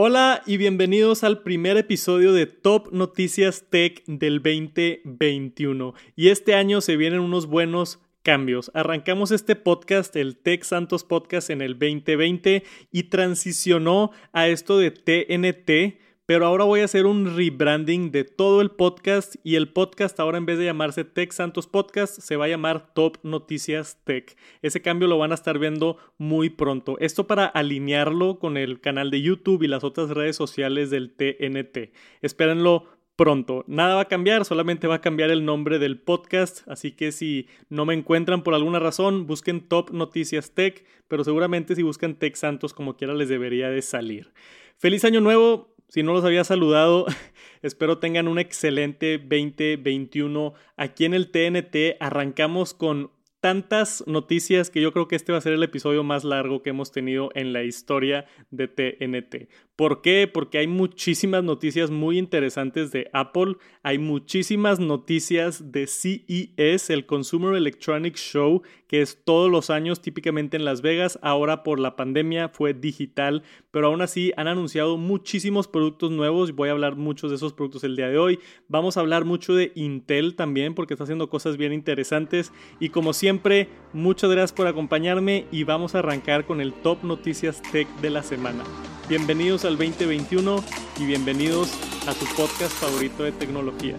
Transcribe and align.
Hola 0.00 0.44
y 0.46 0.58
bienvenidos 0.58 1.24
al 1.24 1.42
primer 1.42 1.76
episodio 1.76 2.32
de 2.32 2.46
Top 2.46 2.92
Noticias 2.92 3.64
Tech 3.68 4.04
del 4.06 4.40
2021. 4.40 5.92
Y 6.14 6.28
este 6.28 6.54
año 6.54 6.80
se 6.80 6.96
vienen 6.96 7.18
unos 7.18 7.46
buenos 7.46 7.98
cambios. 8.22 8.70
Arrancamos 8.74 9.32
este 9.32 9.56
podcast, 9.56 10.14
el 10.14 10.36
Tech 10.36 10.62
Santos 10.62 11.02
Podcast, 11.02 11.50
en 11.50 11.62
el 11.62 11.80
2020 11.80 12.62
y 12.92 13.02
transicionó 13.10 14.12
a 14.32 14.46
esto 14.46 14.78
de 14.78 14.92
TNT 14.92 15.98
pero 16.28 16.44
ahora 16.44 16.64
voy 16.64 16.80
a 16.80 16.84
hacer 16.84 17.06
un 17.06 17.34
rebranding 17.34 18.10
de 18.10 18.22
todo 18.22 18.60
el 18.60 18.70
podcast 18.70 19.36
y 19.44 19.54
el 19.54 19.72
podcast 19.72 20.20
ahora 20.20 20.36
en 20.36 20.44
vez 20.44 20.58
de 20.58 20.66
llamarse 20.66 21.04
Tech 21.04 21.32
Santos 21.32 21.66
Podcast 21.66 22.20
se 22.20 22.36
va 22.36 22.44
a 22.44 22.48
llamar 22.48 22.92
Top 22.92 23.16
Noticias 23.22 23.98
Tech. 24.04 24.36
Ese 24.60 24.82
cambio 24.82 25.08
lo 25.08 25.16
van 25.16 25.32
a 25.32 25.36
estar 25.36 25.58
viendo 25.58 25.96
muy 26.18 26.50
pronto. 26.50 26.98
Esto 27.00 27.26
para 27.26 27.46
alinearlo 27.46 28.38
con 28.38 28.58
el 28.58 28.82
canal 28.82 29.10
de 29.10 29.22
YouTube 29.22 29.62
y 29.62 29.68
las 29.68 29.84
otras 29.84 30.10
redes 30.10 30.36
sociales 30.36 30.90
del 30.90 31.14
TNT. 31.16 31.94
Espérenlo 32.20 32.84
pronto. 33.16 33.64
Nada 33.66 33.94
va 33.94 34.02
a 34.02 34.08
cambiar, 34.08 34.44
solamente 34.44 34.86
va 34.86 34.96
a 34.96 35.00
cambiar 35.00 35.30
el 35.30 35.46
nombre 35.46 35.78
del 35.78 35.98
podcast, 35.98 36.60
así 36.68 36.92
que 36.92 37.10
si 37.10 37.48
no 37.70 37.86
me 37.86 37.94
encuentran 37.94 38.42
por 38.42 38.54
alguna 38.54 38.80
razón, 38.80 39.26
busquen 39.26 39.66
Top 39.66 39.92
Noticias 39.92 40.50
Tech, 40.50 40.84
pero 41.08 41.24
seguramente 41.24 41.74
si 41.74 41.82
buscan 41.82 42.16
Tech 42.16 42.36
Santos 42.36 42.74
como 42.74 42.98
quiera 42.98 43.14
les 43.14 43.30
debería 43.30 43.70
de 43.70 43.80
salir. 43.80 44.30
Feliz 44.76 45.06
año 45.06 45.22
nuevo, 45.22 45.74
si 45.88 46.02
no 46.02 46.12
los 46.12 46.24
había 46.24 46.44
saludado, 46.44 47.06
espero 47.62 47.98
tengan 47.98 48.28
un 48.28 48.38
excelente 48.38 49.18
2021. 49.18 50.54
Aquí 50.76 51.04
en 51.04 51.14
el 51.14 51.30
TNT 51.30 51.96
arrancamos 52.00 52.74
con 52.74 53.10
tantas 53.40 54.04
noticias 54.06 54.70
que 54.70 54.80
yo 54.80 54.92
creo 54.92 55.08
que 55.08 55.16
este 55.16 55.32
va 55.32 55.38
a 55.38 55.42
ser 55.42 55.52
el 55.52 55.62
episodio 55.62 56.02
más 56.02 56.24
largo 56.24 56.62
que 56.62 56.70
hemos 56.70 56.90
tenido 56.92 57.30
en 57.34 57.52
la 57.52 57.62
historia 57.62 58.26
de 58.50 58.68
TNT. 58.68 59.48
¿Por 59.78 60.02
qué? 60.02 60.26
Porque 60.26 60.58
hay 60.58 60.66
muchísimas 60.66 61.44
noticias 61.44 61.88
muy 61.88 62.18
interesantes 62.18 62.90
de 62.90 63.08
Apple, 63.12 63.58
hay 63.84 63.98
muchísimas 63.98 64.80
noticias 64.80 65.70
de 65.70 65.86
CES, 65.86 66.90
el 66.90 67.06
Consumer 67.06 67.54
Electronics 67.54 68.20
Show, 68.20 68.62
que 68.88 69.02
es 69.02 69.22
todos 69.22 69.48
los 69.48 69.70
años 69.70 70.02
típicamente 70.02 70.56
en 70.56 70.64
Las 70.64 70.82
Vegas, 70.82 71.20
ahora 71.22 71.62
por 71.62 71.78
la 71.78 71.94
pandemia 71.94 72.48
fue 72.48 72.74
digital, 72.74 73.44
pero 73.70 73.86
aún 73.86 74.02
así 74.02 74.32
han 74.36 74.48
anunciado 74.48 74.96
muchísimos 74.96 75.68
productos 75.68 76.10
nuevos, 76.10 76.56
voy 76.56 76.70
a 76.70 76.72
hablar 76.72 76.96
muchos 76.96 77.30
de 77.30 77.36
esos 77.36 77.52
productos 77.52 77.84
el 77.84 77.94
día 77.94 78.08
de 78.08 78.18
hoy, 78.18 78.40
vamos 78.66 78.96
a 78.96 79.00
hablar 79.00 79.24
mucho 79.26 79.54
de 79.54 79.70
Intel 79.76 80.34
también 80.34 80.74
porque 80.74 80.94
está 80.94 81.04
haciendo 81.04 81.30
cosas 81.30 81.56
bien 81.56 81.72
interesantes. 81.72 82.52
Y 82.80 82.88
como 82.88 83.12
siempre, 83.12 83.68
muchas 83.92 84.28
gracias 84.28 84.54
por 84.54 84.66
acompañarme 84.66 85.46
y 85.52 85.62
vamos 85.62 85.94
a 85.94 86.00
arrancar 86.00 86.46
con 86.46 86.60
el 86.60 86.72
top 86.72 87.04
noticias 87.04 87.62
tech 87.70 87.86
de 88.00 88.10
la 88.10 88.24
semana. 88.24 88.64
Bienvenidos 89.08 89.64
al 89.64 89.78
2021 89.78 90.62
y 91.00 91.06
bienvenidos 91.06 91.72
a 92.06 92.12
su 92.12 92.26
podcast 92.36 92.72
favorito 92.72 93.22
de 93.22 93.32
tecnología. 93.32 93.96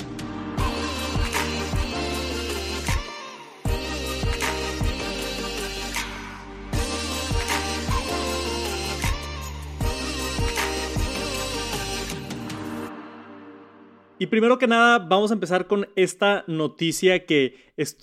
Y 14.20 14.28
primero 14.28 14.60
que 14.60 14.68
nada, 14.68 15.00
vamos 15.00 15.32
a 15.32 15.34
empezar 15.34 15.66
con 15.66 15.88
esta 15.96 16.44
noticia 16.46 17.26
que 17.26 17.56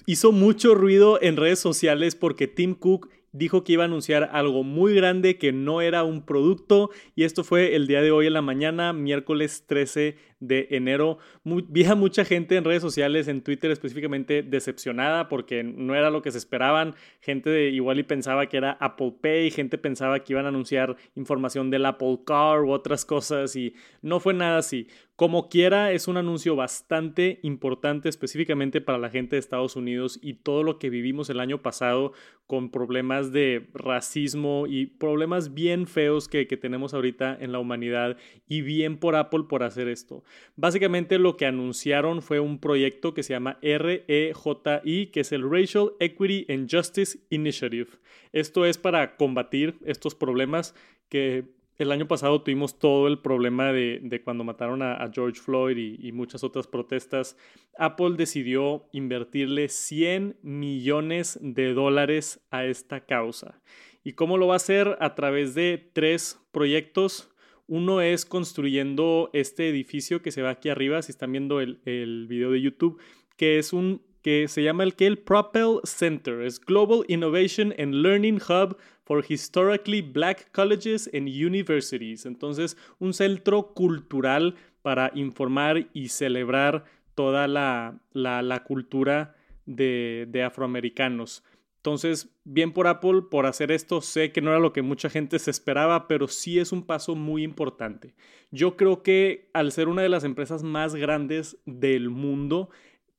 hizo 0.06 0.32
mucho 0.32 0.74
ruido 0.74 1.22
en 1.22 1.36
redes 1.36 1.60
sociales 1.60 2.16
porque 2.16 2.48
Tim 2.48 2.74
Cook 2.74 3.10
dijo 3.36 3.64
que 3.64 3.72
iba 3.72 3.84
a 3.84 3.86
anunciar 3.86 4.30
algo 4.32 4.64
muy 4.64 4.94
grande 4.94 5.38
que 5.38 5.52
no 5.52 5.80
era 5.80 6.04
un 6.04 6.24
producto 6.24 6.90
y 7.14 7.24
esto 7.24 7.44
fue 7.44 7.76
el 7.76 7.86
día 7.86 8.02
de 8.02 8.10
hoy 8.10 8.26
en 8.26 8.32
la 8.32 8.42
mañana, 8.42 8.92
miércoles 8.92 9.64
13 9.66 10.16
de 10.40 10.68
enero. 10.70 11.18
vi 11.44 11.84
a 11.84 11.94
mucha 11.94 12.24
gente 12.24 12.56
en 12.56 12.64
redes 12.64 12.82
sociales, 12.82 13.28
en 13.28 13.42
Twitter 13.42 13.70
específicamente, 13.70 14.42
decepcionada 14.42 15.28
porque 15.28 15.62
no 15.62 15.94
era 15.94 16.10
lo 16.10 16.22
que 16.22 16.30
se 16.30 16.38
esperaban. 16.38 16.94
Gente 17.20 17.50
de 17.50 17.70
igual 17.70 17.98
y 17.98 18.02
pensaba 18.02 18.46
que 18.46 18.56
era 18.56 18.72
Apple 18.80 19.14
Pay, 19.20 19.50
gente 19.50 19.78
pensaba 19.78 20.20
que 20.20 20.32
iban 20.32 20.44
a 20.44 20.48
anunciar 20.48 20.96
información 21.14 21.70
del 21.70 21.86
Apple 21.86 22.20
Car 22.26 22.62
u 22.62 22.70
otras 22.70 23.04
cosas 23.04 23.56
y 23.56 23.74
no 24.02 24.20
fue 24.20 24.34
nada 24.34 24.58
así. 24.58 24.88
Como 25.16 25.48
quiera, 25.48 25.92
es 25.92 26.08
un 26.08 26.18
anuncio 26.18 26.56
bastante 26.56 27.40
importante 27.42 28.10
específicamente 28.10 28.82
para 28.82 28.98
la 28.98 29.08
gente 29.08 29.36
de 29.36 29.40
Estados 29.40 29.74
Unidos 29.74 30.18
y 30.20 30.34
todo 30.34 30.62
lo 30.62 30.78
que 30.78 30.90
vivimos 30.90 31.30
el 31.30 31.40
año 31.40 31.62
pasado 31.62 32.12
con 32.46 32.70
problemas 32.70 33.32
de 33.32 33.66
racismo 33.72 34.66
y 34.68 34.84
problemas 34.84 35.54
bien 35.54 35.86
feos 35.86 36.28
que, 36.28 36.44
tenemos 36.44 36.92
ahorita 36.92 37.34
en 37.40 37.50
la 37.50 37.60
humanidad 37.60 38.18
y 38.46 38.60
bien 38.60 38.98
por 38.98 39.16
Apple 39.16 39.44
por 39.48 39.62
hacer 39.62 39.88
esto. 39.88 40.22
Básicamente 40.54 41.18
lo 41.18 41.38
que 41.38 41.46
anunciaron 41.46 42.20
fue 42.20 42.38
un 42.38 42.58
proyecto 42.58 43.14
que 43.14 43.22
se 43.22 43.32
llama 43.32 43.58
REJI, 43.62 45.06
que 45.06 45.20
es 45.20 45.32
el 45.32 45.50
Racial 45.50 45.92
Equity 45.98 46.44
and 46.50 46.70
Justice 46.70 47.20
Initiative. 47.30 47.88
Esto 48.32 48.66
es 48.66 48.76
para 48.76 49.16
combatir 49.16 49.78
estos 49.86 50.14
problemas 50.14 50.74
que 51.08 51.55
el 51.78 51.92
año 51.92 52.08
pasado 52.08 52.42
tuvimos 52.42 52.78
todo 52.78 53.06
el 53.06 53.18
problema 53.18 53.72
de, 53.72 54.22
cuando 54.24 54.44
mataron 54.44 54.82
a, 54.82 55.10
George 55.12 55.40
Floyd 55.40 55.76
y, 55.76 56.12
muchas 56.12 56.42
otras 56.42 56.66
protestas. 56.66 57.36
Apple 57.78 58.14
decidió 58.16 58.88
invertirle 58.92 59.68
100 59.68 60.38
millones 60.42 61.38
de 61.42 61.74
dólares 61.74 62.40
a 62.50 62.64
esta 62.64 63.04
causa. 63.04 63.60
¿Y 64.02 64.12
cómo 64.12 64.38
lo 64.38 64.46
va 64.46 64.54
a 64.54 64.56
hacer? 64.56 64.96
A 65.00 65.14
través 65.14 65.54
de 65.54 65.90
tres 65.92 66.40
proyectos. 66.52 67.30
Uno 67.66 68.00
es 68.00 68.24
construyendo 68.24 69.30
este 69.32 69.68
edificio 69.68 70.22
que 70.22 70.30
se 70.30 70.42
va 70.42 70.50
aquí 70.50 70.68
arriba, 70.68 71.02
si 71.02 71.10
están 71.12 71.32
viendo 71.32 71.60
el, 71.60 71.80
el 71.84 72.26
video 72.28 72.52
de 72.52 72.60
YouTube, 72.60 73.00
que 73.36 73.58
es 73.58 73.72
un 73.72 74.02
que 74.26 74.48
se 74.48 74.64
llama 74.64 74.82
el 74.82 75.18
Propel 75.18 75.78
Center, 75.84 76.40
es 76.40 76.58
Global 76.58 77.04
Innovation 77.06 77.72
and 77.78 77.94
Learning 77.94 78.40
Hub 78.48 78.76
for 79.04 79.24
Historically 79.28 80.02
Black 80.02 80.50
Colleges 80.50 81.08
and 81.14 81.28
Universities. 81.28 82.26
Entonces, 82.26 82.76
un 82.98 83.14
centro 83.14 83.72
cultural 83.72 84.56
para 84.82 85.12
informar 85.14 85.86
y 85.92 86.08
celebrar 86.08 86.86
toda 87.14 87.46
la, 87.46 88.00
la, 88.10 88.42
la 88.42 88.64
cultura 88.64 89.36
de, 89.64 90.26
de 90.28 90.42
afroamericanos. 90.42 91.44
Entonces, 91.76 92.28
bien 92.42 92.72
por 92.72 92.88
Apple 92.88 93.22
por 93.30 93.46
hacer 93.46 93.70
esto. 93.70 94.00
Sé 94.00 94.32
que 94.32 94.40
no 94.40 94.50
era 94.50 94.58
lo 94.58 94.72
que 94.72 94.82
mucha 94.82 95.08
gente 95.08 95.38
se 95.38 95.52
esperaba, 95.52 96.08
pero 96.08 96.26
sí 96.26 96.58
es 96.58 96.72
un 96.72 96.82
paso 96.82 97.14
muy 97.14 97.44
importante. 97.44 98.16
Yo 98.50 98.76
creo 98.76 99.04
que 99.04 99.50
al 99.52 99.70
ser 99.70 99.86
una 99.86 100.02
de 100.02 100.08
las 100.08 100.24
empresas 100.24 100.64
más 100.64 100.96
grandes 100.96 101.58
del 101.64 102.10
mundo, 102.10 102.70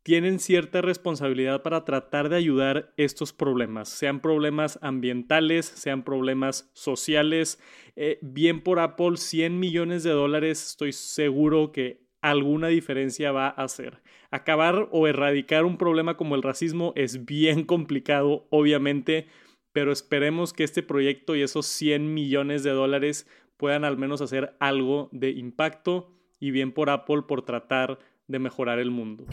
tienen 0.08 0.40
cierta 0.40 0.80
responsabilidad 0.80 1.64
para 1.64 1.84
tratar 1.84 2.30
de 2.30 2.38
ayudar 2.38 2.94
estos 2.96 3.34
problemas, 3.34 3.90
sean 3.90 4.22
problemas 4.22 4.80
ambientales, 4.82 5.66
sean 5.66 6.06
problemas 6.06 6.72
sociales. 6.72 7.60
Eh, 7.98 8.18
bien 8.22 8.62
por 8.62 8.80
Apple, 8.80 9.18
100 9.18 9.60
millones 9.60 10.04
de 10.04 10.12
dólares, 10.12 10.66
estoy 10.66 10.94
seguro 10.94 11.74
que 11.74 12.08
alguna 12.22 12.70
diferencia 12.70 13.34
va 13.34 13.48
a 13.48 13.64
hacer. 13.66 14.02
Acabar 14.32 14.88
o 14.94 15.08
erradicar 15.08 15.66
un 15.66 15.78
problema 15.78 16.16
como 16.16 16.36
el 16.36 16.42
racismo 16.42 16.94
es 16.96 17.26
bien 17.26 17.66
complicado, 17.66 18.48
obviamente, 18.50 19.28
pero 19.74 19.92
esperemos 19.92 20.54
que 20.54 20.64
este 20.64 20.84
proyecto 20.84 21.36
y 21.36 21.42
esos 21.42 21.66
100 21.66 22.14
millones 22.14 22.64
de 22.64 22.72
dólares 22.72 23.28
puedan 23.58 23.84
al 23.84 23.98
menos 23.98 24.22
hacer 24.22 24.56
algo 24.62 25.10
de 25.12 25.32
impacto 25.32 26.14
y 26.40 26.52
bien 26.52 26.72
por 26.72 26.90
Apple 26.90 27.24
por 27.28 27.42
tratar 27.42 28.00
de 28.28 28.40
mejorar 28.40 28.80
el 28.80 28.92
mundo. 28.92 29.26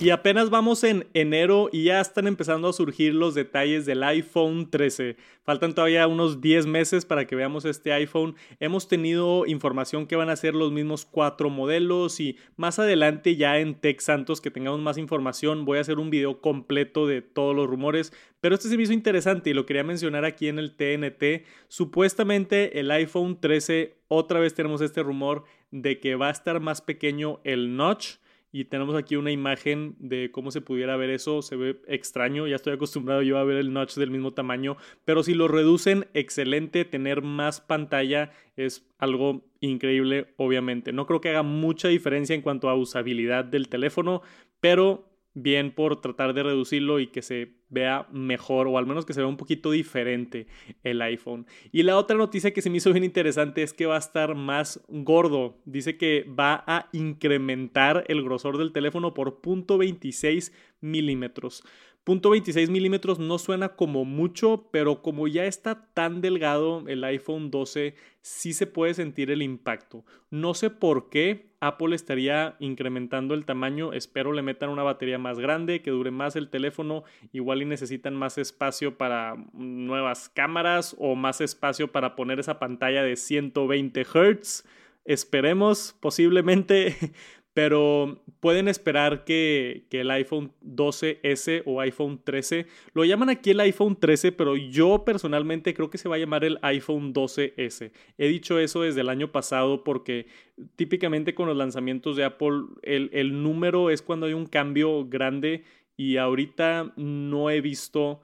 Y 0.00 0.10
apenas 0.10 0.50
vamos 0.50 0.82
en 0.82 1.06
enero 1.14 1.68
y 1.70 1.84
ya 1.84 2.00
están 2.00 2.26
empezando 2.26 2.68
a 2.68 2.72
surgir 2.72 3.14
los 3.14 3.34
detalles 3.34 3.86
del 3.86 4.02
iPhone 4.02 4.68
13. 4.68 5.16
Faltan 5.44 5.74
todavía 5.74 6.08
unos 6.08 6.40
10 6.40 6.66
meses 6.66 7.04
para 7.04 7.26
que 7.26 7.36
veamos 7.36 7.64
este 7.64 7.92
iPhone. 7.92 8.34
Hemos 8.58 8.88
tenido 8.88 9.46
información 9.46 10.06
que 10.06 10.16
van 10.16 10.30
a 10.30 10.36
ser 10.36 10.54
los 10.54 10.72
mismos 10.72 11.06
cuatro 11.06 11.48
modelos 11.48 12.18
y 12.18 12.36
más 12.56 12.78
adelante 12.78 13.36
ya 13.36 13.58
en 13.58 13.76
Tech 13.76 14.00
Santos 14.00 14.40
que 14.40 14.50
tengamos 14.50 14.80
más 14.80 14.98
información 14.98 15.64
voy 15.64 15.78
a 15.78 15.82
hacer 15.82 15.98
un 15.98 16.10
video 16.10 16.40
completo 16.40 17.06
de 17.06 17.22
todos 17.22 17.54
los 17.54 17.68
rumores. 17.68 18.12
Pero 18.40 18.56
este 18.56 18.68
se 18.68 18.76
me 18.76 18.82
hizo 18.82 18.92
interesante 18.92 19.50
y 19.50 19.54
lo 19.54 19.64
quería 19.64 19.84
mencionar 19.84 20.24
aquí 20.24 20.48
en 20.48 20.58
el 20.58 20.74
TNT. 20.74 21.46
Supuestamente 21.68 22.80
el 22.80 22.90
iPhone 22.90 23.38
13, 23.40 23.96
otra 24.08 24.40
vez 24.40 24.54
tenemos 24.54 24.80
este 24.80 25.02
rumor 25.02 25.44
de 25.70 26.00
que 26.00 26.16
va 26.16 26.28
a 26.28 26.32
estar 26.32 26.58
más 26.60 26.80
pequeño 26.80 27.40
el 27.44 27.76
notch 27.76 28.16
y 28.54 28.66
tenemos 28.66 28.94
aquí 28.94 29.16
una 29.16 29.32
imagen 29.32 29.96
de 29.98 30.30
cómo 30.30 30.52
se 30.52 30.60
pudiera 30.60 30.96
ver 30.96 31.10
eso. 31.10 31.42
Se 31.42 31.56
ve 31.56 31.80
extraño, 31.88 32.46
ya 32.46 32.54
estoy 32.54 32.74
acostumbrado 32.74 33.20
yo 33.20 33.36
a 33.36 33.42
ver 33.42 33.56
el 33.56 33.72
notch 33.72 33.96
del 33.96 34.12
mismo 34.12 34.32
tamaño, 34.32 34.76
pero 35.04 35.24
si 35.24 35.34
lo 35.34 35.48
reducen, 35.48 36.06
excelente. 36.14 36.84
Tener 36.84 37.20
más 37.20 37.60
pantalla 37.60 38.30
es 38.54 38.88
algo 38.96 39.44
increíble, 39.58 40.34
obviamente. 40.36 40.92
No 40.92 41.04
creo 41.04 41.20
que 41.20 41.30
haga 41.30 41.42
mucha 41.42 41.88
diferencia 41.88 42.32
en 42.32 42.42
cuanto 42.42 42.68
a 42.68 42.76
usabilidad 42.76 43.44
del 43.44 43.68
teléfono, 43.68 44.22
pero 44.60 45.13
bien 45.34 45.72
por 45.72 46.00
tratar 46.00 46.32
de 46.32 46.44
reducirlo 46.44 47.00
y 47.00 47.08
que 47.08 47.22
se 47.22 47.54
vea 47.68 48.06
mejor 48.12 48.68
o 48.68 48.78
al 48.78 48.86
menos 48.86 49.04
que 49.04 49.12
se 49.12 49.20
vea 49.20 49.28
un 49.28 49.36
poquito 49.36 49.72
diferente 49.72 50.46
el 50.84 51.02
iPhone. 51.02 51.46
Y 51.72 51.82
la 51.82 51.98
otra 51.98 52.16
noticia 52.16 52.52
que 52.52 52.62
se 52.62 52.70
me 52.70 52.78
hizo 52.78 52.92
bien 52.92 53.04
interesante 53.04 53.62
es 53.62 53.72
que 53.72 53.86
va 53.86 53.96
a 53.96 53.98
estar 53.98 54.34
más 54.34 54.80
gordo. 54.88 55.58
Dice 55.64 55.96
que 55.96 56.24
va 56.24 56.62
a 56.66 56.88
incrementar 56.92 58.04
el 58.08 58.22
grosor 58.22 58.58
del 58.58 58.72
teléfono 58.72 59.12
por 59.12 59.40
0.26 59.42 60.52
milímetros. 60.80 61.64
Punto 62.04 62.28
26 62.30 62.68
milímetros 62.68 63.18
no 63.18 63.38
suena 63.38 63.70
como 63.76 64.04
mucho, 64.04 64.68
pero 64.70 65.00
como 65.00 65.26
ya 65.26 65.46
está 65.46 65.86
tan 65.94 66.20
delgado 66.20 66.84
el 66.86 67.02
iPhone 67.02 67.50
12, 67.50 67.94
sí 68.20 68.52
se 68.52 68.66
puede 68.66 68.92
sentir 68.92 69.30
el 69.30 69.40
impacto. 69.40 70.04
No 70.30 70.52
sé 70.52 70.68
por 70.68 71.08
qué 71.08 71.53
Apple 71.66 71.96
estaría 71.96 72.56
incrementando 72.58 73.34
el 73.34 73.44
tamaño. 73.44 73.92
Espero 73.92 74.32
le 74.32 74.42
metan 74.42 74.68
una 74.68 74.82
batería 74.82 75.18
más 75.18 75.38
grande, 75.38 75.80
que 75.80 75.90
dure 75.90 76.10
más 76.10 76.36
el 76.36 76.50
teléfono. 76.50 77.04
Igual 77.32 77.62
y 77.62 77.64
necesitan 77.64 78.14
más 78.14 78.36
espacio 78.38 78.98
para 78.98 79.36
nuevas 79.52 80.28
cámaras 80.28 80.94
o 80.98 81.14
más 81.14 81.40
espacio 81.40 81.90
para 81.90 82.16
poner 82.16 82.38
esa 82.38 82.58
pantalla 82.58 83.02
de 83.02 83.16
120 83.16 84.04
Hz. 84.04 84.64
Esperemos, 85.04 85.96
posiblemente, 86.00 86.96
pero 87.54 88.20
pueden 88.40 88.66
esperar 88.66 89.24
que, 89.24 89.86
el 89.92 90.10
iPhone 90.10 90.50
12S 90.64 91.62
o 91.64 91.80
iPhone 91.80 92.20
13, 92.22 92.66
lo 92.92 93.04
llaman 93.04 93.30
aquí 93.30 93.50
el 93.50 93.60
iPhone 93.60 93.96
13, 93.96 94.32
pero 94.32 94.56
yo 94.56 95.04
personalmente 95.04 95.72
creo 95.72 95.88
que 95.88 95.96
se 95.96 96.08
va 96.08 96.16
a 96.16 96.18
llamar 96.18 96.44
el 96.44 96.58
iPhone 96.62 97.14
12S. 97.14 97.92
He 98.18 98.28
dicho 98.28 98.58
eso 98.58 98.82
desde 98.82 99.02
el 99.02 99.08
año 99.08 99.30
pasado 99.30 99.84
porque 99.84 100.26
típicamente 100.74 101.34
con 101.34 101.46
los 101.46 101.56
lanzamientos 101.56 102.16
de 102.16 102.24
Apple 102.24 102.64
el, 102.82 103.08
el 103.12 103.40
número 103.42 103.88
es 103.88 104.02
cuando 104.02 104.26
hay 104.26 104.32
un 104.32 104.46
cambio 104.46 105.06
grande 105.08 105.62
y 105.96 106.16
ahorita 106.16 106.92
no 106.96 107.50
he 107.50 107.60
visto 107.60 108.20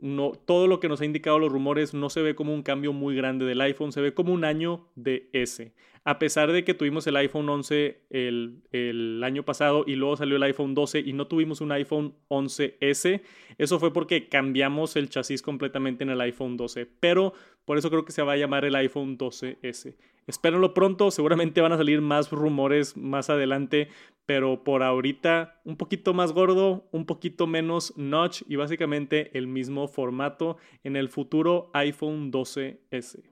no, 0.00 0.32
todo 0.32 0.66
lo 0.66 0.80
que 0.80 0.88
nos 0.88 1.00
ha 1.00 1.04
indicado 1.04 1.38
los 1.38 1.52
rumores 1.52 1.94
no 1.94 2.10
se 2.10 2.22
ve 2.22 2.34
como 2.34 2.52
un 2.52 2.62
cambio 2.62 2.92
muy 2.92 3.16
grande 3.16 3.44
del 3.44 3.60
iPhone, 3.60 3.92
se 3.92 4.00
ve 4.00 4.14
como 4.14 4.32
un 4.32 4.44
año 4.44 4.88
de 4.94 5.28
S 5.32 5.72
a 6.06 6.20
pesar 6.20 6.52
de 6.52 6.62
que 6.62 6.72
tuvimos 6.72 7.04
el 7.08 7.16
iPhone 7.16 7.48
11 7.48 8.00
el, 8.10 9.20
año 9.24 9.44
pasado 9.44 9.82
y 9.88 9.96
luego 9.96 10.16
salió 10.16 10.36
el 10.36 10.42
iPhone 10.44 10.72
12 10.72 11.00
y 11.00 11.12
no 11.12 11.26
tuvimos 11.26 11.60
un 11.60 11.72
iPhone 11.72 12.14
11S, 12.28 13.22
eso 13.58 13.80
fue 13.80 13.92
porque 13.92 14.28
cambiamos 14.28 14.94
el 14.94 15.08
chasis 15.08 15.42
completamente 15.42 16.04
en 16.04 16.10
el 16.10 16.20
iPhone 16.20 16.56
12, 16.56 16.86
pero 17.00 17.32
por 17.66 17.76
eso 17.76 17.90
creo 17.90 18.06
que 18.06 18.12
se 18.12 18.22
va 18.22 18.32
a 18.32 18.36
llamar 18.36 18.64
el 18.64 18.74
iPhone 18.76 19.18
12S. 19.18 19.96
Espérenlo 20.26 20.72
pronto, 20.72 21.10
seguramente 21.10 21.60
van 21.60 21.72
a 21.72 21.76
salir 21.76 22.00
más 22.00 22.30
rumores 22.30 22.96
más 22.96 23.28
adelante, 23.28 23.88
pero 24.24 24.64
por 24.64 24.82
ahorita 24.82 25.60
un 25.64 25.76
poquito 25.76 26.14
más 26.14 26.32
gordo, 26.32 26.88
un 26.90 27.06
poquito 27.06 27.46
menos 27.46 27.92
notch 27.96 28.42
y 28.48 28.56
básicamente 28.56 29.36
el 29.36 29.46
mismo 29.46 29.86
formato 29.86 30.56
en 30.82 30.96
el 30.96 31.08
futuro 31.08 31.70
iPhone 31.74 32.32
12S. 32.32 33.22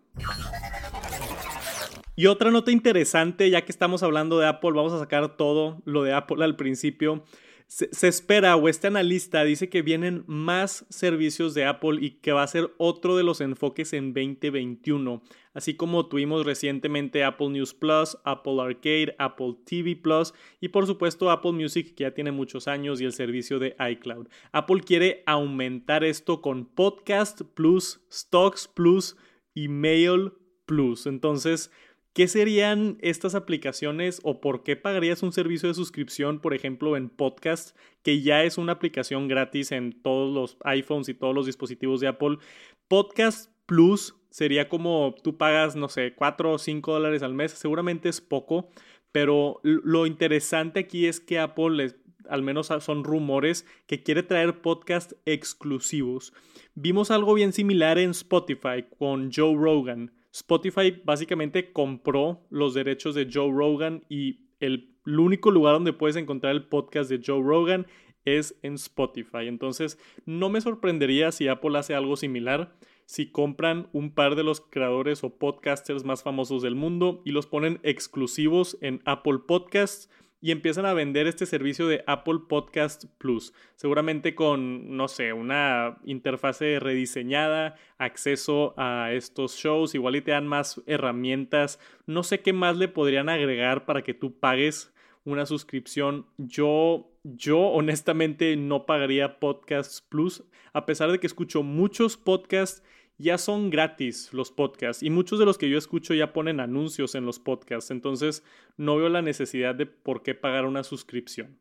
Y 2.17 2.27
otra 2.27 2.53
nota 2.53 2.71
interesante, 2.71 3.51
ya 3.51 3.65
que 3.65 3.73
estamos 3.73 4.05
hablando 4.05 4.39
de 4.39 4.47
Apple, 4.47 4.71
vamos 4.73 4.93
a 4.93 5.01
sacar 5.01 5.37
todo 5.37 5.83
lo 5.85 6.05
de 6.05 6.13
Apple 6.13 6.45
al 6.45 6.55
principio. 6.55 7.25
Se, 7.75 8.07
espera 8.07 8.55
o 8.55 8.69
este 8.69 8.87
analista 8.87 9.43
dice 9.43 9.69
que 9.69 9.83
vienen 9.83 10.23
más 10.29 10.87
servicios 10.91 11.55
de 11.55 11.65
Apple 11.65 11.99
y 12.01 12.11
que 12.21 12.31
va 12.31 12.45
a 12.45 12.47
ser 12.47 12.71
otro 12.79 13.17
de 13.17 13.25
los 13.25 13.41
enfoques 13.41 13.93
en 13.95 14.15
2021, 14.15 15.21
así 15.55 15.75
como 15.75 16.07
tuvimos 16.07 16.47
recientemente 16.47 17.25
Apple 17.25 17.49
News 17.49 17.75
Plus, 17.75 18.17
Apple 18.23 18.63
Arcade, 18.63 19.17
Apple 19.19 19.57
TV 19.67 19.97
Plus 19.97 20.35
y 20.61 20.69
por 20.69 20.87
supuesto 20.87 21.33
Apple 21.33 21.51
Music 21.51 21.97
que 21.97 22.05
ya 22.05 22.15
tiene 22.15 22.31
muchos 22.31 22.69
años 22.69 23.01
y 23.01 23.07
el 23.07 23.13
servicio 23.13 23.59
de 23.59 23.75
iCloud. 23.91 24.29
Apple 24.53 24.83
quiere 24.83 25.25
aumentar 25.27 26.05
esto 26.05 26.43
con 26.43 26.67
Podcast 26.67 27.43
Plus, 27.55 28.05
Stocks 28.09 28.69
Plus 28.69 29.17
y 29.53 29.67
Mail 29.67 30.33
Plus. 30.65 31.07
Entonces, 31.07 31.73
¿Qué 32.15 32.29
serían 32.29 32.97
estas 33.01 33.35
aplicaciones 33.35 34.21
o 34.23 34.41
por 34.41 34.63
qué 34.63 34.77
pagarías 34.77 35.25
un 35.25 35.33
servicio 35.33 35.69
de 35.69 35.75
suscripción, 35.75 36.39
por 36.39 36.55
ejemplo, 36.55 36.97
en 36.97 37.09
podcast, 37.09 37.77
que 38.05 38.23
ya 38.23 38.45
es 38.45 38.57
una 38.57 38.71
aplicación 38.71 39.27
gratis 39.27 39.73
en 39.73 40.01
todos 40.01 40.33
los 40.33 40.57
iPhones 40.63 41.09
y 41.09 41.15
todos 41.15 41.35
los 41.35 41.45
dispositivos 41.45 41.99
de 41.99 42.07
Apple? 42.07 42.39
Podcast 42.87 43.51
Plus 43.67 44.15
sería 44.31 44.69
como 44.69 45.17
tú 45.25 45.37
pagas, 45.37 45.75
no 45.75 45.89
sé, 45.89 46.15
4 46.15 46.53
o 46.53 46.59
5 46.59 46.93
dólares 46.93 47.25
al 47.25 47.35
mes, 47.35 47.51
seguramente 47.51 48.09
es 48.09 48.21
poco, 48.21 48.71
pero 49.11 49.61
lo 49.65 50.07
interesante 50.07 50.79
aquí 50.79 51.07
es 51.07 51.19
que 51.19 51.41
Apple, 51.41 51.97
al 52.29 52.43
menos 52.43 52.69
son 52.79 53.03
rumores, 53.03 53.67
que 53.89 54.05
quiere 54.05 54.23
traer 54.23 54.61
podcast 54.61 55.15
exclusivos. 55.25 56.33
Vimos 56.77 57.11
algo 57.11 57.35
bien 57.35 57.53
similar 57.53 57.99
en 57.99 58.11
Spotify 58.11 58.85
con 58.99 59.33
Joe 59.33 59.57
Rogan. 59.57 60.13
Spotify 60.35 61.01
básicamente 61.05 61.73
compró 61.73 62.41
los 62.51 62.75
derechos 62.75 63.15
de 63.15 63.29
Joe 63.33 63.53
Rogan 63.53 64.05
y 64.09 64.49
el, 64.59 64.91
único 65.07 65.53
lugar 65.53 65.75
donde 65.75 65.93
puedes 65.93 66.17
encontrar 66.17 66.53
el 66.57 66.67
podcast 66.67 67.09
de 67.09 67.21
Joe 67.25 67.41
Rogan 67.41 67.87
es 68.25 68.59
en 68.63 68.75
Spotify. 68.75 69.47
Entonces, 69.47 69.97
no 70.27 70.49
me 70.49 70.61
sorprendería 70.61 71.31
si 71.31 71.47
Apple 71.47 71.79
hace 71.79 71.95
algo 71.95 72.17
similar, 72.17 72.75
si 73.07 73.31
compran 73.31 73.89
un 73.93 74.13
par 74.13 74.35
de 74.35 74.43
los 74.43 74.61
creadores 74.61 75.23
o 75.23 75.39
podcasters 75.39 76.05
más 76.05 76.25
famosos 76.25 76.63
del 76.63 76.75
mundo 76.75 77.23
y 77.25 77.31
los 77.31 77.47
ponen 77.47 77.79
exclusivos 77.85 78.77
en 78.81 79.03
Apple 79.05 79.39
Podcasts 79.47 80.11
y 80.45 80.51
empiezan 80.51 80.85
a 80.85 80.93
vender 80.93 81.27
este 81.27 81.47
servicio 81.47 81.89
de 81.89 82.05
Apple 82.07 82.41
Podcast 82.47 83.07
Plus. 83.17 83.55
Seguramente 83.77 84.35
con, 84.35 84.95
no 84.95 85.09
sé, 85.09 85.33
una 85.33 85.97
interfase 86.05 86.81
rediseñada, 86.81 87.77
acceso 87.97 88.75
a 88.77 89.15
estos 89.15 89.57
shows, 89.57 89.95
igual 89.95 90.17
y 90.17 90.21
te 90.21 90.33
dan 90.33 90.47
más 90.47 90.83
herramientas. 90.85 91.81
No 92.05 92.23
sé 92.23 92.41
qué 92.41 92.53
más 92.53 92.77
le 92.77 92.89
podrían 92.89 93.31
agregar 93.31 93.87
para 93.87 94.03
que 94.03 94.13
tú 94.13 94.39
pagues 94.39 94.93
una 95.25 95.47
suscripción. 95.47 96.27
Yo, 96.37 97.11
yo 97.23 97.61
honestamente 97.61 98.55
no 98.57 98.85
pagaría 98.85 99.41
Podcast 99.41 100.07
Plus, 100.11 100.45
a 100.75 100.85
pesar 100.85 101.11
de 101.11 101.21
que 101.21 101.27
escucho 101.27 101.63
muchos 101.63 102.19
podcasts 102.19 102.83
ya 103.19 103.39
son 103.39 103.71
gratis 103.71 104.33
los 104.33 104.51
podcasts 104.51 105.03
y 105.03 105.11
muchos 105.11 105.39
de 105.39 105.45
los 105.45 105.59
que 105.59 105.71
yo 105.71 105.79
escucho 105.79 106.15
ya 106.15 106.33
ponen 106.33 106.61
anuncios 106.61 107.15
en 107.15 107.27
los 107.27 107.39
podcasts, 107.39 107.91
entonces 107.91 108.45
no 108.77 108.97
veo 108.97 109.09
la 109.09 109.23
necesidad 109.23 109.75
de 109.75 109.87
por 109.87 110.23
qué 110.23 110.35
pagar 110.35 110.67
una 110.67 110.83
suscripción. 110.83 111.59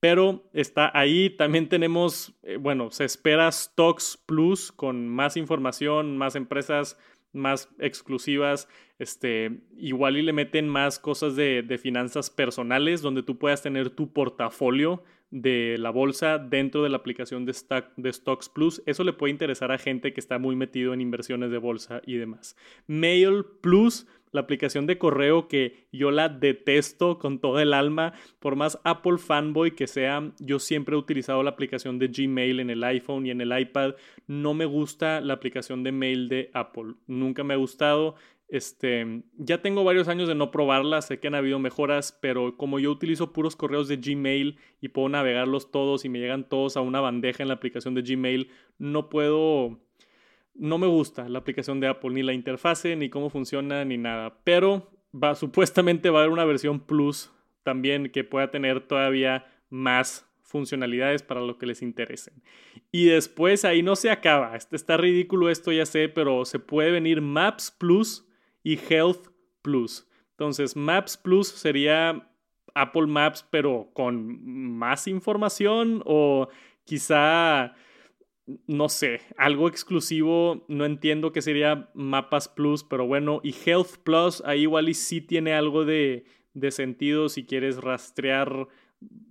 Pero 0.00 0.48
está 0.54 0.90
ahí, 0.98 1.28
también 1.28 1.68
tenemos, 1.68 2.34
eh, 2.42 2.56
bueno, 2.56 2.90
se 2.90 3.04
espera 3.04 3.52
Stocks 3.52 4.18
Plus 4.24 4.72
con 4.72 5.08
más 5.08 5.36
información, 5.36 6.16
más 6.16 6.36
empresas 6.36 6.96
más 7.32 7.68
exclusivas, 7.78 8.68
este, 8.98 9.60
igual 9.76 10.16
y 10.16 10.22
le 10.22 10.32
meten 10.32 10.68
más 10.68 10.98
cosas 10.98 11.36
de, 11.36 11.62
de 11.62 11.78
finanzas 11.78 12.30
personales 12.30 13.02
donde 13.02 13.22
tú 13.22 13.38
puedas 13.38 13.62
tener 13.62 13.90
tu 13.90 14.12
portafolio 14.12 15.02
de 15.30 15.76
la 15.78 15.90
bolsa 15.90 16.38
dentro 16.38 16.82
de 16.82 16.88
la 16.88 16.96
aplicación 16.96 17.44
de, 17.44 17.54
de 17.96 18.12
Stocks 18.12 18.48
Plus. 18.48 18.82
Eso 18.86 19.04
le 19.04 19.12
puede 19.12 19.32
interesar 19.32 19.72
a 19.72 19.78
gente 19.78 20.12
que 20.12 20.20
está 20.20 20.38
muy 20.38 20.56
metido 20.56 20.92
en 20.92 21.00
inversiones 21.00 21.50
de 21.50 21.58
bolsa 21.58 22.02
y 22.04 22.16
demás. 22.16 22.56
Mail 22.86 23.44
Plus, 23.60 24.06
la 24.32 24.42
aplicación 24.42 24.86
de 24.86 24.98
correo 24.98 25.48
que 25.48 25.86
yo 25.92 26.10
la 26.10 26.28
detesto 26.28 27.18
con 27.18 27.40
todo 27.40 27.60
el 27.60 27.72
alma. 27.72 28.12
Por 28.38 28.56
más 28.56 28.78
Apple 28.84 29.18
fanboy 29.18 29.72
que 29.72 29.86
sea, 29.86 30.32
yo 30.38 30.58
siempre 30.58 30.94
he 30.94 30.98
utilizado 30.98 31.42
la 31.42 31.50
aplicación 31.50 31.98
de 31.98 32.08
Gmail 32.08 32.60
en 32.60 32.70
el 32.70 32.82
iPhone 32.84 33.26
y 33.26 33.30
en 33.30 33.40
el 33.40 33.58
iPad. 33.58 33.94
No 34.26 34.54
me 34.54 34.66
gusta 34.66 35.20
la 35.20 35.34
aplicación 35.34 35.82
de 35.82 35.92
mail 35.92 36.28
de 36.28 36.50
Apple. 36.54 36.94
Nunca 37.06 37.44
me 37.44 37.54
ha 37.54 37.58
gustado. 37.58 38.14
Este, 38.50 39.22
ya 39.36 39.62
tengo 39.62 39.84
varios 39.84 40.08
años 40.08 40.26
de 40.26 40.34
no 40.34 40.50
probarla, 40.50 41.02
sé 41.02 41.20
que 41.20 41.28
han 41.28 41.36
habido 41.36 41.60
mejoras, 41.60 42.18
pero 42.20 42.56
como 42.56 42.80
yo 42.80 42.90
utilizo 42.90 43.32
puros 43.32 43.54
correos 43.54 43.86
de 43.86 43.98
Gmail 43.98 44.58
y 44.80 44.88
puedo 44.88 45.08
navegarlos 45.08 45.70
todos 45.70 46.04
y 46.04 46.08
me 46.08 46.18
llegan 46.18 46.48
todos 46.48 46.76
a 46.76 46.80
una 46.80 47.00
bandeja 47.00 47.44
en 47.44 47.48
la 47.48 47.54
aplicación 47.54 47.94
de 47.94 48.02
Gmail, 48.02 48.50
no 48.78 49.08
puedo, 49.08 49.78
no 50.54 50.78
me 50.78 50.88
gusta 50.88 51.28
la 51.28 51.38
aplicación 51.38 51.78
de 51.78 51.86
Apple, 51.86 52.10
ni 52.10 52.24
la 52.24 52.32
interfase, 52.32 52.96
ni 52.96 53.08
cómo 53.08 53.30
funciona, 53.30 53.84
ni 53.84 53.98
nada. 53.98 54.38
Pero 54.42 54.90
va, 55.14 55.34
supuestamente 55.36 56.10
va 56.10 56.18
a 56.18 56.22
haber 56.22 56.32
una 56.32 56.44
versión 56.44 56.80
Plus 56.80 57.30
también 57.62 58.10
que 58.10 58.24
pueda 58.24 58.50
tener 58.50 58.80
todavía 58.80 59.46
más 59.68 60.28
funcionalidades 60.42 61.22
para 61.22 61.40
lo 61.40 61.56
que 61.56 61.66
les 61.66 61.82
interesen. 61.82 62.42
Y 62.90 63.04
después 63.04 63.64
ahí 63.64 63.84
no 63.84 63.94
se 63.94 64.10
acaba. 64.10 64.56
Este 64.56 64.74
está 64.74 64.96
ridículo 64.96 65.50
esto 65.50 65.70
ya 65.70 65.86
sé, 65.86 66.08
pero 66.08 66.44
se 66.44 66.58
puede 66.58 66.90
venir 66.90 67.20
Maps 67.20 67.70
Plus 67.70 68.26
y 68.62 68.78
Health 68.78 69.28
Plus. 69.62 70.08
Entonces, 70.32 70.76
Maps 70.76 71.16
Plus 71.16 71.48
sería 71.48 72.30
Apple 72.74 73.06
Maps, 73.06 73.46
pero 73.50 73.90
con 73.94 74.42
más 74.76 75.06
información 75.06 76.02
o 76.06 76.48
quizá, 76.84 77.74
no 78.66 78.88
sé, 78.88 79.20
algo 79.36 79.68
exclusivo. 79.68 80.64
No 80.68 80.84
entiendo 80.84 81.32
qué 81.32 81.42
sería 81.42 81.90
Mapas 81.94 82.48
Plus, 82.48 82.84
pero 82.84 83.06
bueno. 83.06 83.40
Y 83.42 83.54
Health 83.66 83.98
Plus, 84.04 84.42
ahí 84.46 84.62
igual 84.62 84.88
y 84.88 84.94
sí 84.94 85.20
tiene 85.20 85.52
algo 85.52 85.84
de, 85.84 86.24
de 86.54 86.70
sentido 86.70 87.28
si 87.28 87.44
quieres 87.44 87.78
rastrear 87.78 88.68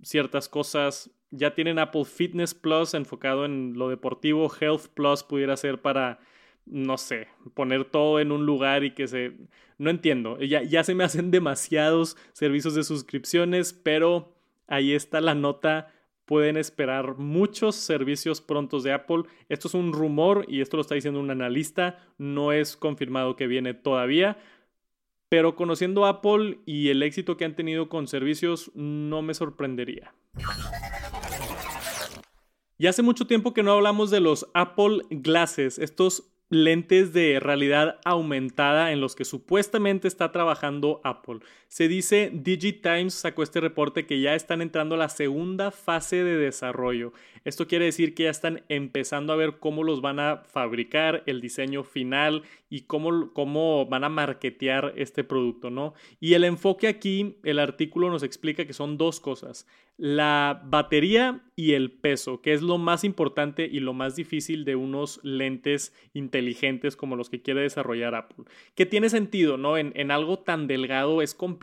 ciertas 0.02 0.48
cosas 0.48 1.10
ya 1.30 1.54
tienen 1.54 1.78
Apple 1.78 2.04
Fitness 2.04 2.54
Plus 2.54 2.94
enfocado 2.94 3.44
en 3.44 3.74
lo 3.78 3.88
deportivo, 3.88 4.50
Health 4.60 4.88
Plus 4.94 5.22
pudiera 5.22 5.56
ser 5.56 5.80
para, 5.80 6.18
no 6.66 6.98
sé, 6.98 7.28
poner 7.54 7.84
todo 7.84 8.20
en 8.20 8.32
un 8.32 8.46
lugar 8.46 8.84
y 8.84 8.92
que 8.92 9.08
se... 9.08 9.32
No 9.78 9.90
entiendo, 9.90 10.38
ya, 10.40 10.62
ya 10.62 10.84
se 10.84 10.94
me 10.94 11.04
hacen 11.04 11.30
demasiados 11.30 12.16
servicios 12.32 12.74
de 12.74 12.84
suscripciones, 12.84 13.72
pero 13.72 14.34
ahí 14.66 14.92
está 14.92 15.20
la 15.20 15.34
nota 15.34 15.92
pueden 16.30 16.56
esperar 16.56 17.16
muchos 17.18 17.74
servicios 17.74 18.40
prontos 18.40 18.84
de 18.84 18.92
Apple. 18.92 19.24
Esto 19.48 19.66
es 19.66 19.74
un 19.74 19.92
rumor 19.92 20.44
y 20.46 20.60
esto 20.60 20.76
lo 20.76 20.82
está 20.82 20.94
diciendo 20.94 21.18
un 21.18 21.32
analista, 21.32 21.98
no 22.18 22.52
es 22.52 22.76
confirmado 22.76 23.34
que 23.34 23.48
viene 23.48 23.74
todavía, 23.74 24.38
pero 25.28 25.56
conociendo 25.56 26.06
Apple 26.06 26.60
y 26.66 26.90
el 26.90 27.02
éxito 27.02 27.36
que 27.36 27.44
han 27.44 27.56
tenido 27.56 27.88
con 27.88 28.06
servicios, 28.06 28.70
no 28.76 29.22
me 29.22 29.34
sorprendería. 29.34 30.14
Y 32.78 32.86
hace 32.86 33.02
mucho 33.02 33.26
tiempo 33.26 33.52
que 33.52 33.64
no 33.64 33.72
hablamos 33.72 34.12
de 34.12 34.20
los 34.20 34.48
Apple 34.54 35.00
Glasses, 35.10 35.80
estos 35.80 36.32
lentes 36.50 37.12
de 37.12 37.40
realidad 37.40 37.98
aumentada 38.04 38.92
en 38.92 39.00
los 39.00 39.16
que 39.16 39.24
supuestamente 39.24 40.08
está 40.08 40.32
trabajando 40.32 41.00
Apple. 41.04 41.38
Se 41.70 41.86
dice 41.86 42.32
DigiTimes 42.34 43.14
sacó 43.14 43.44
este 43.44 43.60
reporte 43.60 44.04
que 44.04 44.20
ya 44.20 44.34
están 44.34 44.60
entrando 44.60 44.96
a 44.96 44.98
la 44.98 45.08
segunda 45.08 45.70
fase 45.70 46.24
de 46.24 46.36
desarrollo. 46.36 47.12
Esto 47.44 47.68
quiere 47.68 47.84
decir 47.84 48.12
que 48.12 48.24
ya 48.24 48.30
están 48.30 48.64
empezando 48.68 49.32
a 49.32 49.36
ver 49.36 49.60
cómo 49.60 49.84
los 49.84 50.00
van 50.00 50.18
a 50.18 50.38
fabricar, 50.38 51.22
el 51.26 51.40
diseño 51.40 51.84
final 51.84 52.42
y 52.68 52.82
cómo, 52.82 53.32
cómo 53.32 53.86
van 53.86 54.02
a 54.02 54.08
marketear 54.08 54.94
este 54.96 55.22
producto, 55.22 55.70
¿no? 55.70 55.94
Y 56.18 56.34
el 56.34 56.42
enfoque 56.42 56.88
aquí, 56.88 57.36
el 57.44 57.60
artículo 57.60 58.10
nos 58.10 58.24
explica 58.24 58.66
que 58.66 58.72
son 58.72 58.98
dos 58.98 59.20
cosas. 59.20 59.66
La 59.96 60.62
batería 60.64 61.42
y 61.56 61.72
el 61.72 61.92
peso, 61.92 62.40
que 62.40 62.52
es 62.52 62.62
lo 62.62 62.78
más 62.78 63.04
importante 63.04 63.68
y 63.70 63.80
lo 63.80 63.92
más 63.92 64.16
difícil 64.16 64.64
de 64.64 64.74
unos 64.74 65.20
lentes 65.22 65.94
inteligentes 66.14 66.96
como 66.96 67.16
los 67.16 67.28
que 67.28 67.42
quiere 67.42 67.60
desarrollar 67.60 68.14
Apple. 68.14 68.46
Que 68.74 68.86
tiene 68.86 69.10
sentido, 69.10 69.56
¿no? 69.56 69.76
En, 69.76 69.92
en 69.94 70.10
algo 70.10 70.38
tan 70.38 70.66
delgado 70.66 71.22
es 71.22 71.34
complicado 71.34 71.59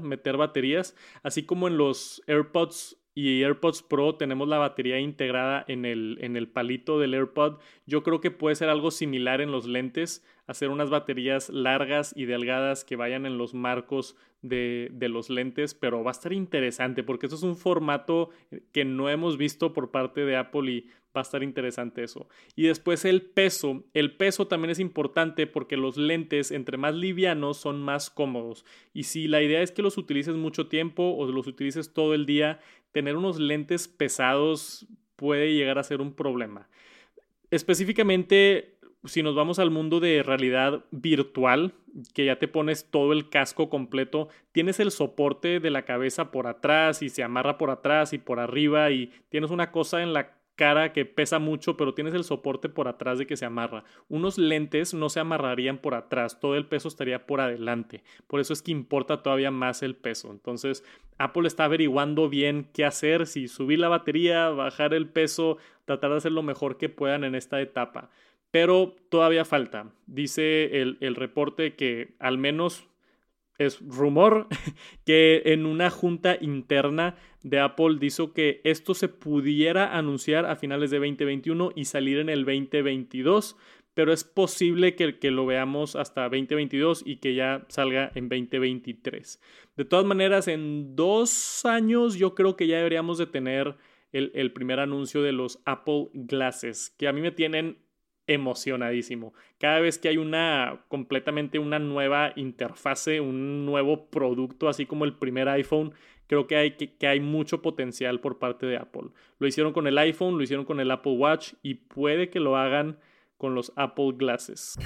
meter 0.00 0.36
baterías, 0.36 0.96
así 1.22 1.44
como 1.44 1.68
en 1.68 1.78
los 1.78 2.22
AirPods 2.26 2.98
y 3.16 3.42
AirPods 3.42 3.82
Pro 3.82 4.16
tenemos 4.16 4.46
la 4.46 4.58
batería 4.58 5.00
integrada 5.00 5.64
en 5.68 5.86
el, 5.86 6.18
en 6.20 6.36
el 6.36 6.48
palito 6.48 7.00
del 7.00 7.14
AirPod. 7.14 7.58
Yo 7.86 8.02
creo 8.02 8.20
que 8.20 8.30
puede 8.30 8.56
ser 8.56 8.68
algo 8.68 8.90
similar 8.90 9.40
en 9.40 9.50
los 9.50 9.66
lentes, 9.66 10.22
hacer 10.46 10.70
unas 10.70 10.90
baterías 10.90 11.50
largas 11.50 12.12
y 12.16 12.24
delgadas 12.24 12.84
que 12.84 12.96
vayan 12.96 13.26
en 13.26 13.38
los 13.38 13.54
marcos 13.54 14.16
de, 14.42 14.88
de 14.92 15.08
los 15.08 15.30
lentes, 15.30 15.74
pero 15.74 16.04
va 16.04 16.10
a 16.10 16.12
estar 16.12 16.32
interesante 16.32 17.02
porque 17.02 17.26
eso 17.26 17.36
es 17.36 17.42
un 17.42 17.56
formato 17.56 18.30
que 18.72 18.84
no 18.84 19.08
hemos 19.08 19.38
visto 19.38 19.72
por 19.72 19.90
parte 19.90 20.24
de 20.24 20.36
Apple 20.36 20.70
y 20.70 20.90
va 21.16 21.20
a 21.20 21.22
estar 21.22 21.42
interesante 21.42 22.04
eso. 22.04 22.28
Y 22.54 22.64
después 22.64 23.04
el 23.04 23.22
peso. 23.22 23.84
El 23.94 24.16
peso 24.16 24.46
también 24.46 24.70
es 24.70 24.78
importante 24.78 25.46
porque 25.46 25.76
los 25.76 25.96
lentes, 25.96 26.50
entre 26.50 26.76
más 26.76 26.94
livianos, 26.94 27.56
son 27.56 27.82
más 27.82 28.10
cómodos. 28.10 28.64
Y 28.92 29.04
si 29.04 29.26
la 29.26 29.42
idea 29.42 29.62
es 29.62 29.72
que 29.72 29.82
los 29.82 29.96
utilices 29.96 30.34
mucho 30.36 30.68
tiempo 30.68 31.14
o 31.16 31.26
los 31.26 31.46
utilices 31.46 31.92
todo 31.92 32.14
el 32.14 32.26
día, 32.26 32.60
tener 32.92 33.16
unos 33.16 33.38
lentes 33.40 33.88
pesados 33.88 34.86
puede 35.16 35.54
llegar 35.54 35.78
a 35.78 35.84
ser 35.84 36.00
un 36.00 36.14
problema. 36.14 36.68
Específicamente, 37.50 38.75
si 39.04 39.22
nos 39.22 39.34
vamos 39.34 39.58
al 39.58 39.70
mundo 39.70 40.00
de 40.00 40.22
realidad 40.22 40.84
virtual, 40.90 41.74
que 42.14 42.24
ya 42.24 42.38
te 42.38 42.48
pones 42.48 42.90
todo 42.90 43.12
el 43.12 43.28
casco 43.28 43.70
completo, 43.70 44.28
tienes 44.52 44.80
el 44.80 44.90
soporte 44.90 45.60
de 45.60 45.70
la 45.70 45.84
cabeza 45.84 46.30
por 46.30 46.46
atrás 46.46 47.02
y 47.02 47.08
se 47.08 47.22
amarra 47.22 47.58
por 47.58 47.70
atrás 47.70 48.12
y 48.12 48.18
por 48.18 48.40
arriba 48.40 48.90
y 48.90 49.12
tienes 49.28 49.50
una 49.50 49.70
cosa 49.70 50.02
en 50.02 50.12
la 50.12 50.36
cara 50.56 50.92
que 50.92 51.04
pesa 51.04 51.38
mucho, 51.38 51.76
pero 51.76 51.94
tienes 51.94 52.14
el 52.14 52.24
soporte 52.24 52.68
por 52.68 52.88
atrás 52.88 53.18
de 53.18 53.26
que 53.26 53.36
se 53.36 53.44
amarra. 53.44 53.84
Unos 54.08 54.38
lentes 54.38 54.94
no 54.94 55.08
se 55.10 55.20
amarrarían 55.20 55.78
por 55.78 55.94
atrás, 55.94 56.40
todo 56.40 56.56
el 56.56 56.66
peso 56.66 56.88
estaría 56.88 57.26
por 57.26 57.40
adelante. 57.40 58.02
Por 58.26 58.40
eso 58.40 58.52
es 58.52 58.62
que 58.62 58.72
importa 58.72 59.22
todavía 59.22 59.50
más 59.50 59.82
el 59.82 59.94
peso. 59.94 60.30
Entonces, 60.30 60.82
Apple 61.18 61.46
está 61.46 61.64
averiguando 61.64 62.28
bien 62.28 62.70
qué 62.72 62.84
hacer, 62.84 63.26
si 63.26 63.48
subir 63.48 63.78
la 63.78 63.88
batería, 63.88 64.48
bajar 64.48 64.94
el 64.94 65.08
peso, 65.08 65.58
tratar 65.84 66.10
de 66.10 66.16
hacer 66.16 66.32
lo 66.32 66.42
mejor 66.42 66.78
que 66.78 66.88
puedan 66.88 67.24
en 67.24 67.34
esta 67.34 67.60
etapa. 67.60 68.10
Pero 68.56 68.96
todavía 69.10 69.44
falta. 69.44 69.92
Dice 70.06 70.80
el, 70.80 70.96
el 71.02 71.14
reporte 71.14 71.74
que 71.74 72.14
al 72.18 72.38
menos 72.38 72.88
es 73.58 73.86
rumor 73.86 74.48
que 75.04 75.42
en 75.44 75.66
una 75.66 75.90
junta 75.90 76.38
interna 76.40 77.16
de 77.42 77.60
Apple 77.60 77.98
dijo 78.00 78.32
que 78.32 78.62
esto 78.64 78.94
se 78.94 79.08
pudiera 79.08 79.94
anunciar 79.98 80.46
a 80.46 80.56
finales 80.56 80.90
de 80.90 81.00
2021 81.00 81.72
y 81.76 81.84
salir 81.84 82.16
en 82.16 82.30
el 82.30 82.46
2022, 82.46 83.58
pero 83.92 84.10
es 84.10 84.24
posible 84.24 84.94
que, 84.94 85.18
que 85.18 85.30
lo 85.30 85.44
veamos 85.44 85.94
hasta 85.94 86.22
2022 86.22 87.02
y 87.04 87.16
que 87.16 87.34
ya 87.34 87.66
salga 87.68 88.10
en 88.14 88.30
2023. 88.30 89.38
De 89.76 89.84
todas 89.84 90.06
maneras, 90.06 90.48
en 90.48 90.96
dos 90.96 91.66
años 91.66 92.14
yo 92.14 92.34
creo 92.34 92.56
que 92.56 92.68
ya 92.68 92.78
deberíamos 92.78 93.18
de 93.18 93.26
tener 93.26 93.76
el, 94.12 94.32
el 94.34 94.50
primer 94.54 94.80
anuncio 94.80 95.20
de 95.20 95.32
los 95.32 95.60
Apple 95.66 96.08
Glasses, 96.14 96.88
que 96.96 97.06
a 97.06 97.12
mí 97.12 97.20
me 97.20 97.32
tienen 97.32 97.84
emocionadísimo. 98.26 99.32
Cada 99.58 99.80
vez 99.80 99.98
que 99.98 100.08
hay 100.08 100.16
una 100.16 100.84
completamente 100.88 101.58
una 101.58 101.78
nueva 101.78 102.32
interfase, 102.36 103.20
un 103.20 103.64
nuevo 103.64 104.06
producto, 104.06 104.68
así 104.68 104.86
como 104.86 105.04
el 105.04 105.14
primer 105.14 105.48
iPhone, 105.48 105.94
creo 106.26 106.46
que 106.46 106.56
hay, 106.56 106.72
que, 106.72 107.06
hay 107.06 107.20
mucho 107.20 107.62
potencial 107.62 108.20
por 108.20 108.38
parte 108.38 108.66
de 108.66 108.76
Apple. 108.76 109.10
Lo 109.38 109.46
hicieron 109.46 109.72
con 109.72 109.86
el 109.86 109.98
iPhone, 109.98 110.36
lo 110.36 110.42
hicieron 110.42 110.64
con 110.64 110.80
el 110.80 110.90
Apple 110.90 111.12
Watch 111.12 111.54
y 111.62 111.74
puede 111.74 112.30
que 112.30 112.40
lo 112.40 112.56
hagan 112.56 112.98
con 113.38 113.54
los 113.54 113.72
Apple 113.76 114.12
Glasses. 114.16 114.76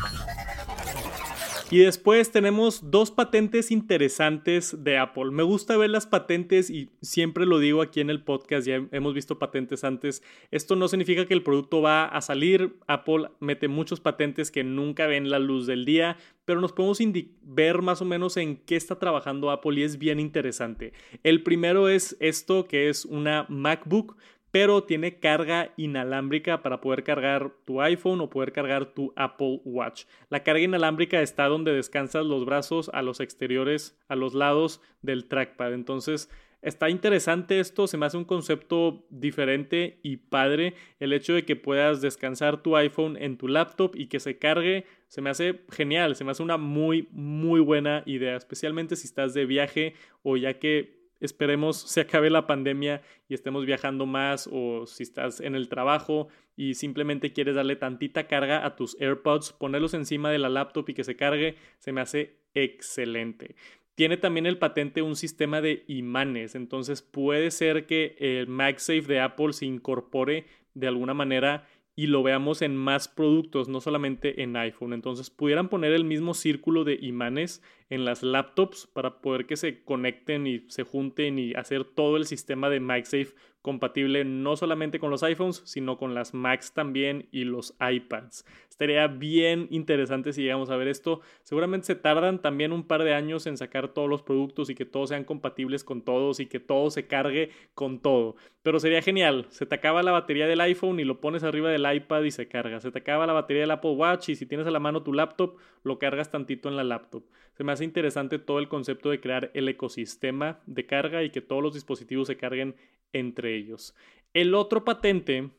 Y 1.73 1.79
después 1.79 2.33
tenemos 2.33 2.91
dos 2.91 3.13
patentes 3.13 3.71
interesantes 3.71 4.83
de 4.83 4.99
Apple. 4.99 5.31
Me 5.31 5.45
gusta 5.45 5.77
ver 5.77 5.91
las 5.91 6.05
patentes 6.05 6.69
y 6.69 6.91
siempre 7.01 7.47
lo 7.47 7.61
digo 7.61 7.81
aquí 7.81 8.01
en 8.01 8.11
el 8.11 8.25
podcast, 8.25 8.67
ya 8.67 8.89
hemos 8.91 9.15
visto 9.15 9.39
patentes 9.39 9.85
antes. 9.85 10.21
Esto 10.51 10.75
no 10.75 10.89
significa 10.89 11.27
que 11.27 11.35
el 11.35 11.45
producto 11.45 11.81
va 11.81 12.07
a 12.07 12.21
salir. 12.23 12.75
Apple 12.89 13.29
mete 13.39 13.69
muchos 13.69 14.01
patentes 14.01 14.51
que 14.51 14.65
nunca 14.65 15.07
ven 15.07 15.31
la 15.31 15.39
luz 15.39 15.69
del 15.69 15.85
día, 15.85 16.17
pero 16.45 16.61
nos 16.61 16.73
podemos 16.73 16.99
ver 17.43 17.83
más 17.83 18.03
o 18.03 18.05
menos 18.05 18.37
en 18.37 18.57
qué 18.57 18.75
está 18.75 18.99
trabajando 18.99 19.53
Apple 19.53 19.79
y 19.79 19.85
es 19.85 19.97
bien 19.97 20.19
interesante. 20.19 20.93
El 21.23 21.45
primero 21.45 21.89
es 21.89 22.17
esto 22.19 22.67
que 22.67 22.89
es 22.89 23.05
una 23.05 23.47
MacBook 23.49 24.17
pero 24.51 24.85
tiene 24.85 25.19
carga 25.19 25.73
inalámbrica 25.77 26.63
para 26.63 26.81
poder 26.81 27.05
cargar 27.05 27.53
tu 27.65 27.81
iPhone 27.81 28.21
o 28.21 28.31
poder 28.31 28.53
cargar 28.53 28.87
tu 28.87 29.13
Apple 29.17 29.61
Watch. 29.65 30.05
La 30.29 30.43
carga 30.43 30.63
inalámbrica 30.63 31.23
está 31.23 31.47
donde 31.47 31.73
descansas 31.73 32.27
los 32.27 32.45
brazos 32.45 32.91
a 32.93 33.03
los 33.03 33.21
exteriores, 33.21 33.99
a 34.09 34.17
los 34.17 34.35
lados 34.35 34.81
del 35.03 35.27
trackpad. 35.27 35.73
Entonces, 35.73 36.29
está 36.63 36.91
interesante 36.91 37.61
esto, 37.61 37.87
se 37.87 37.97
me 37.97 38.07
hace 38.07 38.17
un 38.17 38.25
concepto 38.25 39.07
diferente 39.09 39.99
y 40.03 40.17
padre 40.17 40.75
el 40.99 41.13
hecho 41.13 41.33
de 41.33 41.45
que 41.45 41.57
puedas 41.57 42.01
descansar 42.01 42.63
tu 42.63 42.77
iPhone 42.77 43.17
en 43.17 43.39
tu 43.39 43.49
laptop 43.49 43.95
y 43.95 44.09
que 44.09 44.21
se 44.21 44.39
cargue, 44.39 44.85
se 45.07 45.23
me 45.23 45.31
hace 45.31 45.61
genial, 45.71 46.17
se 46.17 46.25
me 46.25 46.33
hace 46.33 46.43
una 46.43 46.57
muy, 46.57 47.09
muy 47.13 47.61
buena 47.61 48.03
idea, 48.05 48.37
especialmente 48.37 48.97
si 48.97 49.07
estás 49.07 49.33
de 49.33 49.47
viaje 49.47 49.95
o 50.23 50.37
ya 50.37 50.59
que 50.59 51.00
esperemos 51.21 51.77
se 51.77 52.01
acabe 52.01 52.31
la 52.31 52.47
pandemia 52.47 53.03
y 53.29 53.35
estemos 53.35 53.67
viajando 53.67 54.07
más 54.07 54.49
o 54.51 54.87
si 54.87 55.03
estás 55.03 55.41
en 55.41 55.55
el 55.55 55.69
trabajo 55.69 56.29
y 56.57 56.75
simplemente 56.75 57.33
quieres 57.33 57.55
darle 57.55 57.77
tantita 57.77 58.27
carga 58.27 58.65
a 58.67 58.77
tus 58.77 59.01
AirPods, 59.01 59.53
ponerlos 59.53 59.95
encima 59.95 60.31
de 60.31 60.39
la 60.39 60.49
laptop 60.49 60.89
y 60.89 60.95
que 60.95 61.05
se 61.05 61.17
cargue, 61.17 61.57
se 61.79 61.93
me 61.93 62.01
hace 62.01 62.37
excelente. 62.55 63.55
Tiene 63.95 64.17
también 64.17 64.47
el 64.47 64.59
patente 64.59 65.03
un 65.03 65.15
sistema 65.15 65.61
de 65.61 65.85
imanes, 65.87 66.55
entonces 66.55 67.03
puede 67.03 67.51
ser 67.51 67.87
que 67.87 68.17
el 68.19 68.47
MagSafe 68.47 69.03
de 69.03 69.21
Apple 69.21 69.53
se 69.53 69.67
incorpore 69.67 70.47
de 70.75 70.89
alguna 70.89 71.15
manera 71.15 71.67
y 72.01 72.07
lo 72.07 72.23
veamos 72.23 72.63
en 72.63 72.79
más 72.79 73.09
productos, 73.09 73.69
no 73.69 73.83
solamente 73.83 74.43
en 74.43 74.57
iPhone. 74.57 74.95
Entonces 74.95 75.29
pudieran 75.29 75.69
poner 75.69 75.93
el 75.93 76.07
mismo 76.07 76.33
círculo 76.33 76.83
de 76.83 76.99
imanes 76.99 77.63
en 77.91 78.07
las 78.07 78.23
laptops 78.23 78.87
para 78.87 79.21
poder 79.21 79.45
que 79.45 79.59
se 79.59 79.83
conecten 79.85 80.47
y 80.47 80.65
se 80.69 80.83
junten 80.83 81.39
y 81.39 81.53
hacer 81.53 81.85
todo 81.85 82.17
el 82.17 82.25
sistema 82.25 82.71
de 82.71 82.81
MagSafe 82.81 83.35
compatible 83.63 84.25
no 84.25 84.57
solamente 84.57 84.99
con 84.99 85.11
los 85.11 85.23
iPhones, 85.23 85.63
sino 85.65 85.99
con 85.99 86.15
las 86.15 86.35
Macs 86.35 86.73
también 86.73 87.29
y 87.31 87.45
los 87.45 87.77
iPads. 87.81 88.45
Estaría 88.69 89.07
bien 89.09 89.69
interesante 89.71 90.33
si 90.33 90.43
llegamos 90.43 90.71
a 90.71 90.77
ver 90.77 90.89
esto. 90.89 91.21
Seguramente 91.43 91.87
se 91.87 91.95
tardan 91.95 92.41
también 92.41 92.73
un 92.73 92.85
par 92.85 93.05
de 93.05 93.13
años 93.13 93.47
en 93.47 93.59
sacar 93.59 93.89
todos 93.89 94.09
los 94.09 94.23
productos 94.23 94.71
y 94.71 94.75
que 94.75 94.87
todos 94.87 95.11
sean 95.11 95.25
compatibles 95.25 95.85
con 95.85 96.03
todos 96.03 96.41
y 96.41 96.47
que 96.47 96.61
todo 96.61 96.91
se 96.91 97.07
cargue 97.07 97.51
con 97.75 98.01
todo. 98.01 98.37
Pero 98.63 98.81
sería 98.81 99.03
genial. 99.03 99.47
Se 99.51 99.67
te 99.67 99.75
acaba 99.75 100.03
la 100.03 100.13
batería 100.13 100.47
del 100.47 100.63
iPhone 100.63 100.99
y 100.99 101.05
lo 101.05 101.21
pones 101.21 101.45
arriba 101.45 101.71
del 101.71 101.87
iPad 101.95 102.23
y 102.23 102.31
se 102.31 102.49
carga. 102.49 102.81
Se 102.81 102.91
te 102.91 103.01
acaba 103.01 103.27
la 103.27 103.35
batería 103.35 103.63
del 103.63 103.71
Apple 103.71 103.93
Watch 103.93 104.31
y 104.31 104.37
si 104.37 104.47
tienes 104.47 104.67
a 104.67 104.71
la 104.71 104.81
mano 104.81 105.03
tu 105.03 105.13
laptop, 105.13 105.57
lo 105.83 105.99
cargas 105.99 106.31
tantito 106.31 106.71
en 106.71 106.77
la 106.77 106.85
laptop. 106.85 107.25
Se 107.53 107.65
me 107.65 107.73
hace 107.73 107.85
interesante 107.85 108.39
todo 108.39 108.59
el 108.59 108.69
concepto 108.69 109.11
de 109.11 109.21
crear 109.21 109.51
el 109.53 109.69
ecosistema 109.69 110.61
de 110.65 110.87
carga 110.87 111.23
y 111.23 111.29
que 111.31 111.43
todos 111.43 111.63
los 111.63 111.75
dispositivos 111.75 112.27
se 112.27 112.39
carguen 112.39 112.75
entre 113.13 113.57
ellos. 113.57 113.95
El 114.33 114.55
otro 114.55 114.85
patente 114.85 115.51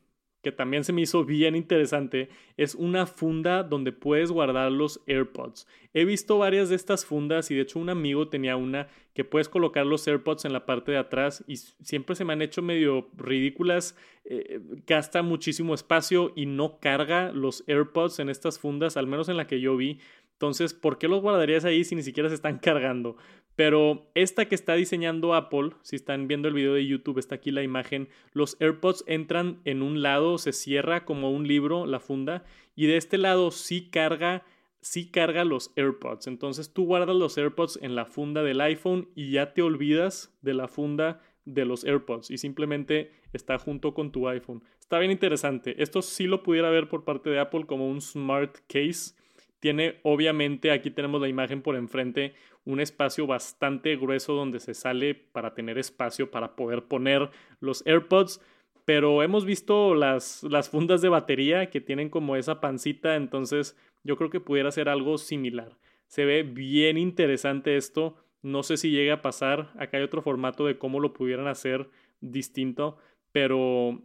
que 0.42 0.52
también 0.52 0.84
se 0.84 0.94
me 0.94 1.02
hizo 1.02 1.24
bien 1.24 1.56
interesante, 1.56 2.30
es 2.58 2.74
una 2.74 3.06
funda 3.06 3.64
donde 3.64 3.92
puedes 3.92 4.32
guardar 4.32 4.72
los 4.72 5.02
AirPods. 5.06 5.68
He 5.94 6.04
visto 6.06 6.38
varias 6.38 6.70
de 6.70 6.76
estas 6.76 7.06
fundas 7.06 7.52
y 7.52 7.56
de 7.56 7.62
hecho 7.62 7.80
un 7.80 7.90
amigo 7.90 8.28
tenía 8.28 8.56
una 8.56 8.88
que 9.14 9.24
puedes 9.24 9.50
colocar 9.50 9.86
los 9.86 10.08
AirPods 10.08 10.46
en 10.46 10.54
la 10.54 10.66
parte 10.66 10.94
de 10.94 10.98
atrás 10.98 11.44
y 11.48 11.58
siempre 11.58 12.16
se 12.16 12.26
me 12.26 12.34
han 12.34 12.42
hecho 12.42 12.62
medio 12.62 13.10
ridículas. 13.16 13.96
Eh, 14.26 14.60
gasta 14.88 15.22
muchísimo 15.22 15.76
espacio 15.76 16.34
y 16.36 16.48
no 16.48 16.80
carga 16.80 17.32
los 17.32 17.64
AirPods 17.68 18.20
en 18.20 18.30
estas 18.30 18.58
fundas, 18.58 18.98
al 18.98 19.08
menos 19.08 19.30
en 19.30 19.38
la 19.38 19.48
que 19.48 19.62
yo 19.62 19.78
vi. 19.78 20.00
Entonces, 20.42 20.74
¿por 20.74 20.98
qué 20.98 21.08
los 21.08 21.22
guardarías 21.22 21.66
ahí 21.66 21.84
si 21.84 21.94
ni 21.94 22.02
siquiera 22.02 22.28
se 22.28 22.34
están 22.34 22.58
cargando? 22.58 23.16
Pero 23.56 24.10
esta 24.16 24.46
que 24.46 24.56
está 24.56 24.74
diseñando 24.74 25.36
Apple, 25.36 25.70
si 25.84 25.96
están 25.96 26.28
viendo 26.28 26.48
el 26.48 26.56
video 26.56 26.74
de 26.74 26.88
YouTube, 26.88 27.20
está 27.20 27.36
aquí 27.36 27.52
la 27.52 27.62
imagen, 27.62 28.10
los 28.34 28.60
AirPods 28.60 29.04
entran 29.06 29.62
en 29.66 29.84
un 29.84 30.02
lado, 30.02 30.40
se 30.40 30.52
cierra 30.52 31.06
como 31.06 31.30
un 31.30 31.48
libro 31.48 31.86
la 31.86 32.00
funda 32.00 32.44
y 32.76 32.88
de 32.88 32.98
este 32.98 33.20
lado 33.20 33.52
sí 33.52 33.92
carga, 33.92 34.44
sí 34.82 35.12
carga 35.12 35.46
los 35.46 35.74
AirPods. 35.76 36.26
Entonces 36.26 36.74
tú 36.74 36.86
guardas 36.86 37.16
los 37.16 37.38
AirPods 37.38 37.78
en 37.84 37.94
la 37.94 38.08
funda 38.08 38.42
del 38.42 38.62
iPhone 38.62 39.10
y 39.14 39.30
ya 39.30 39.54
te 39.54 39.62
olvidas 39.62 40.36
de 40.42 40.56
la 40.56 40.68
funda 40.68 41.22
de 41.46 41.66
los 41.66 41.84
AirPods 41.84 42.32
y 42.32 42.40
simplemente 42.40 43.12
está 43.32 43.60
junto 43.60 43.94
con 43.94 44.12
tu 44.12 44.28
iPhone. 44.28 44.64
Está 44.80 44.98
bien 44.98 45.12
interesante. 45.12 45.84
Esto 45.84 46.02
sí 46.02 46.26
lo 46.26 46.42
pudiera 46.42 46.72
ver 46.72 46.90
por 46.90 47.04
parte 47.04 47.30
de 47.30 47.38
Apple 47.38 47.68
como 47.68 47.88
un 47.88 48.02
smart 48.02 48.58
case 48.68 49.21
tiene, 49.62 50.00
obviamente, 50.04 50.72
aquí 50.72 50.90
tenemos 50.90 51.22
la 51.22 51.30
imagen 51.30 51.62
por 51.62 51.76
enfrente, 51.76 52.34
un 52.66 52.82
espacio 52.82 53.28
bastante 53.28 53.96
grueso 53.96 54.34
donde 54.34 54.60
se 54.60 54.74
sale 54.74 55.14
para 55.14 55.54
tener 55.54 55.78
espacio 55.78 56.32
para 56.32 56.56
poder 56.56 56.84
poner 56.86 57.30
los 57.60 57.86
AirPods. 57.86 58.42
Pero 58.86 59.22
hemos 59.22 59.46
visto 59.46 59.94
las, 59.94 60.42
las 60.44 60.70
fundas 60.70 61.02
de 61.02 61.10
batería 61.10 61.70
que 61.70 61.80
tienen 61.80 62.10
como 62.10 62.36
esa 62.36 62.60
pancita, 62.60 63.16
entonces 63.16 63.78
yo 64.04 64.18
creo 64.18 64.32
que 64.32 64.40
pudiera 64.40 64.72
ser 64.72 64.90
algo 64.90 65.20
similar. 65.20 65.78
Se 66.08 66.26
ve 66.26 66.42
bien 66.42 66.98
interesante 66.98 67.78
esto. 67.78 68.16
No 68.42 68.64
sé 68.64 68.78
si 68.78 68.90
llegue 68.90 69.12
a 69.12 69.22
pasar. 69.22 69.72
Acá 69.78 69.98
hay 69.98 70.04
otro 70.04 70.24
formato 70.24 70.66
de 70.66 70.80
cómo 70.80 71.00
lo 71.00 71.14
pudieran 71.14 71.48
hacer 71.48 71.88
distinto, 72.20 72.98
pero 73.32 74.02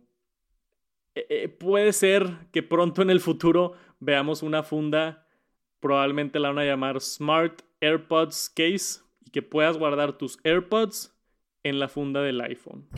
eh, 1.14 1.26
eh, 1.30 1.48
puede 1.48 1.94
ser 1.94 2.28
que 2.52 2.62
pronto 2.62 3.00
en 3.00 3.08
el 3.08 3.20
futuro 3.20 3.72
veamos 4.00 4.42
una 4.42 4.62
funda 4.62 5.25
probablemente 5.80 6.38
la 6.38 6.48
van 6.48 6.58
a 6.58 6.64
llamar 6.64 7.00
Smart 7.00 7.62
AirPods 7.80 8.50
Case 8.50 9.00
y 9.24 9.30
que 9.30 9.42
puedas 9.42 9.78
guardar 9.78 10.12
tus 10.12 10.38
AirPods 10.44 11.14
en 11.62 11.78
la 11.78 11.88
funda 11.88 12.22
del 12.22 12.40
iPhone. 12.40 12.88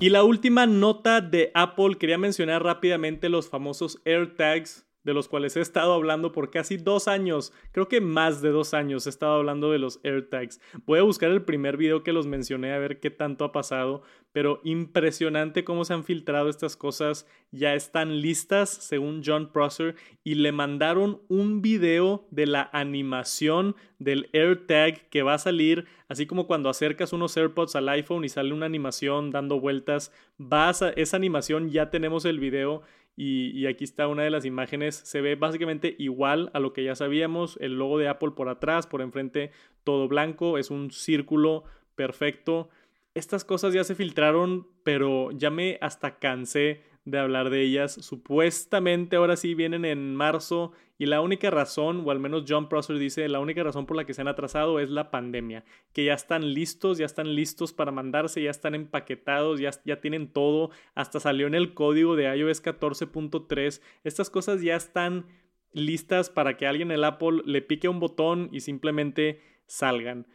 Y 0.00 0.10
la 0.10 0.24
última 0.24 0.66
nota 0.66 1.20
de 1.20 1.50
Apple, 1.54 1.96
quería 1.96 2.18
mencionar 2.18 2.62
rápidamente 2.64 3.28
los 3.28 3.48
famosos 3.48 4.00
AirTags 4.04 4.84
de 5.04 5.14
los 5.14 5.28
cuales 5.28 5.56
he 5.56 5.60
estado 5.60 5.92
hablando 5.92 6.32
por 6.32 6.50
casi 6.50 6.76
dos 6.76 7.08
años, 7.08 7.52
creo 7.72 7.88
que 7.88 8.00
más 8.00 8.42
de 8.42 8.50
dos 8.50 8.74
años 8.74 9.06
he 9.06 9.10
estado 9.10 9.34
hablando 9.34 9.70
de 9.70 9.78
los 9.78 10.00
AirTags. 10.04 10.60
Voy 10.86 10.98
a 10.98 11.02
buscar 11.02 11.30
el 11.30 11.42
primer 11.42 11.76
video 11.76 12.02
que 12.02 12.12
los 12.12 12.26
mencioné 12.26 12.72
a 12.72 12.78
ver 12.78 13.00
qué 13.00 13.10
tanto 13.10 13.44
ha 13.44 13.52
pasado, 13.52 14.02
pero 14.32 14.60
impresionante 14.64 15.64
cómo 15.64 15.84
se 15.84 15.94
han 15.94 16.04
filtrado 16.04 16.48
estas 16.48 16.76
cosas, 16.76 17.26
ya 17.50 17.74
están 17.74 18.20
listas 18.20 18.70
según 18.70 19.22
John 19.24 19.52
Prosser 19.52 19.94
y 20.24 20.36
le 20.36 20.52
mandaron 20.52 21.20
un 21.28 21.60
video 21.60 22.26
de 22.30 22.46
la 22.46 22.70
animación 22.72 23.76
del 23.98 24.30
AirTag 24.32 25.08
que 25.10 25.22
va 25.22 25.34
a 25.34 25.38
salir, 25.38 25.86
así 26.08 26.26
como 26.26 26.46
cuando 26.46 26.70
acercas 26.70 27.12
unos 27.12 27.36
AirPods 27.36 27.76
al 27.76 27.88
iPhone 27.90 28.24
y 28.24 28.28
sale 28.28 28.54
una 28.54 28.66
animación 28.66 29.30
dando 29.30 29.60
vueltas, 29.60 30.12
vas 30.38 30.82
a, 30.82 30.90
esa 30.90 31.16
animación 31.16 31.70
ya 31.70 31.90
tenemos 31.90 32.24
el 32.24 32.40
video 32.40 32.82
y, 33.16 33.66
aquí 33.66 33.84
está 33.84 34.08
una 34.08 34.22
de 34.22 34.30
las 34.30 34.44
imágenes. 34.44 34.96
Se 34.96 35.20
ve 35.20 35.34
básicamente 35.34 35.94
igual 35.98 36.50
a 36.54 36.60
lo 36.60 36.72
que 36.72 36.84
ya 36.84 36.94
sabíamos. 36.94 37.58
El 37.60 37.78
logo 37.78 37.98
de 37.98 38.08
Apple 38.08 38.30
por 38.30 38.48
atrás, 38.48 38.86
por 38.86 39.02
enfrente 39.02 39.50
todo 39.84 40.08
blanco. 40.08 40.58
Es 40.58 40.70
un 40.70 40.90
círculo 40.90 41.64
perfecto. 41.94 42.70
Estas 43.14 43.44
cosas 43.44 43.74
ya 43.74 43.84
se 43.84 43.94
filtraron, 43.94 44.66
pero 44.82 45.30
ya 45.32 45.50
me 45.50 45.78
hasta 45.82 46.18
cansé 46.18 46.82
de 47.04 47.18
hablar 47.18 47.50
de 47.50 47.62
ellas. 47.62 47.92
Supuestamente 47.94 49.16
ahora 49.16 49.36
sí 49.36 49.54
vienen 49.54 49.84
en 49.84 50.14
marzo 50.14 50.72
y 50.98 51.06
la 51.06 51.20
única 51.20 51.50
razón, 51.50 52.02
o 52.06 52.10
al 52.10 52.20
menos 52.20 52.44
John 52.46 52.68
Prosser 52.68 52.98
dice, 52.98 53.28
la 53.28 53.40
única 53.40 53.62
razón 53.62 53.86
por 53.86 53.96
la 53.96 54.04
que 54.04 54.14
se 54.14 54.20
han 54.20 54.28
atrasado 54.28 54.78
es 54.78 54.88
la 54.88 55.10
pandemia, 55.10 55.64
que 55.92 56.04
ya 56.04 56.14
están 56.14 56.54
listos, 56.54 56.98
ya 56.98 57.06
están 57.06 57.34
listos 57.34 57.72
para 57.72 57.90
mandarse, 57.90 58.42
ya 58.42 58.50
están 58.50 58.74
empaquetados, 58.74 59.58
ya, 59.58 59.70
ya 59.84 60.00
tienen 60.00 60.32
todo, 60.32 60.70
hasta 60.94 61.18
salió 61.18 61.46
en 61.48 61.54
el 61.54 61.74
código 61.74 62.14
de 62.14 62.36
iOS 62.36 62.62
14.3. 62.62 63.80
Estas 64.04 64.30
cosas 64.30 64.62
ya 64.62 64.76
están 64.76 65.26
listas 65.72 66.30
para 66.30 66.56
que 66.56 66.66
alguien 66.66 66.90
en 66.90 66.98
el 66.98 67.04
Apple 67.04 67.42
le 67.46 67.62
pique 67.62 67.88
un 67.88 67.98
botón 67.98 68.48
y 68.52 68.60
simplemente 68.60 69.40
salgan 69.66 70.26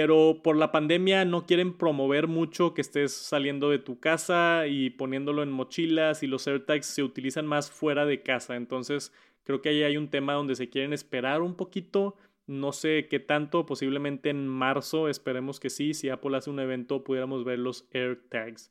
pero 0.00 0.42
por 0.44 0.56
la 0.56 0.70
pandemia 0.70 1.24
no 1.24 1.44
quieren 1.44 1.76
promover 1.76 2.28
mucho 2.28 2.72
que 2.72 2.82
estés 2.82 3.12
saliendo 3.12 3.68
de 3.68 3.80
tu 3.80 3.98
casa 3.98 4.68
y 4.68 4.90
poniéndolo 4.90 5.42
en 5.42 5.50
mochilas 5.50 6.22
y 6.22 6.28
los 6.28 6.46
AirTags 6.46 6.86
se 6.86 7.02
utilizan 7.02 7.48
más 7.48 7.72
fuera 7.72 8.06
de 8.06 8.22
casa. 8.22 8.54
Entonces 8.54 9.12
creo 9.42 9.60
que 9.60 9.70
ahí 9.70 9.82
hay 9.82 9.96
un 9.96 10.08
tema 10.08 10.34
donde 10.34 10.54
se 10.54 10.70
quieren 10.70 10.92
esperar 10.92 11.42
un 11.42 11.56
poquito. 11.56 12.14
No 12.46 12.70
sé 12.70 13.08
qué 13.10 13.18
tanto, 13.18 13.66
posiblemente 13.66 14.30
en 14.30 14.46
marzo, 14.46 15.08
esperemos 15.08 15.58
que 15.58 15.68
sí, 15.68 15.94
si 15.94 16.10
Apple 16.10 16.36
hace 16.36 16.48
un 16.48 16.60
evento 16.60 17.02
pudiéramos 17.02 17.42
ver 17.42 17.58
los 17.58 17.88
AirTags. 17.92 18.70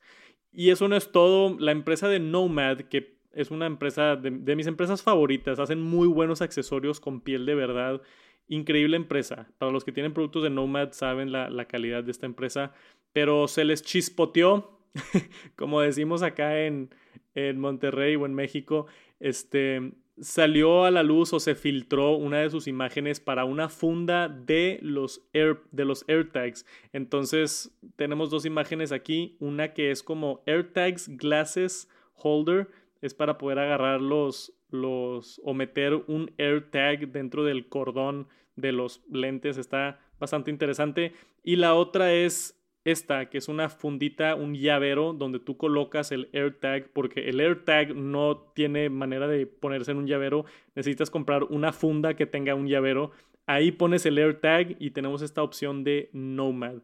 Y 0.54 0.70
eso 0.70 0.88
no 0.88 0.96
es 0.96 1.12
todo, 1.12 1.58
la 1.60 1.74
empresa 1.74 2.08
de 2.08 2.22
Nomad, 2.22 2.84
que 2.84 3.18
es 3.34 3.52
una 3.52 3.66
empresa 3.66 4.16
de, 4.16 4.32
de 4.32 4.56
mis 4.56 4.68
empresas 4.68 5.04
favoritas, 5.04 5.60
hacen 5.60 5.82
muy 5.82 6.08
buenos 6.08 6.42
accesorios 6.42 7.02
con 7.02 7.20
piel 7.20 7.46
de 7.46 7.56
verdad 7.56 8.02
Increíble 8.48 8.98
empresa. 8.98 9.50
Para 9.58 9.72
los 9.72 9.84
que 9.84 9.92
tienen 9.92 10.14
productos 10.14 10.44
de 10.44 10.50
Nomad 10.50 10.92
saben 10.92 11.32
la, 11.32 11.66
calidad 11.66 12.04
de 12.04 12.12
esta 12.12 12.26
empresa. 12.26 12.74
Pero 13.14 13.48
se 13.48 13.66
les 13.66 13.84
chispoteó, 13.84 14.80
como 15.56 15.82
decimos 15.82 16.24
acá 16.24 16.62
en, 16.62 16.90
en 17.36 17.60
Monterrey 17.60 18.16
o 18.16 18.26
en 18.26 18.34
México, 18.34 18.88
este, 19.20 19.92
salió 20.20 20.86
a 20.86 20.92
la 20.92 21.04
luz 21.04 21.34
o 21.34 21.40
se 21.40 21.56
filtró 21.56 22.14
una 22.14 22.40
de 22.40 22.50
sus 22.50 22.68
imágenes 22.68 23.20
para 23.20 23.46
una 23.46 23.70
funda 23.70 24.28
de 24.28 24.80
los, 24.82 25.28
Air, 25.34 25.62
de 25.72 25.86
los 25.86 26.06
AirTags. 26.08 26.66
Entonces 26.94 27.78
tenemos 27.96 28.30
dos 28.30 28.46
imágenes 28.46 28.92
aquí, 28.92 29.38
una 29.40 29.74
que 29.74 29.92
es 29.92 30.04
como 30.04 30.42
AirTags 30.46 31.18
Glasses 31.18 31.90
Holder, 32.14 32.70
es 33.02 33.14
para 33.14 33.38
poder 33.38 33.60
agarrar 33.60 34.02
los, 34.02 34.57
los 34.70 35.42
o 35.44 35.54
meter 35.54 35.94
un 36.08 36.32
AirTag 36.38 37.12
dentro 37.12 37.44
del 37.44 37.68
cordón 37.68 38.28
de 38.56 38.72
los 38.72 39.02
lentes. 39.10 39.58
Está 39.58 40.00
bastante 40.20 40.52
interesante. 40.52 41.14
Y 41.44 41.56
la 41.56 41.76
otra 41.76 42.14
es 42.14 42.58
esta, 42.84 43.30
que 43.30 43.38
es 43.38 43.50
una 43.50 43.70
fundita, 43.70 44.36
un 44.36 44.56
llavero 44.56 45.14
donde 45.14 45.40
tú 45.40 45.58
colocas 45.58 46.12
el 46.12 46.30
AirTag, 46.34 46.90
porque 46.94 47.30
el 47.30 47.40
AirTag 47.40 47.94
no 47.96 48.38
tiene 48.56 48.90
manera 48.90 49.28
de 49.28 49.46
ponerse 49.46 49.92
en 49.92 49.98
un 49.98 50.08
llavero. 50.08 50.46
Necesitas 50.76 51.10
comprar 51.10 51.44
una 51.44 51.74
funda 51.74 52.16
que 52.16 52.26
tenga 52.26 52.56
un 52.56 52.68
llavero. 52.68 53.12
Ahí 53.46 53.72
pones 53.72 54.06
el 54.06 54.18
AirTag 54.18 54.78
y 54.80 54.92
tenemos 54.92 55.22
esta 55.22 55.44
opción 55.44 55.84
de 55.84 56.10
Nomad. 56.14 56.76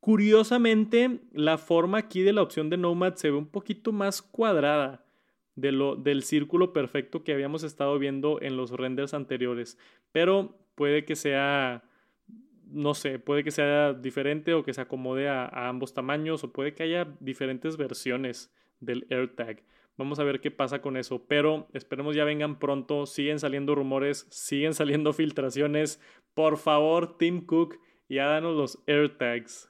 Curiosamente, 0.00 1.18
la 1.32 1.58
forma 1.58 1.98
aquí 1.98 2.22
de 2.22 2.32
la 2.32 2.42
opción 2.42 2.70
de 2.70 2.76
Nomad 2.76 3.14
se 3.14 3.30
ve 3.30 3.36
un 3.36 3.48
poquito 3.48 3.90
más 3.90 4.22
cuadrada 4.22 5.04
de 5.58 5.72
lo, 5.72 5.96
del 5.96 6.22
círculo 6.22 6.72
perfecto 6.72 7.24
que 7.24 7.32
habíamos 7.32 7.64
estado 7.64 7.98
viendo 7.98 8.40
en 8.40 8.56
los 8.56 8.70
renders 8.70 9.12
anteriores. 9.12 9.76
Pero 10.12 10.56
puede 10.76 11.04
que 11.04 11.16
sea, 11.16 11.82
no 12.66 12.94
sé, 12.94 13.18
puede 13.18 13.42
que 13.42 13.50
sea 13.50 13.92
diferente 13.92 14.54
o 14.54 14.62
que 14.62 14.72
se 14.72 14.80
acomode 14.80 15.28
a, 15.28 15.44
a 15.46 15.68
ambos 15.68 15.94
tamaños 15.94 16.44
o 16.44 16.52
puede 16.52 16.74
que 16.74 16.84
haya 16.84 17.08
diferentes 17.18 17.76
versiones 17.76 18.54
del 18.78 19.06
AirTag. 19.10 19.64
Vamos 19.96 20.20
a 20.20 20.24
ver 20.24 20.40
qué 20.40 20.52
pasa 20.52 20.80
con 20.80 20.96
eso, 20.96 21.24
pero 21.26 21.66
esperemos 21.72 22.14
ya 22.14 22.22
vengan 22.22 22.60
pronto. 22.60 23.04
Siguen 23.04 23.40
saliendo 23.40 23.74
rumores, 23.74 24.28
siguen 24.30 24.74
saliendo 24.74 25.12
filtraciones. 25.12 26.00
Por 26.34 26.56
favor, 26.56 27.18
Tim 27.18 27.44
Cook, 27.44 27.80
ya 28.08 28.26
danos 28.26 28.56
los 28.56 28.78
AirTags. 28.86 29.68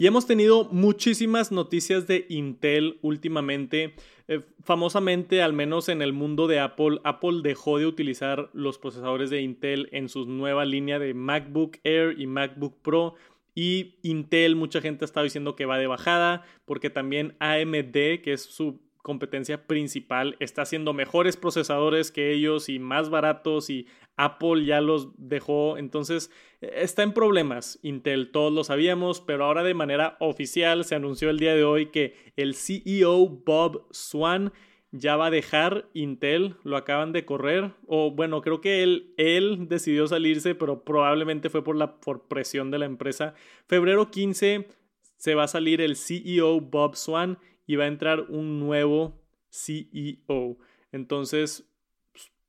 Y 0.00 0.06
hemos 0.06 0.26
tenido 0.26 0.64
muchísimas 0.64 1.52
noticias 1.52 2.06
de 2.06 2.24
Intel 2.30 2.98
últimamente. 3.02 3.94
Eh, 4.28 4.40
famosamente, 4.64 5.42
al 5.42 5.52
menos 5.52 5.90
en 5.90 6.00
el 6.00 6.14
mundo 6.14 6.46
de 6.46 6.58
Apple, 6.58 7.00
Apple 7.04 7.40
dejó 7.42 7.78
de 7.78 7.84
utilizar 7.84 8.48
los 8.54 8.78
procesadores 8.78 9.28
de 9.28 9.42
Intel 9.42 9.90
en 9.92 10.08
su 10.08 10.24
nueva 10.24 10.64
línea 10.64 10.98
de 10.98 11.12
MacBook 11.12 11.80
Air 11.84 12.18
y 12.18 12.26
MacBook 12.26 12.80
Pro. 12.80 13.14
Y 13.54 13.96
Intel, 14.00 14.56
mucha 14.56 14.80
gente 14.80 15.04
ha 15.04 15.06
estado 15.06 15.24
diciendo 15.24 15.54
que 15.54 15.66
va 15.66 15.76
de 15.76 15.86
bajada, 15.86 16.46
porque 16.64 16.88
también 16.88 17.36
AMD, 17.38 18.22
que 18.22 18.32
es 18.32 18.40
su 18.40 18.80
competencia 19.02 19.66
principal, 19.66 20.36
está 20.40 20.62
haciendo 20.62 20.92
mejores 20.92 21.36
procesadores 21.36 22.10
que 22.10 22.32
ellos 22.32 22.68
y 22.68 22.78
más 22.78 23.10
baratos 23.10 23.70
y 23.70 23.86
Apple 24.16 24.64
ya 24.64 24.80
los 24.80 25.08
dejó. 25.16 25.78
Entonces 25.78 26.30
está 26.60 27.02
en 27.02 27.12
problemas 27.12 27.78
Intel, 27.82 28.30
todos 28.30 28.52
lo 28.52 28.64
sabíamos, 28.64 29.20
pero 29.20 29.44
ahora 29.44 29.62
de 29.62 29.74
manera 29.74 30.16
oficial 30.20 30.84
se 30.84 30.94
anunció 30.94 31.30
el 31.30 31.38
día 31.38 31.54
de 31.54 31.64
hoy 31.64 31.86
que 31.86 32.14
el 32.36 32.54
CEO 32.54 33.26
Bob 33.26 33.86
Swan 33.90 34.52
ya 34.92 35.16
va 35.16 35.26
a 35.26 35.30
dejar 35.30 35.88
Intel, 35.94 36.56
lo 36.64 36.76
acaban 36.76 37.12
de 37.12 37.24
correr, 37.24 37.72
o 37.86 38.10
bueno, 38.10 38.42
creo 38.42 38.60
que 38.60 38.82
él, 38.82 39.14
él 39.16 39.68
decidió 39.68 40.06
salirse, 40.08 40.54
pero 40.54 40.84
probablemente 40.84 41.48
fue 41.48 41.62
por 41.62 41.76
la 41.76 42.00
por 42.00 42.26
presión 42.26 42.70
de 42.70 42.78
la 42.78 42.86
empresa. 42.86 43.34
Febrero 43.68 44.10
15 44.10 44.68
se 45.16 45.34
va 45.34 45.44
a 45.44 45.48
salir 45.48 45.80
el 45.80 45.96
CEO 45.96 46.60
Bob 46.60 46.96
Swan 46.96 47.38
y 47.70 47.76
va 47.76 47.84
a 47.84 47.86
entrar 47.86 48.22
un 48.22 48.58
nuevo 48.58 49.22
CEO. 49.48 50.58
Entonces, 50.90 51.70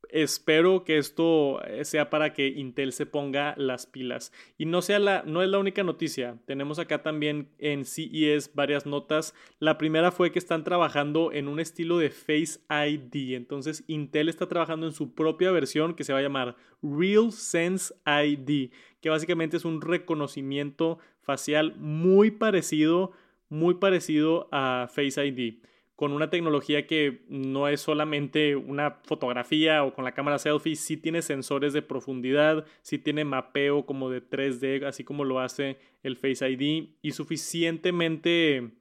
espero 0.10 0.84
que 0.84 0.97
esto 0.97 1.63
eh, 1.63 1.86
sea 1.86 2.10
para 2.10 2.34
que 2.34 2.47
Intel 2.47 2.91
se 2.91 3.05
ponga 3.05 3.53
las 3.55 3.86
pilas. 3.86 4.34
Y 4.57 4.65
no, 4.65 4.81
sea 4.81 4.97
la, 4.97 5.21
no 5.21 5.43
es 5.43 5.49
la 5.49 5.60
única 5.60 5.84
noticia. 5.84 6.39
Tenemos 6.47 6.79
acá 6.79 7.03
también 7.03 7.49
en 7.60 7.86
CES 7.86 8.55
varias 8.55 8.88
notas. 8.88 9.36
La 9.60 9.77
primera 9.77 10.12
fue 10.12 10.31
que 10.31 10.39
están 10.39 10.63
trabajando 10.63 11.31
en 11.31 11.47
un 11.47 11.60
estilo 11.60 11.99
de 11.99 12.10
Face 12.10 12.60
ID. 12.67 13.36
Entonces 13.36 13.84
Intel 13.86 14.27
está 14.27 14.47
trabajando 14.47 14.88
en 14.88 14.93
su 14.93 15.13
propia 15.13 15.51
versión 15.51 15.93
que 15.93 16.03
se 16.03 16.13
va 16.13 16.19
a 16.19 16.23
llamar 16.23 16.55
Real 16.81 17.31
Sense 17.31 17.93
ID, 18.07 18.71
que 19.01 19.12
básicamente 19.12 19.57
es 19.57 19.65
un 19.65 19.81
reconocimiento 19.81 20.97
facial 21.21 21.75
muy 21.77 22.31
parecido, 22.31 23.12
muy 23.52 23.76
parecido 23.76 24.48
a 24.52 24.88
Face 24.90 25.24
ID 25.24 25.62
con 26.02 26.14
una 26.14 26.32
tecnología 26.32 26.88
que 26.88 27.22
no 27.30 27.68
es 27.68 27.80
solamente 27.80 28.56
una 28.56 29.02
fotografía 29.04 29.84
o 29.84 29.94
con 29.94 30.04
la 30.04 30.16
cámara 30.16 30.40
selfie, 30.40 30.76
sí 30.76 30.98
tiene 30.98 31.22
sensores 31.22 31.74
de 31.74 31.84
profundidad, 31.84 32.66
sí 32.82 32.98
tiene 32.98 33.24
mapeo 33.24 33.86
como 33.86 34.10
de 34.10 34.28
3D, 34.28 34.84
así 34.88 35.04
como 35.04 35.26
lo 35.26 35.40
hace 35.40 35.78
el 36.02 36.18
Face 36.18 36.50
ID, 36.50 36.96
y 37.04 37.12
suficientemente, 37.12 38.72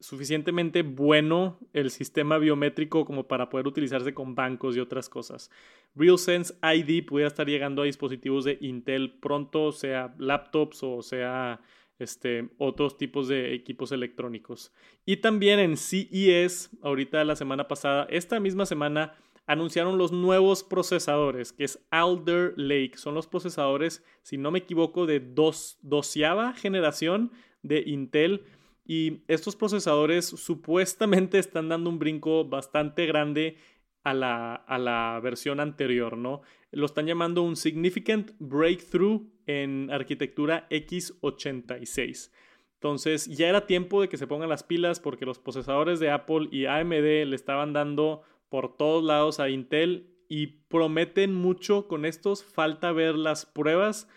suficientemente 0.00 0.82
bueno 0.82 1.60
el 1.72 1.92
sistema 1.92 2.36
biométrico 2.38 3.04
como 3.04 3.28
para 3.28 3.48
poder 3.48 3.68
utilizarse 3.68 4.12
con 4.12 4.34
bancos 4.34 4.76
y 4.76 4.80
otras 4.80 5.08
cosas. 5.08 5.52
RealSense 5.94 6.54
ID 6.64 7.06
pudiera 7.06 7.28
estar 7.28 7.46
llegando 7.46 7.82
a 7.82 7.84
dispositivos 7.84 8.42
de 8.42 8.58
Intel 8.60 9.20
pronto, 9.20 9.70
sea 9.70 10.16
laptops 10.18 10.82
o 10.82 11.00
sea 11.02 11.60
este, 12.00 12.48
otros 12.58 12.96
tipos 12.98 13.28
de 13.28 13.54
equipos 13.54 13.92
electrónicos. 13.92 14.72
Y 15.06 15.18
también 15.18 15.60
en 15.60 15.76
CES, 15.76 16.70
ahorita 16.82 17.24
la 17.24 17.36
semana 17.36 17.68
pasada, 17.68 18.06
esta 18.10 18.40
misma 18.40 18.66
semana, 18.66 19.14
anunciaron 19.46 19.98
los 19.98 20.12
nuevos 20.12 20.62
procesadores, 20.62 21.52
que 21.52 21.64
es 21.64 21.84
Alder 21.90 22.54
Lake. 22.56 22.92
Son 22.96 23.14
los 23.14 23.26
procesadores, 23.26 24.04
si 24.22 24.38
no 24.38 24.50
me 24.50 24.60
equivoco, 24.60 25.06
de 25.06 25.18
dos, 25.18 25.78
doceava 25.82 26.52
generación 26.52 27.32
de 27.62 27.82
Intel. 27.86 28.44
Y 28.86 29.22
estos 29.28 29.56
procesadores 29.56 30.26
supuestamente 30.26 31.38
están 31.40 31.68
dando 31.68 31.90
un 31.90 31.98
brinco 31.98 32.44
bastante 32.44 33.06
grande 33.06 33.56
a 34.04 34.14
la, 34.14 34.54
a 34.54 34.78
la 34.78 35.20
versión 35.22 35.60
anterior, 35.60 36.16
¿no? 36.16 36.42
Lo 36.70 36.86
están 36.86 37.06
llamando 37.06 37.42
un 37.42 37.56
Significant 37.56 38.32
Breakthrough 38.38 39.26
en 39.58 39.90
arquitectura 39.90 40.66
x86. 40.70 42.30
Entonces 42.74 43.26
ya 43.26 43.48
era 43.48 43.66
tiempo 43.66 44.00
de 44.00 44.08
que 44.08 44.16
se 44.16 44.26
pongan 44.26 44.48
las 44.48 44.62
pilas 44.62 45.00
porque 45.00 45.26
los 45.26 45.38
procesadores 45.38 46.00
de 46.00 46.10
Apple 46.10 46.48
y 46.50 46.66
AMD 46.66 47.26
le 47.26 47.36
estaban 47.36 47.72
dando 47.72 48.22
por 48.48 48.76
todos 48.76 49.04
lados 49.04 49.38
a 49.38 49.50
Intel 49.50 50.14
y 50.28 50.46
prometen 50.68 51.34
mucho 51.34 51.88
con 51.88 52.06
estos. 52.06 52.42
Falta 52.42 52.92
ver 52.92 53.16
las 53.16 53.44
pruebas 53.44 54.08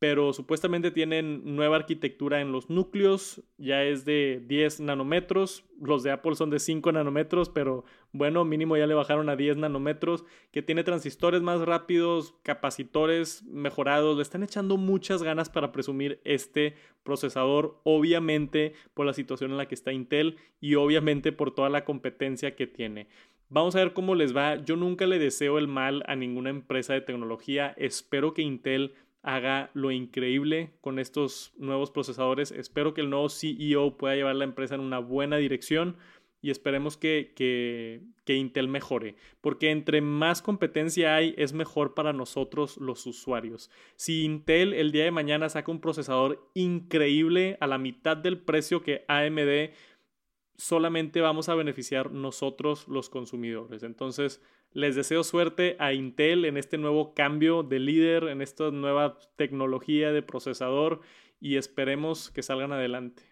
pero 0.00 0.32
supuestamente 0.32 0.90
tienen 0.90 1.42
nueva 1.44 1.76
arquitectura 1.76 2.40
en 2.40 2.52
los 2.52 2.70
núcleos, 2.70 3.42
ya 3.58 3.84
es 3.84 4.06
de 4.06 4.42
10 4.46 4.80
nanómetros, 4.80 5.66
los 5.78 6.02
de 6.02 6.10
Apple 6.10 6.36
son 6.36 6.48
de 6.48 6.58
5 6.58 6.90
nanómetros, 6.90 7.50
pero 7.50 7.84
bueno, 8.10 8.46
mínimo 8.46 8.78
ya 8.78 8.86
le 8.86 8.94
bajaron 8.94 9.28
a 9.28 9.36
10 9.36 9.58
nanómetros, 9.58 10.24
que 10.52 10.62
tiene 10.62 10.84
transistores 10.84 11.42
más 11.42 11.60
rápidos, 11.60 12.34
capacitores 12.42 13.42
mejorados, 13.44 14.16
le 14.16 14.22
están 14.22 14.42
echando 14.42 14.78
muchas 14.78 15.22
ganas 15.22 15.50
para 15.50 15.70
presumir 15.70 16.18
este 16.24 16.76
procesador, 17.02 17.78
obviamente 17.84 18.72
por 18.94 19.04
la 19.04 19.12
situación 19.12 19.50
en 19.50 19.58
la 19.58 19.68
que 19.68 19.74
está 19.74 19.92
Intel 19.92 20.38
y 20.62 20.76
obviamente 20.76 21.30
por 21.30 21.54
toda 21.54 21.68
la 21.68 21.84
competencia 21.84 22.56
que 22.56 22.66
tiene. 22.66 23.08
Vamos 23.50 23.74
a 23.76 23.80
ver 23.80 23.92
cómo 23.92 24.14
les 24.14 24.34
va. 24.34 24.54
Yo 24.64 24.76
nunca 24.76 25.06
le 25.06 25.18
deseo 25.18 25.58
el 25.58 25.66
mal 25.66 26.04
a 26.06 26.14
ninguna 26.14 26.50
empresa 26.50 26.94
de 26.94 27.00
tecnología. 27.00 27.74
Espero 27.76 28.32
que 28.32 28.42
Intel 28.42 28.94
haga 29.22 29.70
lo 29.74 29.90
increíble 29.90 30.72
con 30.80 30.98
estos 30.98 31.52
nuevos 31.58 31.90
procesadores. 31.90 32.52
Espero 32.52 32.94
que 32.94 33.02
el 33.02 33.10
nuevo 33.10 33.28
CEO 33.28 33.96
pueda 33.96 34.14
llevar 34.14 34.36
la 34.36 34.44
empresa 34.44 34.74
en 34.74 34.80
una 34.80 34.98
buena 34.98 35.36
dirección 35.36 35.96
y 36.42 36.50
esperemos 36.50 36.96
que, 36.96 37.32
que, 37.36 38.00
que, 38.24 38.34
Intel 38.34 38.66
mejore, 38.66 39.16
porque 39.42 39.70
entre 39.70 40.00
más 40.00 40.40
competencia 40.40 41.14
hay 41.14 41.34
es 41.36 41.52
mejor 41.52 41.92
para 41.92 42.14
nosotros 42.14 42.78
los 42.78 43.06
usuarios. 43.06 43.70
Si 43.96 44.24
Intel 44.24 44.72
el 44.72 44.90
día 44.90 45.04
de 45.04 45.10
mañana 45.10 45.50
saca 45.50 45.70
un 45.70 45.82
procesador 45.82 46.50
increíble 46.54 47.58
a 47.60 47.66
la 47.66 47.76
mitad 47.76 48.16
del 48.16 48.38
precio 48.38 48.82
que 48.82 49.04
AMD, 49.06 49.74
solamente 50.56 51.20
vamos 51.20 51.48
a 51.48 51.54
beneficiar 51.54 52.10
nosotros 52.10 52.88
los 52.88 53.10
consumidores. 53.10 53.82
Entonces, 53.82 54.42
les 54.72 54.94
deseo 54.94 55.24
suerte 55.24 55.76
a 55.78 55.92
Intel 55.92 56.44
en 56.44 56.56
este 56.56 56.78
nuevo 56.78 57.14
cambio 57.14 57.62
de 57.62 57.78
líder, 57.80 58.24
en 58.24 58.40
esta 58.42 58.70
nueva 58.70 59.18
tecnología 59.36 60.12
de 60.12 60.22
procesador 60.22 61.00
y 61.40 61.56
esperemos 61.56 62.30
que 62.30 62.42
salgan 62.42 62.72
adelante. 62.72 63.22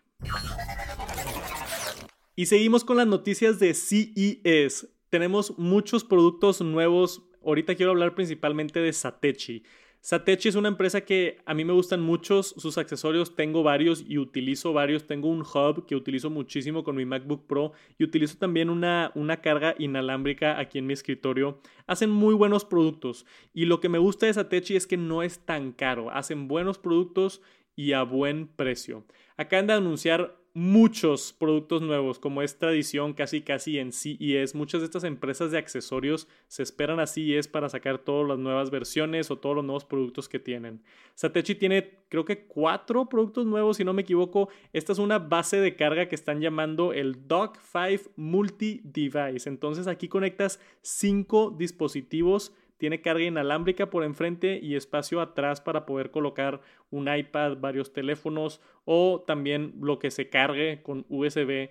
Y 2.35 2.47
seguimos 2.47 2.85
con 2.85 2.97
las 2.97 3.07
noticias 3.07 3.59
de 3.59 3.75
CES. 3.75 4.89
Tenemos 5.11 5.59
muchos 5.59 6.05
productos 6.05 6.61
nuevos. 6.61 7.29
Ahorita 7.45 7.75
quiero 7.75 7.93
hablar 7.93 8.15
principalmente 8.15 8.81
de 8.81 8.93
Satechi. 8.93 9.65
Satechi 10.01 10.49
es 10.49 10.55
una 10.55 10.69
empresa 10.69 11.01
que 11.01 11.39
a 11.45 11.55
mí 11.55 11.65
me 11.65 11.73
gustan 11.73 12.01
muchos 12.01 12.55
sus 12.57 12.79
accesorios, 12.79 13.35
tengo 13.35 13.63
varios 13.63 14.05
y 14.07 14.19
utilizo 14.19 14.73
varios. 14.73 15.07
Tengo 15.07 15.29
un 15.29 15.41
hub 15.43 15.87
que 15.87 15.97
utilizo 15.97 16.31
muchísimo 16.31 16.85
con 16.85 16.97
mi 16.97 17.05
MacBook 17.05 17.47
Pro 17.47 17.73
y 17.99 18.05
utilizo 18.05 18.39
también 18.39 18.71
una, 18.71 19.11
una 19.15 19.39
carga 19.41 19.75
inalámbrica 19.79 20.59
aquí 20.59 20.79
en 20.79 20.87
mi 20.87 20.93
escritorio. 20.93 21.61
Hacen 21.87 22.11
muy 22.11 22.35
buenos 22.35 22.65
productos 22.65 23.27
y 23.53 23.65
lo 23.65 23.81
que 23.81 23.89
me 23.89 23.99
gusta 23.99 24.27
de 24.27 24.35
Satechi 24.35 24.77
es 24.77 24.87
que 24.87 24.97
no 24.97 25.23
es 25.23 25.41
tan 25.41 25.73
caro. 25.73 26.11
Hacen 26.11 26.49
buenos 26.49 26.79
productos 26.79 27.43
y 27.75 27.93
a 27.93 28.03
buen 28.03 28.49
precio. 28.49 29.05
Acaban 29.37 29.67
de 29.67 29.75
anunciar 29.75 30.37
muchos 30.59 31.33
productos 31.33 31.83
nuevos, 31.83 32.19
como 32.19 32.43
es 32.43 32.59
tradición 32.59 33.15
casi 33.15 33.43
casi 33.43 33.79
en 33.79 33.93
CES. 33.93 34.57
Muchas 34.57 34.81
de 34.81 34.87
estas 34.87 35.05
empresas 35.05 35.53
de 35.53 35.59
accesorios 35.59 36.27
se 36.49 36.65
esperan 36.65 36.99
a 36.99 37.07
CES 37.07 37.47
para 37.47 37.69
sacar 37.69 37.99
todas 37.99 38.27
las 38.27 38.39
nuevas 38.39 38.71
versiones 38.71 39.31
o 39.31 39.39
todos 39.39 39.55
los 39.55 39.65
nuevos 39.65 39.85
productos 39.85 40.29
que 40.29 40.41
tienen. 40.41 40.83
Satechi 41.15 41.55
tiene 41.55 41.99
creo 42.09 42.25
que 42.25 42.47
cuatro 42.47 43.09
productos 43.09 43.47
nuevos, 43.47 43.77
si 43.77 43.85
no 43.85 43.93
me 43.93 44.03
equivoco. 44.03 44.49
Esta 44.73 44.93
es 44.93 44.99
una 44.99 45.21
base 45.21 45.61
de 45.61 45.77
carga 45.77 46.09
que 46.09 46.17
están 46.17 46.41
llamando 46.41 46.93
el 46.93 47.29
Dock 47.29 47.59
5 47.61 48.11
Multi 48.17 48.81
Device. 48.83 49.49
Entonces 49.49 49.87
aquí 49.87 50.09
conectas 50.09 50.59
cinco 50.83 51.55
dispositivos 51.57 52.53
tiene 52.79 53.03
carga 53.03 53.25
inalámbrica 53.25 53.91
por 53.91 54.05
enfrente 54.05 54.59
y 54.63 54.77
espacio 54.77 55.21
atrás 55.21 55.61
para 55.61 55.85
poder 55.85 56.11
colocar 56.11 56.61
un 56.91 57.13
iPad, 57.13 57.59
varios 57.59 57.93
teléfonos 57.93 58.61
o 58.85 59.25
también 59.27 59.75
lo 59.81 59.99
que 59.99 60.11
se 60.11 60.31
cargue 60.31 60.81
con 60.83 61.05
USB 61.09 61.71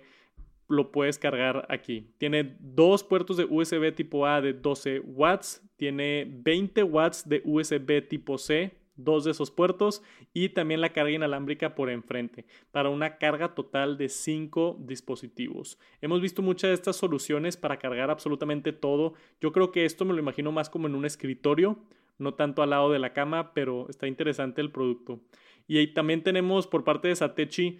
lo 0.68 0.92
puedes 0.92 1.18
cargar 1.18 1.66
aquí. 1.70 2.12
Tiene 2.18 2.56
dos 2.60 3.02
puertos 3.02 3.38
de 3.38 3.44
USB 3.44 3.94
tipo 3.94 4.26
A 4.26 4.40
de 4.40 4.52
12 4.52 5.00
watts, 5.00 5.62
tiene 5.76 6.26
20 6.28 6.82
watts 6.82 7.28
de 7.28 7.42
USB 7.44 8.06
tipo 8.06 8.36
C 8.38 8.77
dos 8.98 9.24
de 9.24 9.30
esos 9.30 9.50
puertos 9.50 10.02
y 10.34 10.50
también 10.50 10.82
la 10.82 10.92
carga 10.92 11.12
inalámbrica 11.12 11.74
por 11.74 11.88
enfrente 11.88 12.44
para 12.70 12.90
una 12.90 13.16
carga 13.16 13.54
total 13.54 13.96
de 13.96 14.10
cinco 14.10 14.76
dispositivos. 14.80 15.78
Hemos 16.02 16.20
visto 16.20 16.42
muchas 16.42 16.68
de 16.68 16.74
estas 16.74 16.96
soluciones 16.96 17.56
para 17.56 17.78
cargar 17.78 18.10
absolutamente 18.10 18.72
todo. 18.72 19.14
Yo 19.40 19.52
creo 19.52 19.72
que 19.72 19.86
esto 19.86 20.04
me 20.04 20.12
lo 20.12 20.20
imagino 20.20 20.52
más 20.52 20.68
como 20.68 20.86
en 20.86 20.94
un 20.94 21.06
escritorio, 21.06 21.78
no 22.18 22.34
tanto 22.34 22.62
al 22.62 22.70
lado 22.70 22.90
de 22.90 22.98
la 22.98 23.12
cama, 23.14 23.54
pero 23.54 23.86
está 23.88 24.06
interesante 24.06 24.60
el 24.60 24.70
producto. 24.70 25.20
Y 25.66 25.78
ahí 25.78 25.94
también 25.94 26.22
tenemos 26.22 26.66
por 26.66 26.84
parte 26.84 27.08
de 27.08 27.16
Satechi 27.16 27.78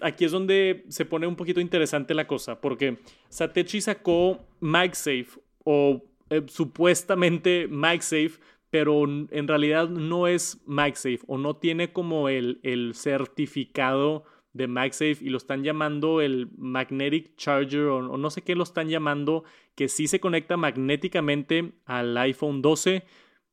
aquí 0.00 0.24
es 0.24 0.32
donde 0.32 0.84
se 0.88 1.04
pone 1.04 1.26
un 1.26 1.36
poquito 1.36 1.60
interesante 1.60 2.14
la 2.14 2.26
cosa, 2.26 2.60
porque 2.60 2.98
Satechi 3.28 3.80
sacó 3.80 4.38
MagSafe 4.60 5.40
o 5.64 6.02
eh, 6.30 6.42
supuestamente 6.46 7.66
MagSafe 7.68 8.32
pero 8.72 9.04
en 9.04 9.48
realidad 9.48 9.90
no 9.90 10.26
es 10.26 10.62
MagSafe 10.64 11.18
o 11.26 11.36
no 11.36 11.56
tiene 11.56 11.92
como 11.92 12.30
el, 12.30 12.58
el 12.62 12.94
certificado 12.94 14.24
de 14.54 14.66
MagSafe 14.66 15.18
y 15.20 15.28
lo 15.28 15.36
están 15.36 15.62
llamando 15.62 16.22
el 16.22 16.48
Magnetic 16.56 17.36
Charger 17.36 17.82
o, 17.82 18.16
no 18.16 18.30
sé 18.30 18.40
qué 18.40 18.54
lo 18.54 18.62
están 18.62 18.88
llamando, 18.88 19.44
que 19.74 19.88
sí 19.88 20.06
se 20.06 20.20
conecta 20.20 20.56
magnéticamente 20.56 21.74
al 21.84 22.16
iPhone 22.16 22.62
12, 22.62 23.04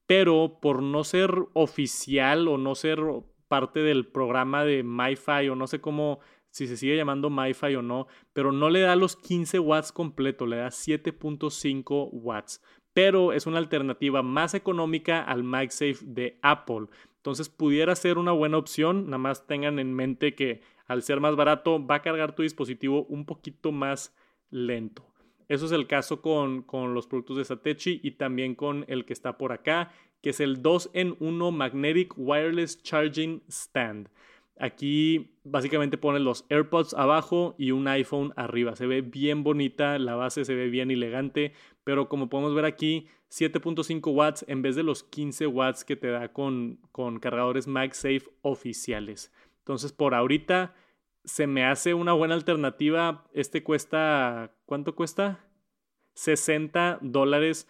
pero 0.06 0.60
por 0.62 0.82
no 0.82 1.04
ser 1.04 1.32
oficial 1.52 2.48
o 2.48 2.58
no 2.58 2.74
ser 2.74 3.00
parte 3.50 3.82
del 3.82 4.08
programa 4.08 4.64
de 4.64 4.84
MiFi 4.84 5.50
o 5.50 5.56
no 5.58 5.68
sé 5.68 5.82
cómo, 5.82 6.20
si 6.50 6.66
se 6.66 6.78
sigue 6.78 6.96
llamando 6.96 7.30
MiFi 7.30 7.76
o 7.76 7.82
no, 7.82 8.08
pero 8.32 8.54
no 8.54 8.70
le 8.70 8.80
da 8.80 8.96
los 8.96 9.18
15 9.18 9.60
watts 9.60 9.92
completo, 9.92 10.46
le 10.46 10.56
da 10.56 10.70
7.5 10.70 12.08
watts. 12.14 12.62
Pero 12.94 13.34
es 13.34 13.46
una 13.46 13.58
alternativa 13.58 14.22
más 14.24 14.54
económica 14.54 15.22
al 15.22 15.44
MagSafe 15.44 16.00
de 16.02 16.40
Apple. 16.42 16.88
Entonces 17.18 17.50
pudiera 17.50 17.96
ser 17.96 18.18
una 18.18 18.32
buena 18.32 18.58
opción, 18.58 19.06
nada 19.06 19.18
más 19.18 19.46
tengan 19.46 19.80
en 19.80 19.94
mente 19.94 20.36
que 20.36 20.62
al 20.88 21.04
ser 21.04 21.20
más 21.20 21.36
barato 21.36 21.86
va 21.86 21.96
a 21.96 22.02
cargar 22.02 22.34
tu 22.34 22.42
dispositivo 22.42 23.06
un 23.06 23.26
poquito 23.26 23.72
más 23.72 24.16
lento. 24.50 25.06
Eso 25.50 25.66
es 25.66 25.72
el 25.72 25.88
caso 25.88 26.22
con, 26.22 26.66
los 26.94 27.08
productos 27.08 27.38
de 27.38 27.46
Satechi 27.46 28.00
y 28.04 28.12
también 28.12 28.54
con 28.54 28.86
el 28.88 29.06
que 29.06 29.14
está 29.14 29.38
por 29.38 29.52
acá, 29.52 29.92
que 30.22 30.30
es 30.30 30.40
el 30.40 30.62
2 30.62 30.92
en 30.94 31.16
1 31.20 31.52
Magnetic 31.52 32.14
Wireless 32.16 32.84
Charging 32.84 33.42
Stand. 33.50 34.10
Aquí 34.60 35.38
básicamente 35.46 35.98
ponen 35.98 36.26
los 36.26 36.46
AirPods 36.50 36.94
abajo 36.94 37.56
y 37.58 37.72
un 37.72 37.88
iPhone 37.88 38.34
arriba. 38.36 38.76
Se 38.76 38.88
ve 38.88 39.02
bien 39.02 39.44
bonita, 39.44 39.98
la 39.98 40.16
base 40.16 40.44
se 40.44 40.54
ve 40.54 40.68
bien 40.68 40.92
elegante, 40.92 41.54
pero 41.86 42.10
como 42.10 42.30
podemos 42.30 42.54
ver 42.54 42.66
aquí, 42.66 43.08
7.5 43.32 44.14
watts 44.14 44.44
en 44.50 44.62
vez 44.62 44.76
de 44.76 44.84
los 44.84 45.04
15 45.04 45.48
watts 45.48 45.86
que 45.86 45.96
te 45.96 46.10
da 46.10 46.34
con, 46.34 46.80
con 46.92 47.20
cargadores 47.20 47.68
MagSafe 47.68 48.24
oficiales. 48.42 49.32
Entonces 49.60 49.94
por 49.94 50.14
ahorita 50.14 50.76
se 51.24 51.48
me 51.48 51.64
hace 51.64 51.94
una 51.94 52.12
buena 52.12 52.36
alternativa. 52.36 53.26
Este 53.34 53.64
cuesta, 53.64 54.56
¿cuánto 54.66 54.94
cuesta? 54.94 55.46
60 56.16 57.00
dólares. 57.02 57.68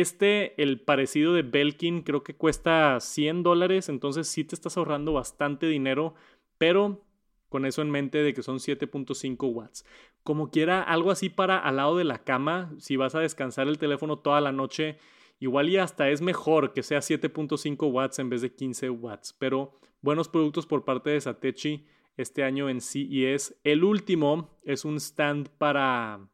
Este, 0.00 0.60
el 0.60 0.80
parecido 0.80 1.34
de 1.34 1.42
Belkin, 1.42 2.02
creo 2.02 2.24
que 2.24 2.34
cuesta 2.34 2.98
100 2.98 3.44
dólares, 3.44 3.88
entonces 3.88 4.26
sí 4.26 4.42
te 4.42 4.56
estás 4.56 4.76
ahorrando 4.76 5.12
bastante 5.12 5.68
dinero, 5.68 6.14
pero 6.58 7.04
con 7.48 7.64
eso 7.64 7.80
en 7.80 7.92
mente 7.92 8.18
de 8.18 8.34
que 8.34 8.42
son 8.42 8.58
7.5 8.58 9.54
watts. 9.54 9.86
Como 10.24 10.50
quiera, 10.50 10.82
algo 10.82 11.12
así 11.12 11.28
para 11.28 11.58
al 11.58 11.76
lado 11.76 11.96
de 11.96 12.02
la 12.02 12.24
cama, 12.24 12.74
si 12.78 12.96
vas 12.96 13.14
a 13.14 13.20
descansar 13.20 13.68
el 13.68 13.78
teléfono 13.78 14.18
toda 14.18 14.40
la 14.40 14.50
noche, 14.50 14.98
igual 15.38 15.68
y 15.68 15.76
hasta 15.76 16.10
es 16.10 16.20
mejor 16.22 16.72
que 16.72 16.82
sea 16.82 16.98
7.5 16.98 17.88
watts 17.92 18.18
en 18.18 18.30
vez 18.30 18.42
de 18.42 18.52
15 18.52 18.90
watts, 18.90 19.32
pero 19.38 19.78
buenos 20.00 20.28
productos 20.28 20.66
por 20.66 20.84
parte 20.84 21.10
de 21.10 21.20
Satechi 21.20 21.86
este 22.16 22.42
año 22.42 22.68
en 22.68 22.80
CES. 22.80 23.60
El 23.62 23.84
último 23.84 24.58
es 24.64 24.84
un 24.84 24.96
stand 24.96 25.50
para, 25.50 26.28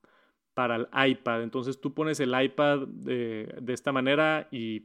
para 0.61 0.77
el 0.77 0.89
iPad. 1.11 1.43
Entonces 1.43 1.81
tú 1.81 1.95
pones 1.95 2.21
el 2.21 2.39
iPad 2.39 2.81
de, 2.87 3.49
de, 3.63 3.73
esta 3.73 3.93
manera 3.93 4.47
y 4.51 4.83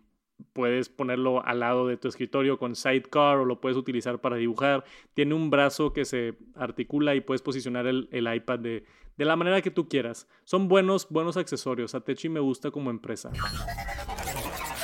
puedes 0.53 0.87
ponerlo 0.87 1.45
al 1.45 1.59
lado 1.59 1.85
de 1.85 1.97
tu 1.97 2.07
escritorio 2.07 2.57
con 2.57 2.77
sidecar 2.77 3.39
o 3.39 3.43
lo 3.43 3.59
puedes 3.59 3.77
utilizar 3.77 4.21
para 4.21 4.37
dibujar. 4.37 4.85
Tiene 5.13 5.33
un 5.33 5.49
brazo 5.49 5.91
que 5.91 6.05
se 6.05 6.35
articula 6.55 7.13
y 7.13 7.19
puedes 7.19 7.41
posicionar 7.41 7.87
el, 7.87 8.07
el 8.13 8.33
iPad 8.33 8.59
de, 8.59 8.85
de, 9.17 9.25
la 9.25 9.35
manera 9.35 9.61
que 9.61 9.69
tú 9.69 9.89
quieras. 9.89 10.29
Son 10.45 10.69
buenos, 10.69 11.09
buenos 11.09 11.35
accesorios. 11.35 11.93
Atechi 11.93 12.29
me 12.29 12.39
gusta 12.39 12.71
como 12.71 12.89
empresa. 12.89 13.33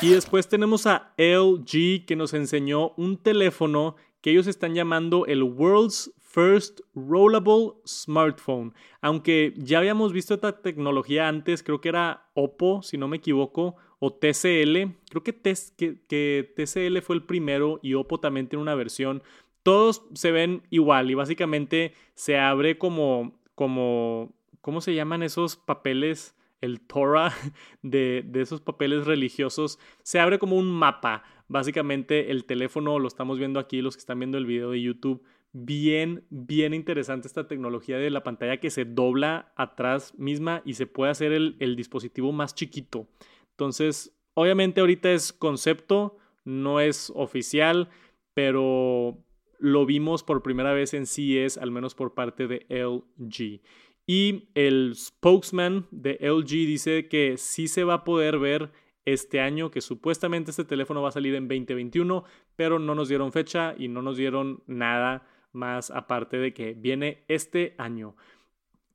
Y 0.02 0.10
después 0.10 0.50
tenemos 0.50 0.88
a 0.88 1.14
LG 1.18 2.06
que 2.06 2.18
nos 2.18 2.34
enseñó 2.34 2.90
un 2.98 3.16
teléfono 3.16 3.96
que 4.20 4.32
ellos 4.32 4.48
están 4.48 4.76
llamando 4.76 5.26
el 5.26 5.42
World's 5.42 6.12
First 6.32 6.80
Rollable 6.96 7.74
Smartphone. 7.86 8.74
Aunque 9.02 9.54
ya 9.58 9.80
habíamos 9.80 10.14
visto 10.14 10.34
esta 10.34 10.62
tecnología 10.62 11.28
antes, 11.28 11.62
creo 11.62 11.82
que 11.82 11.90
era 11.90 12.30
Oppo, 12.36 12.82
si 12.84 12.98
no 12.98 13.10
me 13.10 13.18
equivoco, 13.18 13.76
o 14.00 14.14
TCL. 14.14 14.96
Creo 15.10 15.24
que, 15.24 15.34
TCL 15.34 17.02
fue 17.02 17.18
el 17.18 17.24
primero 17.24 17.80
y 17.84 17.96
Oppo 17.96 18.20
también 18.22 18.48
tiene 18.48 18.62
una 18.62 18.76
versión. 18.76 19.24
Todos 19.62 20.04
se 20.14 20.32
ven 20.32 20.64
igual 20.70 21.12
y 21.12 21.16
básicamente 21.16 21.94
se 22.16 22.38
abre 22.38 22.78
como, 22.78 23.38
como, 23.54 24.34
¿cómo 24.62 24.80
se 24.80 24.96
llaman 24.96 25.24
esos 25.24 25.58
papeles? 25.58 26.36
el 26.62 26.80
Torah 26.80 27.34
de, 27.82 28.24
de, 28.24 28.42
esos 28.42 28.62
papeles 28.62 29.08
religiosos, 29.08 29.80
se 30.04 30.20
abre 30.20 30.38
como 30.38 30.58
un 30.58 30.70
mapa. 30.70 31.24
Básicamente 31.48 32.30
el 32.30 32.46
teléfono, 32.46 33.00
lo 33.00 33.08
estamos 33.08 33.40
viendo 33.40 33.60
aquí, 33.60 33.82
los 33.82 33.96
que 33.96 34.02
están 34.02 34.20
viendo 34.20 34.38
el 34.38 34.46
video 34.46 34.70
de 34.70 34.80
YouTube, 34.80 35.24
bien, 35.54 36.26
bien 36.30 36.74
interesante 36.74 37.28
esta 37.28 37.48
tecnología 37.48 37.98
de 37.98 38.10
la 38.10 38.24
pantalla 38.24 38.60
que 38.60 38.70
se 38.70 38.86
dobla 38.86 39.52
atrás 39.56 40.18
misma 40.18 40.62
y 40.66 40.76
se 40.76 40.88
puede 40.88 41.12
hacer 41.12 41.34
el, 41.34 41.76
dispositivo 41.76 42.32
más 42.32 42.56
chiquito. 42.56 43.08
Entonces, 43.52 44.16
obviamente 44.34 44.82
ahorita 44.82 45.12
es 45.12 45.34
concepto, 45.34 46.18
no 46.46 46.80
es 46.80 47.12
oficial, 47.16 47.90
pero 48.34 49.18
lo 49.60 49.86
vimos 49.86 50.24
por 50.24 50.42
primera 50.42 50.74
vez 50.74 50.94
en 50.94 51.06
CES, 51.06 51.58
al 51.58 51.72
menos 51.72 51.96
por 51.96 52.14
parte 52.14 52.48
de 52.48 52.66
LG. 52.70 53.62
Y 54.08 54.50
el 54.56 54.94
spokesman 54.96 55.88
de 55.92 56.18
LG 56.22 56.48
dice 56.48 57.08
que 57.08 57.38
sí 57.38 57.68
se 57.68 57.84
va 57.84 57.96
a 57.96 58.04
poder 58.04 58.40
ver 58.40 58.72
este 59.06 59.40
año, 59.40 59.72
que 59.72 59.82
supuestamente 59.82 60.52
este 60.52 60.64
teléfono 60.64 61.02
va 61.02 61.10
a 61.10 61.14
salir 61.14 61.36
en 61.36 61.48
2021, 61.48 62.24
pero 62.56 62.80
no 62.80 62.96
nos 62.96 63.10
dieron 63.10 63.32
fecha 63.32 63.76
y 63.78 63.88
no 63.88 64.02
nos 64.02 64.18
dieron 64.18 64.64
nada 64.68 65.28
más 65.52 65.92
aparte 65.92 66.38
de 66.38 66.54
que 66.54 66.74
viene 66.74 67.24
este 67.28 67.76
año. 67.78 68.16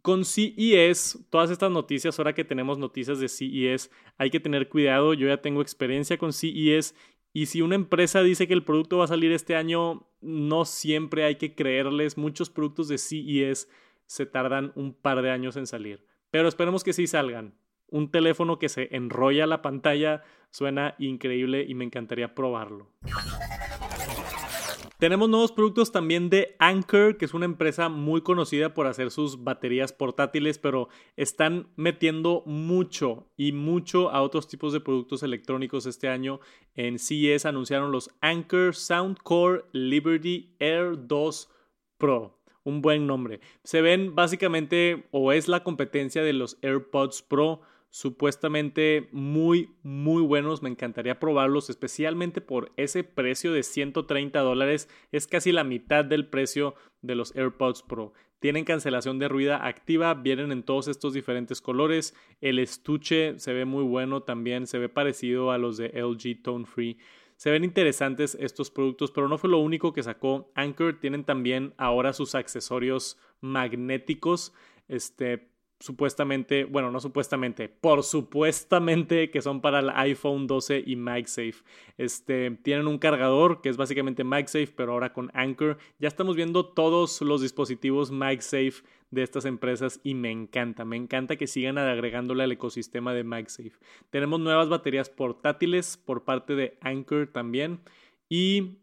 Con 0.02 0.24
CES, 0.24 1.26
todas 1.30 1.50
estas 1.50 1.70
noticias, 1.70 2.18
ahora 2.18 2.32
que 2.32 2.44
tenemos 2.44 2.78
noticias 2.78 3.18
de 3.18 3.28
CES, 3.28 3.90
hay 4.18 4.30
que 4.30 4.40
tener 4.40 4.68
cuidado. 4.68 5.14
Yo 5.14 5.26
ya 5.26 5.42
tengo 5.42 5.62
experiencia 5.62 6.16
con 6.16 6.32
CES 6.32 6.94
y 7.32 7.46
si 7.46 7.60
una 7.60 7.74
empresa 7.74 8.22
dice 8.22 8.46
que 8.48 8.54
el 8.54 8.64
producto 8.64 8.98
va 8.98 9.04
a 9.04 9.08
salir 9.08 9.32
este 9.32 9.56
año, 9.56 10.08
no 10.20 10.64
siempre 10.64 11.24
hay 11.24 11.36
que 11.36 11.54
creerles. 11.54 12.16
Muchos 12.16 12.50
productos 12.50 12.88
de 12.88 12.98
CES 12.98 13.68
se 14.06 14.26
tardan 14.26 14.72
un 14.74 14.94
par 14.94 15.22
de 15.22 15.30
años 15.30 15.56
en 15.56 15.66
salir. 15.66 16.06
Pero 16.30 16.48
esperemos 16.48 16.84
que 16.84 16.92
sí 16.92 17.06
salgan. 17.06 17.54
Un 17.88 18.10
teléfono 18.10 18.58
que 18.58 18.68
se 18.68 18.88
enrolla 18.96 19.46
la 19.46 19.60
pantalla 19.60 20.22
suena 20.50 20.94
increíble 20.98 21.64
y 21.68 21.74
me 21.74 21.84
encantaría 21.84 22.34
probarlo. 22.34 22.90
Tenemos 24.98 25.28
nuevos 25.28 25.52
productos 25.52 25.92
también 25.92 26.30
de 26.30 26.56
Anker, 26.58 27.18
que 27.18 27.26
es 27.26 27.34
una 27.34 27.44
empresa 27.44 27.90
muy 27.90 28.22
conocida 28.22 28.72
por 28.72 28.86
hacer 28.86 29.10
sus 29.10 29.44
baterías 29.44 29.92
portátiles, 29.92 30.56
pero 30.56 30.88
están 31.16 31.68
metiendo 31.76 32.42
mucho 32.46 33.26
y 33.36 33.52
mucho 33.52 34.08
a 34.08 34.22
otros 34.22 34.48
tipos 34.48 34.72
de 34.72 34.80
productos 34.80 35.22
electrónicos 35.22 35.84
este 35.84 36.08
año. 36.08 36.40
En 36.76 36.98
CES 36.98 37.44
anunciaron 37.44 37.92
los 37.92 38.08
Anker 38.22 38.74
Soundcore 38.74 39.66
Liberty 39.72 40.54
Air 40.60 41.06
2 41.06 41.50
Pro. 41.98 42.38
Un 42.64 42.80
buen 42.80 43.06
nombre. 43.06 43.40
Se 43.64 43.82
ven 43.82 44.14
básicamente 44.14 45.08
o 45.10 45.32
es 45.32 45.46
la 45.46 45.62
competencia 45.62 46.22
de 46.22 46.32
los 46.32 46.56
AirPods 46.62 47.20
Pro 47.20 47.60
supuestamente 47.96 49.08
muy, 49.10 49.70
muy 49.82 50.20
buenos. 50.20 50.62
Me 50.62 50.68
encantaría 50.68 51.18
probarlos, 51.18 51.70
especialmente 51.70 52.42
por 52.42 52.70
ese 52.76 53.04
precio 53.04 53.54
de 53.54 53.62
130 53.62 54.38
dólares. 54.40 54.90
Es 55.12 55.26
casi 55.26 55.50
la 55.50 55.64
mitad 55.64 56.04
del 56.04 56.28
precio 56.28 56.74
de 57.00 57.14
los 57.14 57.34
AirPods 57.34 57.82
Pro. 57.84 58.12
Tienen 58.38 58.66
cancelación 58.66 59.18
de 59.18 59.28
ruido 59.28 59.54
activa, 59.54 60.12
vienen 60.12 60.52
en 60.52 60.62
todos 60.62 60.88
estos 60.88 61.14
diferentes 61.14 61.62
colores. 61.62 62.14
El 62.42 62.58
estuche 62.58 63.38
se 63.38 63.54
ve 63.54 63.64
muy 63.64 63.82
bueno 63.82 64.24
también, 64.24 64.66
se 64.66 64.78
ve 64.78 64.90
parecido 64.90 65.50
a 65.50 65.56
los 65.56 65.78
de 65.78 65.88
LG 65.88 66.42
Tone 66.42 66.66
Free. 66.66 66.98
Se 67.36 67.50
ven 67.50 67.64
interesantes 67.64 68.36
estos 68.38 68.70
productos, 68.70 69.10
pero 69.10 69.26
no 69.30 69.38
fue 69.38 69.48
lo 69.48 69.58
único 69.58 69.94
que 69.94 70.02
sacó 70.02 70.52
Anchor. 70.54 71.00
Tienen 71.00 71.24
también 71.24 71.72
ahora 71.78 72.12
sus 72.12 72.34
accesorios 72.34 73.18
magnéticos. 73.40 74.52
Este, 74.86 75.55
supuestamente, 75.78 76.64
bueno, 76.64 76.90
no 76.90 77.00
supuestamente, 77.00 77.68
por 77.68 78.02
supuestamente 78.02 79.30
que 79.30 79.42
son 79.42 79.60
para 79.60 79.80
el 79.80 79.90
iPhone 79.90 80.46
12 80.46 80.82
y 80.86 80.96
MagSafe. 80.96 81.56
Este, 81.98 82.50
tienen 82.62 82.86
un 82.86 82.98
cargador 82.98 83.60
que 83.60 83.68
es 83.68 83.76
básicamente 83.76 84.24
MagSafe, 84.24 84.72
pero 84.74 84.92
ahora 84.92 85.12
con 85.12 85.30
Anchor. 85.34 85.78
Ya 85.98 86.08
estamos 86.08 86.36
viendo 86.36 86.66
todos 86.66 87.20
los 87.20 87.42
dispositivos 87.42 88.10
MagSafe 88.10 88.82
de 89.10 89.22
estas 89.22 89.44
empresas 89.44 90.00
y 90.02 90.14
me 90.14 90.30
encanta, 90.30 90.84
me 90.84 90.96
encanta 90.96 91.36
que 91.36 91.46
sigan 91.46 91.78
agregándole 91.78 92.44
al 92.44 92.52
ecosistema 92.52 93.14
de 93.14 93.24
MagSafe. 93.24 93.72
Tenemos 94.10 94.40
nuevas 94.40 94.68
baterías 94.68 95.10
portátiles 95.10 95.96
por 95.96 96.24
parte 96.24 96.54
de 96.54 96.78
Anchor 96.80 97.28
también 97.28 97.80
y 98.28 98.78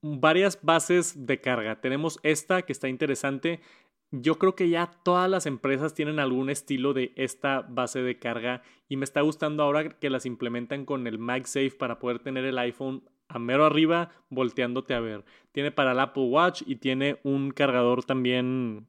varias 0.00 0.58
bases 0.62 1.26
de 1.26 1.40
carga. 1.40 1.80
Tenemos 1.80 2.18
esta 2.22 2.62
que 2.62 2.72
está 2.72 2.88
interesante 2.88 3.60
yo 4.12 4.38
creo 4.38 4.54
que 4.54 4.68
ya 4.68 4.90
todas 5.02 5.28
las 5.28 5.46
empresas 5.46 5.94
tienen 5.94 6.20
algún 6.20 6.50
estilo 6.50 6.92
de 6.92 7.12
esta 7.16 7.62
base 7.62 8.02
de 8.02 8.18
carga 8.18 8.62
y 8.88 8.96
me 8.96 9.04
está 9.04 9.22
gustando 9.22 9.62
ahora 9.62 9.98
que 9.98 10.10
las 10.10 10.26
implementan 10.26 10.84
con 10.84 11.06
el 11.06 11.18
MagSafe 11.18 11.70
para 11.70 11.98
poder 11.98 12.18
tener 12.18 12.44
el 12.44 12.58
iPhone 12.58 13.02
a 13.28 13.38
mero 13.38 13.64
arriba, 13.64 14.10
volteándote 14.28 14.92
a 14.92 15.00
ver. 15.00 15.24
Tiene 15.52 15.70
para 15.70 15.92
el 15.92 16.00
Apple 16.00 16.24
Watch 16.24 16.62
y 16.66 16.76
tiene 16.76 17.18
un 17.22 17.50
cargador 17.52 18.04
también 18.04 18.86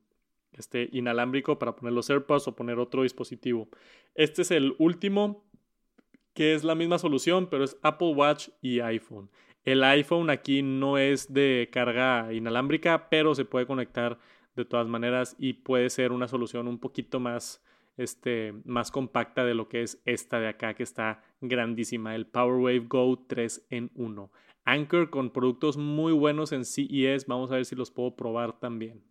este, 0.52 0.90
inalámbrico 0.92 1.58
para 1.58 1.76
poner 1.76 1.94
los 1.94 2.10
AirPods 2.10 2.50
o 2.50 2.56
poner 2.56 2.78
otro 2.78 3.04
dispositivo. 3.04 3.70
Este 4.16 4.42
es 4.42 4.52
el 4.52 4.76
último, 4.78 5.46
que 6.34 6.54
es 6.54 6.66
la 6.66 6.76
misma 6.76 7.00
solución, 7.00 7.48
pero 7.50 7.64
es 7.64 7.78
Apple 7.82 8.14
Watch 8.14 8.50
y 8.62 8.82
iPhone. 8.82 9.30
El 9.64 9.86
iPhone 9.86 10.30
aquí 10.30 10.62
no 10.62 10.98
es 10.98 11.32
de 11.34 11.70
carga 11.72 12.34
inalámbrica, 12.34 13.08
pero 13.10 13.34
se 13.34 13.46
puede 13.46 13.66
conectar 13.66 14.20
de 14.56 14.66
todas 14.66 14.88
maneras 14.88 15.36
y 15.39 15.54
puede 15.54 15.89
ser 15.89 16.12
una 16.12 16.28
solución 16.28 16.68
un 16.68 16.80
poquito 16.80 17.20
más, 17.20 17.63
este, 17.98 18.54
más 18.66 18.92
compacta 18.92 19.46
de 19.46 19.54
lo 19.54 19.68
que 19.70 19.84
es 19.84 20.02
esta 20.06 20.39
de 20.39 20.48
acá 20.48 20.74
que 20.74 20.84
está 20.84 21.24
grandísima, 21.42 22.16
el 22.16 22.28
PowerWave 22.28 22.88
Go 22.88 23.26
3 23.28 23.68
en 23.70 23.92
1. 23.96 24.32
Anchor 24.66 25.10
con 25.10 25.32
productos 25.32 25.78
muy 25.78 26.13
buenos 26.13 26.52
en 26.52 26.66
CES, 26.66 27.26
vamos 27.28 27.52
a 27.52 27.56
ver 27.56 27.66
si 27.66 27.76
los 27.76 27.92
puedo 27.92 28.16
probar 28.16 28.60
también. 28.60 29.04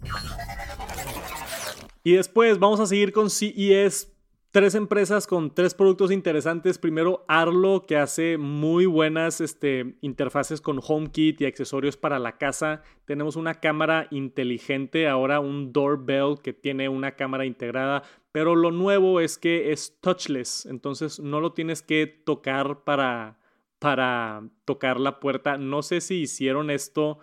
Y 2.05 2.14
después 2.14 2.59
vamos 2.59 2.81
a 2.81 2.87
seguir 2.87 3.12
con 3.12 3.31
CES 3.31 4.12
tres 4.52 4.74
empresas 4.74 5.26
con 5.26 5.54
tres 5.54 5.74
productos 5.74 6.12
interesantes. 6.12 6.78
Primero, 6.78 7.24
Arlo, 7.26 7.86
que 7.86 7.96
hace 7.96 8.36
muy 8.36 8.84
buenas 8.84 9.40
este, 9.40 9.96
interfaces 10.02 10.60
con 10.60 10.78
HomeKit 10.86 11.40
y 11.40 11.46
accesorios 11.46 11.96
para 11.96 12.18
la 12.18 12.36
casa. 12.36 12.82
Tenemos 13.06 13.36
una 13.36 13.54
cámara 13.54 14.08
inteligente, 14.10 15.08
ahora 15.08 15.40
un 15.40 15.72
doorbell 15.72 16.36
que 16.42 16.52
tiene 16.52 16.90
una 16.90 17.16
cámara 17.16 17.46
integrada. 17.46 18.02
Pero 18.30 18.54
lo 18.54 18.70
nuevo 18.70 19.20
es 19.20 19.38
que 19.38 19.72
es 19.72 19.98
touchless, 20.00 20.66
entonces 20.66 21.18
no 21.18 21.40
lo 21.40 21.52
tienes 21.52 21.82
que 21.82 22.06
tocar 22.06 22.84
para, 22.84 23.38
para 23.78 24.42
tocar 24.66 25.00
la 25.00 25.18
puerta. 25.18 25.56
No 25.56 25.82
sé 25.82 26.02
si 26.02 26.20
hicieron 26.20 26.70
esto 26.70 27.18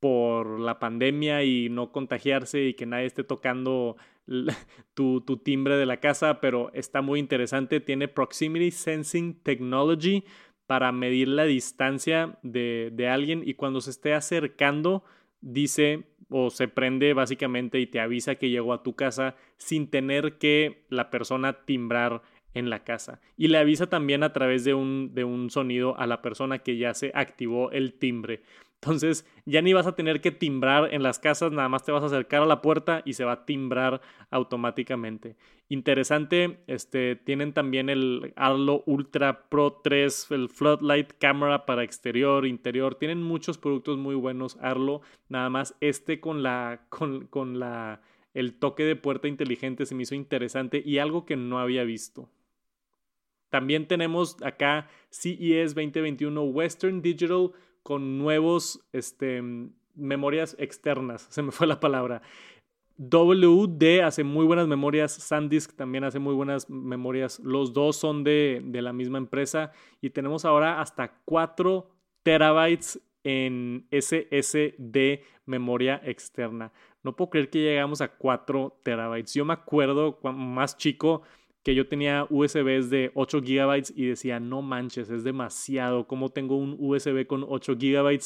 por 0.00 0.58
la 0.58 0.78
pandemia 0.78 1.44
y 1.44 1.68
no 1.68 1.92
contagiarse 1.92 2.64
y 2.64 2.74
que 2.74 2.86
nadie 2.86 3.06
esté 3.06 3.24
tocando 3.24 3.96
tu, 4.94 5.20
timbre 5.44 5.76
de 5.76 5.86
la 5.86 5.98
casa, 5.98 6.40
pero 6.40 6.72
está 6.74 7.02
muy 7.02 7.20
interesante. 7.20 7.80
Tiene 7.80 8.08
Proximity 8.08 8.70
Sensing 8.70 9.42
Technology 9.42 10.24
para 10.66 10.92
medir 10.92 11.28
la 11.28 11.44
distancia 11.44 12.38
de, 12.42 12.90
de 12.92 13.08
alguien 13.08 13.42
y 13.44 13.54
cuando 13.54 13.80
se 13.80 13.90
esté 13.90 14.14
acercando 14.14 15.04
dice 15.40 16.04
o 16.30 16.50
se 16.50 16.68
prende 16.68 17.12
básicamente 17.12 17.78
y 17.78 17.86
te 17.86 18.00
avisa 18.00 18.36
que 18.36 18.48
llegó 18.48 18.72
a 18.72 18.82
tu 18.82 18.94
casa 18.94 19.36
sin 19.58 19.90
tener 19.90 20.38
que 20.38 20.86
la 20.88 21.10
persona 21.10 21.64
timbrar 21.64 22.22
en 22.54 22.70
la 22.70 22.84
casa. 22.84 23.20
Y 23.36 23.48
le 23.48 23.58
avisa 23.58 23.88
también 23.88 24.22
a 24.22 24.32
través 24.32 24.64
de 24.64 24.74
un, 24.74 25.14
de 25.14 25.24
un 25.24 25.50
sonido 25.50 25.98
a 25.98 26.06
la 26.06 26.22
persona 26.22 26.58
que 26.58 26.76
ya 26.76 26.94
se 26.94 27.12
activó 27.14 27.70
el 27.70 27.94
timbre. 27.94 28.42
Entonces 28.82 29.24
ya 29.44 29.62
ni 29.62 29.72
vas 29.72 29.86
a 29.86 29.94
tener 29.94 30.20
que 30.20 30.32
timbrar 30.32 30.92
en 30.92 31.04
las 31.04 31.20
casas, 31.20 31.52
nada 31.52 31.68
más 31.68 31.84
te 31.84 31.92
vas 31.92 32.02
a 32.02 32.06
acercar 32.06 32.42
a 32.42 32.46
la 32.46 32.60
puerta 32.60 33.02
y 33.04 33.12
se 33.12 33.24
va 33.24 33.32
a 33.32 33.44
timbrar 33.44 34.00
automáticamente. 34.30 35.36
Interesante, 35.68 36.58
este, 36.66 37.14
tienen 37.14 37.52
también 37.52 37.88
el 37.88 38.32
Arlo 38.34 38.82
Ultra 38.86 39.48
Pro 39.48 39.80
3, 39.84 40.32
el 40.32 40.48
Floodlight 40.48 41.12
Camera 41.18 41.64
para 41.64 41.84
exterior, 41.84 42.44
interior. 42.44 42.96
Tienen 42.96 43.22
muchos 43.22 43.56
productos 43.56 43.98
muy 43.98 44.16
buenos 44.16 44.58
Arlo, 44.60 45.00
nada 45.28 45.48
más 45.48 45.76
este 45.80 46.18
con 46.18 46.42
la, 46.42 46.84
con, 46.88 47.28
con 47.28 47.60
la, 47.60 48.00
el 48.34 48.58
toque 48.58 48.82
de 48.82 48.96
puerta 48.96 49.28
inteligente 49.28 49.86
se 49.86 49.94
me 49.94 50.02
hizo 50.02 50.16
interesante 50.16 50.82
y 50.84 50.98
algo 50.98 51.24
que 51.24 51.36
no 51.36 51.60
había 51.60 51.84
visto. 51.84 52.28
También 53.52 53.86
tenemos 53.86 54.38
acá 54.42 54.88
CES 55.10 55.74
2021 55.74 56.42
Western 56.42 57.02
Digital 57.02 57.50
con 57.82 58.16
nuevos 58.16 58.80
este, 58.94 59.42
memorias 59.94 60.56
externas, 60.58 61.26
se 61.30 61.42
me 61.42 61.52
fue 61.52 61.66
la 61.66 61.78
palabra. 61.78 62.22
WD 62.96 64.00
hace 64.04 64.24
muy 64.24 64.46
buenas 64.46 64.68
memorias, 64.68 65.12
SanDisk 65.12 65.76
también 65.76 66.04
hace 66.04 66.18
muy 66.18 66.32
buenas 66.32 66.70
memorias, 66.70 67.40
los 67.40 67.74
dos 67.74 67.96
son 67.96 68.24
de, 68.24 68.62
de 68.64 68.80
la 68.80 68.94
misma 68.94 69.18
empresa 69.18 69.72
y 70.00 70.08
tenemos 70.08 70.46
ahora 70.46 70.80
hasta 70.80 71.20
4 71.26 71.90
terabytes 72.22 73.02
en 73.22 73.86
SSD 73.90 75.24
memoria 75.44 76.00
externa. 76.04 76.72
No 77.02 77.16
puedo 77.16 77.28
creer 77.28 77.50
que 77.50 77.60
llegamos 77.60 78.00
a 78.00 78.08
4 78.16 78.78
terabytes. 78.82 79.34
Yo 79.34 79.44
me 79.44 79.52
acuerdo 79.52 80.18
más 80.22 80.78
chico 80.78 81.22
que 81.62 81.74
yo 81.74 81.86
tenía 81.86 82.26
USBs 82.28 82.90
de 82.90 83.12
8 83.14 83.40
GB 83.40 83.92
y 83.94 84.06
decía, 84.06 84.40
no 84.40 84.62
manches, 84.62 85.10
es 85.10 85.24
demasiado, 85.24 86.06
¿cómo 86.06 86.30
tengo 86.30 86.56
un 86.56 86.76
USB 86.78 87.26
con 87.26 87.44
8 87.48 87.76
GB? 87.76 88.18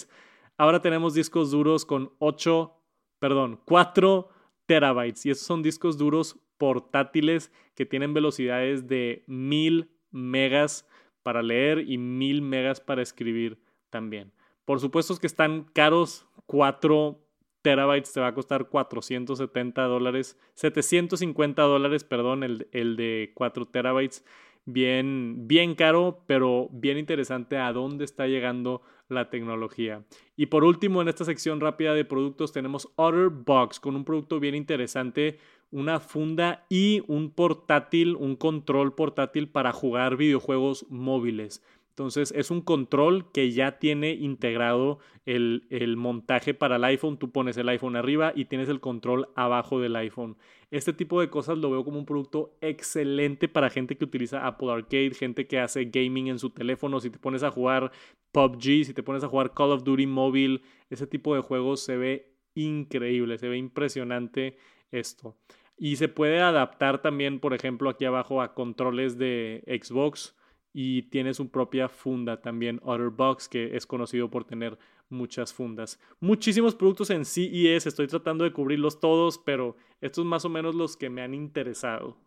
Ahora 0.56 0.80
tenemos 0.80 1.14
discos 1.14 1.50
duros 1.50 1.84
con 1.84 2.12
8, 2.18 2.74
perdón, 3.18 3.60
4 3.66 4.28
terabytes 4.64 5.26
y 5.26 5.30
esos 5.30 5.46
son 5.46 5.62
discos 5.62 5.98
duros 5.98 6.38
portátiles 6.56 7.52
que 7.74 7.84
tienen 7.84 8.14
velocidades 8.14 8.86
de 8.86 9.24
1000 9.26 9.90
megas 10.10 10.88
para 11.22 11.42
leer 11.42 11.80
y 11.80 11.98
1000 11.98 12.40
megas 12.40 12.80
para 12.80 13.02
escribir 13.02 13.60
también. 13.90 14.32
Por 14.64 14.80
supuesto 14.80 15.16
que 15.18 15.26
están 15.26 15.64
caros, 15.64 16.26
4 16.46 17.25
terabytes 17.66 18.12
te 18.12 18.20
va 18.20 18.28
a 18.28 18.34
costar 18.34 18.68
470 18.68 19.82
dólares, 19.82 20.38
750 20.54 21.62
dólares, 21.62 22.04
perdón, 22.04 22.44
el, 22.44 22.68
el 22.70 22.94
de 22.94 23.32
4 23.34 23.66
terabytes. 23.66 24.24
Bien, 24.66 25.48
bien 25.48 25.74
caro, 25.74 26.22
pero 26.28 26.68
bien 26.70 26.96
interesante 26.96 27.56
a 27.56 27.72
dónde 27.72 28.04
está 28.04 28.28
llegando 28.28 28.82
la 29.08 29.30
tecnología. 29.30 30.04
Y 30.36 30.46
por 30.46 30.62
último, 30.62 31.02
en 31.02 31.08
esta 31.08 31.24
sección 31.24 31.60
rápida 31.60 31.92
de 31.94 32.04
productos 32.04 32.52
tenemos 32.52 32.88
Otterbox 32.94 33.80
con 33.80 33.96
un 33.96 34.04
producto 34.04 34.38
bien 34.38 34.54
interesante, 34.54 35.38
una 35.72 35.98
funda 35.98 36.66
y 36.68 37.02
un 37.08 37.30
portátil, 37.30 38.14
un 38.14 38.36
control 38.36 38.94
portátil 38.94 39.48
para 39.48 39.72
jugar 39.72 40.16
videojuegos 40.16 40.86
móviles. 40.88 41.64
Entonces 41.96 42.30
es 42.36 42.50
un 42.50 42.60
control 42.60 43.32
que 43.32 43.52
ya 43.52 43.78
tiene 43.78 44.10
integrado 44.10 44.98
el, 45.24 45.66
el, 45.70 45.96
montaje 45.96 46.52
para 46.52 46.76
el 46.76 46.84
iPhone. 46.84 47.16
Tú 47.18 47.32
pones 47.32 47.56
el 47.56 47.70
iPhone 47.70 47.96
arriba 47.96 48.34
y 48.36 48.44
tienes 48.44 48.68
el 48.68 48.80
control 48.80 49.30
abajo 49.34 49.80
del 49.80 49.96
iPhone. 49.96 50.36
Este 50.70 50.92
tipo 50.92 51.22
de 51.22 51.30
cosas 51.30 51.56
lo 51.56 51.70
veo 51.70 51.84
como 51.86 51.98
un 51.98 52.04
producto 52.04 52.54
excelente 52.60 53.48
para 53.48 53.70
gente 53.70 53.96
que 53.96 54.04
utiliza 54.04 54.46
Apple 54.46 54.70
Arcade, 54.70 55.14
gente 55.14 55.46
que 55.46 55.58
hace 55.58 55.86
gaming 55.86 56.26
en 56.26 56.38
su 56.38 56.50
teléfono. 56.50 57.00
Si 57.00 57.08
te 57.08 57.18
pones 57.18 57.42
a 57.42 57.50
jugar 57.50 57.90
PUBG, 58.30 58.84
si 58.84 58.92
te 58.92 59.02
pones 59.02 59.24
a 59.24 59.28
jugar 59.28 59.54
Call 59.54 59.72
of 59.72 59.82
Duty 59.82 60.06
móvil, 60.06 60.60
ese 60.90 61.06
tipo 61.06 61.34
de 61.34 61.40
juegos 61.40 61.80
se 61.80 61.96
ve 61.96 62.36
increíble, 62.54 63.38
se 63.38 63.48
ve 63.48 63.56
impresionante 63.56 64.58
esto. 64.90 65.38
Y 65.78 65.96
se 65.96 66.08
puede 66.08 66.40
adaptar 66.40 67.00
también, 67.00 67.40
por 67.40 67.54
ejemplo, 67.54 67.88
aquí 67.88 68.04
abajo 68.04 68.42
a 68.42 68.52
controles 68.52 69.16
de 69.16 69.64
Xbox 69.82 70.35
y 70.78 71.04
tiene 71.04 71.32
su 71.32 71.48
propia 71.50 71.88
funda 71.88 72.42
también, 72.42 72.80
Otterbox, 72.82 73.48
que 73.48 73.74
es 73.78 73.86
conocido 73.86 74.28
por 74.28 74.44
tener 74.44 74.78
muchas 75.08 75.54
fundas. 75.54 75.98
Muchísimos 76.20 76.74
productos 76.74 77.08
en 77.08 77.24
CES, 77.24 77.86
estoy 77.86 78.06
tratando 78.08 78.44
de 78.44 78.52
cubrirlos 78.52 79.00
todos, 79.00 79.38
pero 79.38 79.74
estos 80.02 80.26
más 80.26 80.44
o 80.44 80.50
menos 80.50 80.74
los 80.74 80.98
que 80.98 81.08
me 81.08 81.22
han 81.22 81.32
interesado. 81.32 82.18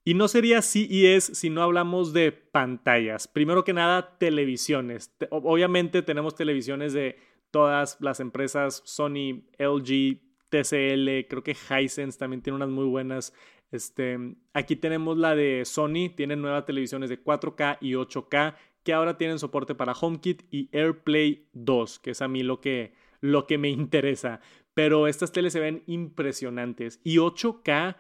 Y 0.06 0.16
no 0.16 0.28
sería 0.28 0.62
CES 0.62 1.24
si 1.24 1.50
no 1.50 1.64
hablamos 1.64 2.12
de 2.12 2.34
pantallas. 2.34 3.30
Primero 3.30 3.64
que 3.64 3.72
nada, 3.72 4.18
televisiones. 4.18 5.16
Obviamente 5.32 6.02
tenemos 6.02 6.36
televisiones 6.36 6.92
de 6.92 7.18
todas 7.52 7.98
las 8.02 8.20
empresas, 8.20 8.82
Sony, 8.84 9.46
LG, 9.58 10.20
TCL, 10.54 11.28
creo 11.28 11.44
que 11.44 11.56
Hisense 11.56 12.20
también 12.20 12.44
tiene 12.44 12.58
unas 12.58 12.70
muy 12.70 12.86
buenas. 12.86 13.34
Este, 13.72 14.20
aquí 14.54 14.76
tenemos 14.76 15.18
la 15.18 15.36
de 15.36 15.66
Sony, 15.66 16.14
tienen 16.16 16.42
nuevas 16.42 16.66
televisiones 16.66 17.10
de 17.10 17.24
4K 17.24 17.80
y 17.82 17.94
8K 17.94 18.56
que 18.84 18.94
ahora 18.94 19.18
tienen 19.18 19.40
soporte 19.40 19.74
para 19.74 19.94
HomeKit 19.94 20.44
y 20.52 20.70
AirPlay 20.72 21.48
2, 21.54 22.00
que 22.00 22.12
es 22.12 22.22
a 22.22 22.28
mí 22.28 22.44
lo 22.44 22.62
que, 22.62 22.94
lo 23.20 23.48
que 23.48 23.58
me 23.58 23.70
interesa. 23.70 24.42
Pero 24.76 25.08
estas 25.08 25.32
teles 25.32 25.54
se 25.54 25.60
ven 25.60 25.82
impresionantes 25.88 27.00
y 27.04 27.18
8K 27.18 27.96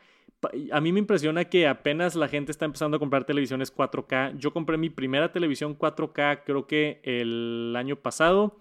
a 0.73 0.81
mí 0.81 0.91
me 0.91 0.99
impresiona 0.99 1.45
que 1.45 1.67
apenas 1.67 2.15
la 2.15 2.27
gente 2.27 2.51
está 2.51 2.65
empezando 2.65 2.97
a 2.97 2.99
comprar 2.99 3.23
televisiones 3.23 3.73
4K. 3.73 4.37
Yo 4.37 4.51
compré 4.51 4.77
mi 4.77 4.89
primera 4.89 5.31
televisión 5.31 5.77
4K 5.77 6.41
creo 6.45 6.67
que 6.67 6.99
el 7.03 7.73
año 7.77 7.95
pasado 7.95 8.57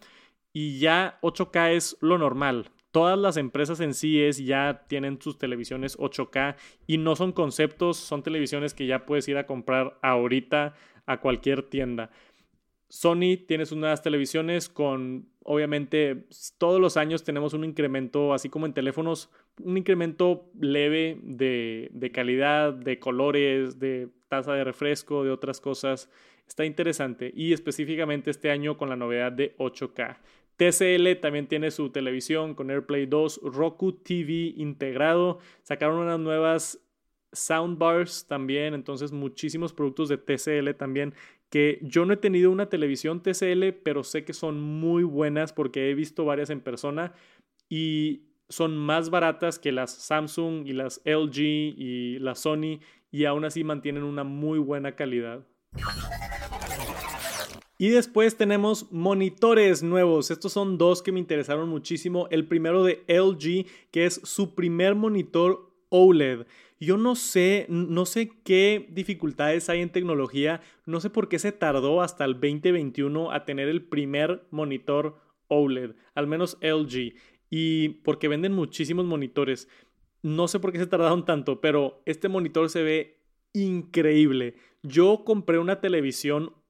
y 0.52 0.78
ya 0.78 1.18
8K 1.22 1.73
es 1.73 1.96
lo 2.00 2.19
normal. 2.19 2.71
Todas 2.92 3.18
las 3.18 3.38
empresas 3.38 3.80
en 3.80 3.94
sí 3.94 4.20
es, 4.20 4.36
ya 4.36 4.84
tienen 4.86 5.20
sus 5.20 5.38
televisiones 5.38 5.98
8K 5.98 6.56
y 6.86 6.98
no 6.98 7.16
son 7.16 7.32
conceptos, 7.32 7.96
son 7.96 8.22
televisiones 8.22 8.74
que 8.74 8.86
ya 8.86 9.06
puedes 9.06 9.26
ir 9.28 9.38
a 9.38 9.46
comprar 9.46 9.98
ahorita 10.02 10.74
a 11.06 11.20
cualquier 11.20 11.62
tienda. 11.62 12.10
Sony 12.88 13.38
tiene 13.48 13.64
sus 13.64 13.78
nuevas 13.78 14.02
televisiones 14.02 14.68
con, 14.68 15.30
obviamente, 15.42 16.26
todos 16.58 16.78
los 16.78 16.98
años 16.98 17.24
tenemos 17.24 17.54
un 17.54 17.64
incremento, 17.64 18.34
así 18.34 18.50
como 18.50 18.66
en 18.66 18.74
teléfonos, 18.74 19.30
un 19.62 19.78
incremento 19.78 20.50
leve 20.60 21.18
de, 21.22 21.88
de 21.94 22.12
calidad, 22.12 22.74
de 22.74 22.98
colores, 22.98 23.78
de 23.78 24.10
tasa 24.28 24.52
de 24.52 24.64
refresco, 24.64 25.24
de 25.24 25.30
otras 25.30 25.58
cosas. 25.62 26.10
Está 26.46 26.66
interesante. 26.66 27.32
Y 27.34 27.54
específicamente 27.54 28.30
este 28.30 28.50
año 28.50 28.76
con 28.76 28.90
la 28.90 28.96
novedad 28.96 29.32
de 29.32 29.56
8K. 29.56 30.18
TCL 30.57 31.21
también 31.21 31.46
tiene 31.48 31.71
su 31.71 31.90
televisión 31.90 32.55
con 32.55 32.71
AirPlay 32.71 33.07
2, 33.07 33.40
Roku 33.42 33.92
TV 33.92 34.55
integrado. 34.57 35.38
Sacaron 35.63 35.98
unas 35.98 36.21
nuevas 36.21 36.79
soundbars 37.33 38.27
también, 38.27 38.75
entonces 38.75 39.13
muchísimos 39.13 39.73
productos 39.73 40.09
de 40.09 40.19
TCL 40.19 40.75
también 40.77 41.15
que 41.53 41.79
yo 41.83 42.07
no 42.07 42.15
he 42.15 42.17
tenido 42.17 42.50
una 42.50 42.71
televisión 42.71 43.23
TCL, 43.23 43.75
pero 43.85 44.05
sé 44.05 44.25
que 44.25 44.33
son 44.33 44.63
muy 44.63 45.03
buenas 45.03 45.53
porque 45.53 45.90
he 45.90 45.94
visto 45.94 46.25
varias 46.25 46.48
en 46.48 46.63
persona 46.63 47.13
y 47.69 48.23
son 48.48 48.75
más 48.77 49.11
baratas 49.11 49.59
que 49.59 49.71
las 49.71 49.92
Samsung 49.92 50.67
y 50.67 50.73
las 50.73 51.03
LG 51.05 51.38
y 51.40 52.19
la 52.21 52.35
Sony 52.35 52.81
y 53.11 53.27
aún 53.27 53.44
así 53.44 53.65
mantienen 53.65 54.03
una 54.03 54.25
muy 54.25 54.59
buena 54.59 54.96
calidad. 54.96 55.46
Y 57.83 57.88
después 57.88 58.37
tenemos 58.37 58.92
monitores 58.92 59.83
nuevos. 59.83 60.30
Estos 60.30 60.52
son 60.52 60.78
dos 60.78 61.02
que 61.02 61.10
me 61.10 61.18
interesaron 61.18 61.68
muchísimo. 61.68 62.28
El 62.30 62.46
primero 62.46 62.85
de 62.85 63.02
LG, 63.08 63.66
que 63.90 64.06
es 64.06 64.20
su 64.22 64.54
primer 64.54 64.94
monitor 64.94 65.68
OLED. 65.88 66.46
Yo 66.78 66.96
no 66.96 67.16
sé, 67.16 67.66
no 67.68 68.06
sé 68.06 68.30
qué 68.44 68.87
dificultades 68.92 69.68
hay 69.68 69.80
en 69.80 69.90
tecnología, 69.90 70.60
no 70.87 71.00
sé 71.00 71.10
por 71.10 71.28
qué 71.28 71.40
se 71.40 71.50
tardó 71.50 72.02
hasta 72.02 72.24
el 72.24 72.35
2021 72.35 73.33
a 73.33 73.44
tener 73.44 73.68
el 73.68 73.83
primer 73.83 74.46
monitor 74.52 75.16
OLED, 75.48 75.96
al 76.14 76.28
menos 76.28 76.58
LG, 76.60 77.14
y 77.50 77.88
porque 78.04 78.28
venden 78.28 78.52
muchísimos 78.52 79.06
monitores. 79.06 79.66
No 80.22 80.46
sé 80.46 80.60
por 80.60 80.70
qué 80.70 80.78
se 80.78 80.87
tardaron 80.87 81.24
tanto, 81.24 81.60
pero 81.60 82.00
este 82.06 82.28
monitor 82.28 82.70
se 82.70 82.85
ve 82.85 83.18
increíble. 83.54 84.54
Yo 84.85 85.24
compré 85.24 85.58
una 85.58 85.80
televisión 85.80 86.62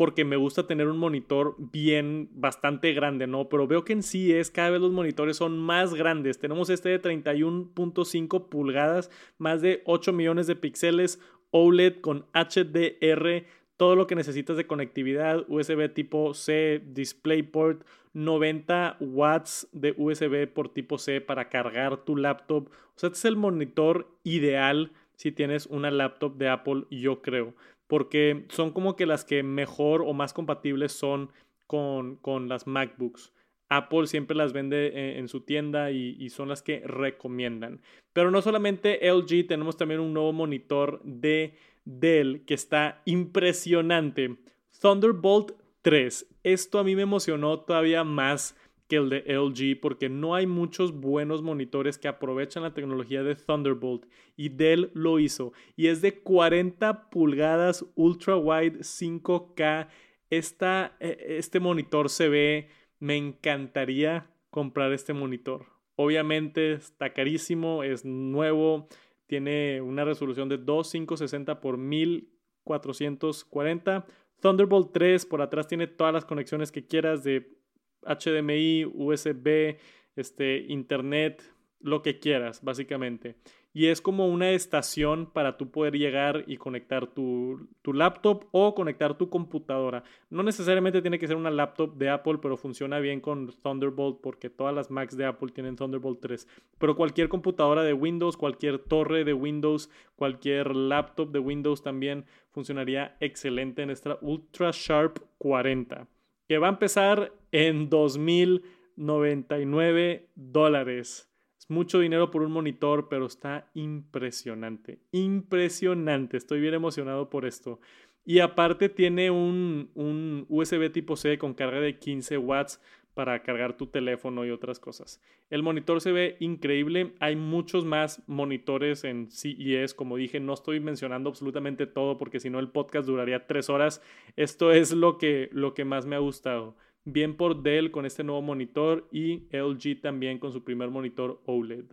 porque 0.00 0.24
me 0.24 0.36
gusta 0.36 0.66
tener 0.66 0.88
un 0.88 0.96
monitor 0.96 1.56
bien, 1.58 2.30
bastante 2.32 2.94
grande, 2.94 3.26
¿no? 3.26 3.50
Pero 3.50 3.66
veo 3.66 3.84
que 3.84 3.92
en 3.92 4.02
sí 4.02 4.32
es, 4.32 4.50
cada 4.50 4.70
vez 4.70 4.80
los 4.80 4.92
monitores 4.92 5.36
son 5.36 5.58
más 5.58 5.92
grandes. 5.92 6.38
Tenemos 6.38 6.70
este 6.70 6.88
de 6.88 7.02
31.5 7.02 8.48
pulgadas, 8.48 9.10
más 9.36 9.60
de 9.60 9.82
8 9.84 10.14
millones 10.14 10.46
de 10.46 10.56
píxeles, 10.56 11.20
OLED 11.50 12.00
con 12.00 12.24
HDR, 12.32 13.44
todo 13.76 13.94
lo 13.94 14.06
que 14.06 14.14
necesitas 14.14 14.56
de 14.56 14.66
conectividad, 14.66 15.44
USB 15.48 15.92
tipo 15.92 16.32
C, 16.32 16.82
DisplayPort, 16.82 17.84
90 18.14 18.96
watts 19.00 19.68
de 19.72 19.94
USB 19.98 20.50
por 20.50 20.70
tipo 20.70 20.96
C 20.96 21.20
para 21.20 21.50
cargar 21.50 22.06
tu 22.06 22.16
laptop. 22.16 22.68
O 22.68 22.98
sea, 22.98 23.08
este 23.08 23.18
es 23.18 23.24
el 23.26 23.36
monitor 23.36 24.08
ideal 24.24 24.92
si 25.16 25.30
tienes 25.30 25.66
una 25.66 25.90
laptop 25.90 26.38
de 26.38 26.48
Apple, 26.48 26.86
yo 26.90 27.20
creo 27.20 27.52
porque 27.90 28.46
son 28.50 28.70
como 28.70 28.94
que 28.94 29.04
las 29.04 29.24
que 29.24 29.42
mejor 29.42 30.02
o 30.02 30.12
más 30.12 30.32
compatibles 30.32 30.92
son 30.92 31.32
con, 31.66 32.20
las 32.48 32.68
MacBooks. 32.68 33.32
Apple 33.68 34.06
siempre 34.06 34.36
las 34.36 34.52
vende 34.52 34.86
eh, 34.86 35.18
en, 35.18 35.26
su 35.26 35.40
tienda 35.40 35.90
y, 35.90 36.16
y, 36.18 36.30
son 36.30 36.48
las 36.48 36.62
que 36.62 36.82
recomiendan. 36.86 37.80
Pero 38.12 38.30
no 38.30 38.42
solamente 38.42 39.00
LG, 39.12 39.48
tenemos 39.48 39.76
también 39.76 40.00
un 40.00 40.14
nuevo 40.14 40.32
monitor 40.32 41.00
de 41.02 41.56
Dell 41.84 42.44
que 42.46 42.54
está 42.54 43.02
impresionante. 43.06 44.36
Thunderbolt 44.80 45.52
3. 45.82 46.26
Esto 46.44 46.78
a 46.78 46.84
mí 46.84 46.94
me 46.94 47.02
emocionó 47.02 47.58
todavía 47.60 48.04
más 48.04 48.56
que 48.90 48.96
el 48.96 49.08
de 49.08 49.24
LG 49.26 49.80
porque 49.80 50.08
no 50.08 50.34
hay 50.34 50.48
muchos 50.48 50.92
buenos 50.92 51.42
monitores 51.42 51.96
que 51.96 52.08
aprovechan 52.08 52.64
la 52.64 52.74
tecnología 52.74 53.22
de 53.22 53.36
Thunderbolt 53.36 54.04
y 54.36 54.48
Dell 54.48 54.90
lo 54.94 55.20
hizo 55.20 55.52
y 55.76 55.86
es 55.86 56.02
de 56.02 56.18
40 56.18 57.08
pulgadas 57.08 57.86
ultra 57.94 58.36
wide 58.36 58.80
5K. 58.80 59.86
Esta, 60.28 60.96
e, 60.98 61.36
este 61.38 61.60
monitor 61.60 62.10
se 62.10 62.28
ve, 62.28 62.68
me 62.98 63.16
encantaría 63.16 64.28
comprar 64.50 64.92
este 64.92 65.12
monitor. 65.12 65.66
Obviamente 65.94 66.72
está 66.72 67.12
carísimo, 67.12 67.84
es 67.84 68.04
nuevo, 68.04 68.88
tiene 69.26 69.80
una 69.82 70.04
resolución 70.04 70.48
de 70.48 70.58
2560 70.58 71.60
por 71.60 71.78
1440. 71.78 74.04
Thunderbolt 74.40 74.90
3 74.92 75.26
por 75.26 75.42
atrás 75.42 75.68
tiene 75.68 75.86
todas 75.86 76.12
las 76.12 76.24
conexiones 76.24 76.72
que 76.72 76.88
quieras 76.88 77.22
de 77.22 77.59
HDMI, 78.02 78.84
USB, 78.86 79.78
este, 80.16 80.58
internet, 80.68 81.42
lo 81.80 82.02
que 82.02 82.18
quieras, 82.18 82.62
básicamente. 82.62 83.36
Y 83.72 83.86
es 83.86 84.00
como 84.00 84.26
una 84.26 84.50
estación 84.50 85.30
para 85.30 85.56
tú 85.56 85.70
poder 85.70 85.96
llegar 85.96 86.42
y 86.48 86.56
conectar 86.56 87.06
tu, 87.06 87.68
tu, 87.82 87.92
laptop 87.92 88.46
o 88.50 88.74
conectar 88.74 89.16
tu 89.16 89.30
computadora. 89.30 90.02
No 90.28 90.42
necesariamente 90.42 91.02
tiene 91.02 91.20
que 91.20 91.28
ser 91.28 91.36
una 91.36 91.52
laptop 91.52 91.96
de 91.96 92.10
Apple, 92.10 92.38
pero 92.42 92.56
funciona 92.56 92.98
bien 92.98 93.20
con 93.20 93.46
Thunderbolt 93.62 94.20
porque 94.20 94.50
todas 94.50 94.74
las 94.74 94.90
Macs 94.90 95.16
de 95.16 95.24
Apple 95.24 95.52
tienen 95.52 95.76
Thunderbolt 95.76 96.20
3. 96.20 96.48
Pero 96.78 96.96
cualquier 96.96 97.28
computadora 97.28 97.84
de 97.84 97.92
Windows, 97.92 98.36
cualquier 98.36 98.80
torre 98.80 99.24
de 99.24 99.34
Windows, 99.34 99.88
cualquier 100.16 100.74
laptop 100.74 101.30
de 101.30 101.38
Windows 101.38 101.82
también 101.82 102.24
funcionaría 102.50 103.16
excelente 103.20 103.82
en 103.82 103.90
esta 103.90 104.18
Ultra 104.20 104.70
Sharp 104.72 105.20
40 105.38 106.08
que 106.50 106.58
va 106.58 106.66
a 106.66 106.70
empezar 106.70 107.32
en 107.52 107.88
2.099 107.88 110.26
dólares. 110.34 111.30
Es 111.56 111.70
mucho 111.70 112.00
dinero 112.00 112.32
por 112.32 112.42
un 112.42 112.50
monitor, 112.50 113.08
pero 113.08 113.26
está 113.26 113.70
impresionante. 113.74 114.98
Impresionante. 115.12 116.36
Estoy 116.36 116.60
bien 116.60 116.74
emocionado 116.74 117.30
por 117.30 117.46
esto. 117.46 117.78
Y 118.24 118.40
aparte 118.40 118.88
tiene 118.88 119.30
un, 119.30 119.92
un 119.94 120.44
USB 120.48 120.90
tipo 120.90 121.14
C 121.14 121.38
con 121.38 121.54
carga 121.54 121.78
de 121.78 122.00
15 122.00 122.36
watts 122.38 122.80
para 123.20 123.42
cargar 123.42 123.76
tu 123.76 123.86
teléfono 123.86 124.46
y 124.46 124.50
otras 124.50 124.80
cosas. 124.80 125.20
El 125.50 125.62
monitor 125.62 126.00
se 126.00 126.10
ve 126.10 126.38
increíble. 126.40 127.12
Hay 127.20 127.36
muchos 127.36 127.84
más 127.84 128.22
monitores 128.26 129.04
en 129.04 129.30
CES. 129.30 129.92
Como 129.92 130.16
dije, 130.16 130.40
no 130.40 130.54
estoy 130.54 130.80
mencionando 130.80 131.28
absolutamente 131.28 131.86
todo 131.86 132.16
porque 132.16 132.40
si 132.40 132.48
no 132.48 132.60
el 132.60 132.70
podcast 132.70 133.06
duraría 133.06 133.46
tres 133.46 133.68
horas. 133.68 134.00
Esto 134.36 134.72
es 134.72 134.92
lo 134.92 135.18
que, 135.18 135.50
lo 135.52 135.74
que 135.74 135.84
más 135.84 136.06
me 136.06 136.16
ha 136.16 136.20
gustado. 136.20 136.78
Bien 137.04 137.36
por 137.36 137.62
Dell 137.62 137.90
con 137.90 138.06
este 138.06 138.24
nuevo 138.24 138.40
monitor 138.40 139.06
y 139.12 139.46
LG 139.54 140.00
también 140.00 140.38
con 140.38 140.54
su 140.54 140.64
primer 140.64 140.88
monitor 140.88 141.42
OLED. 141.44 141.84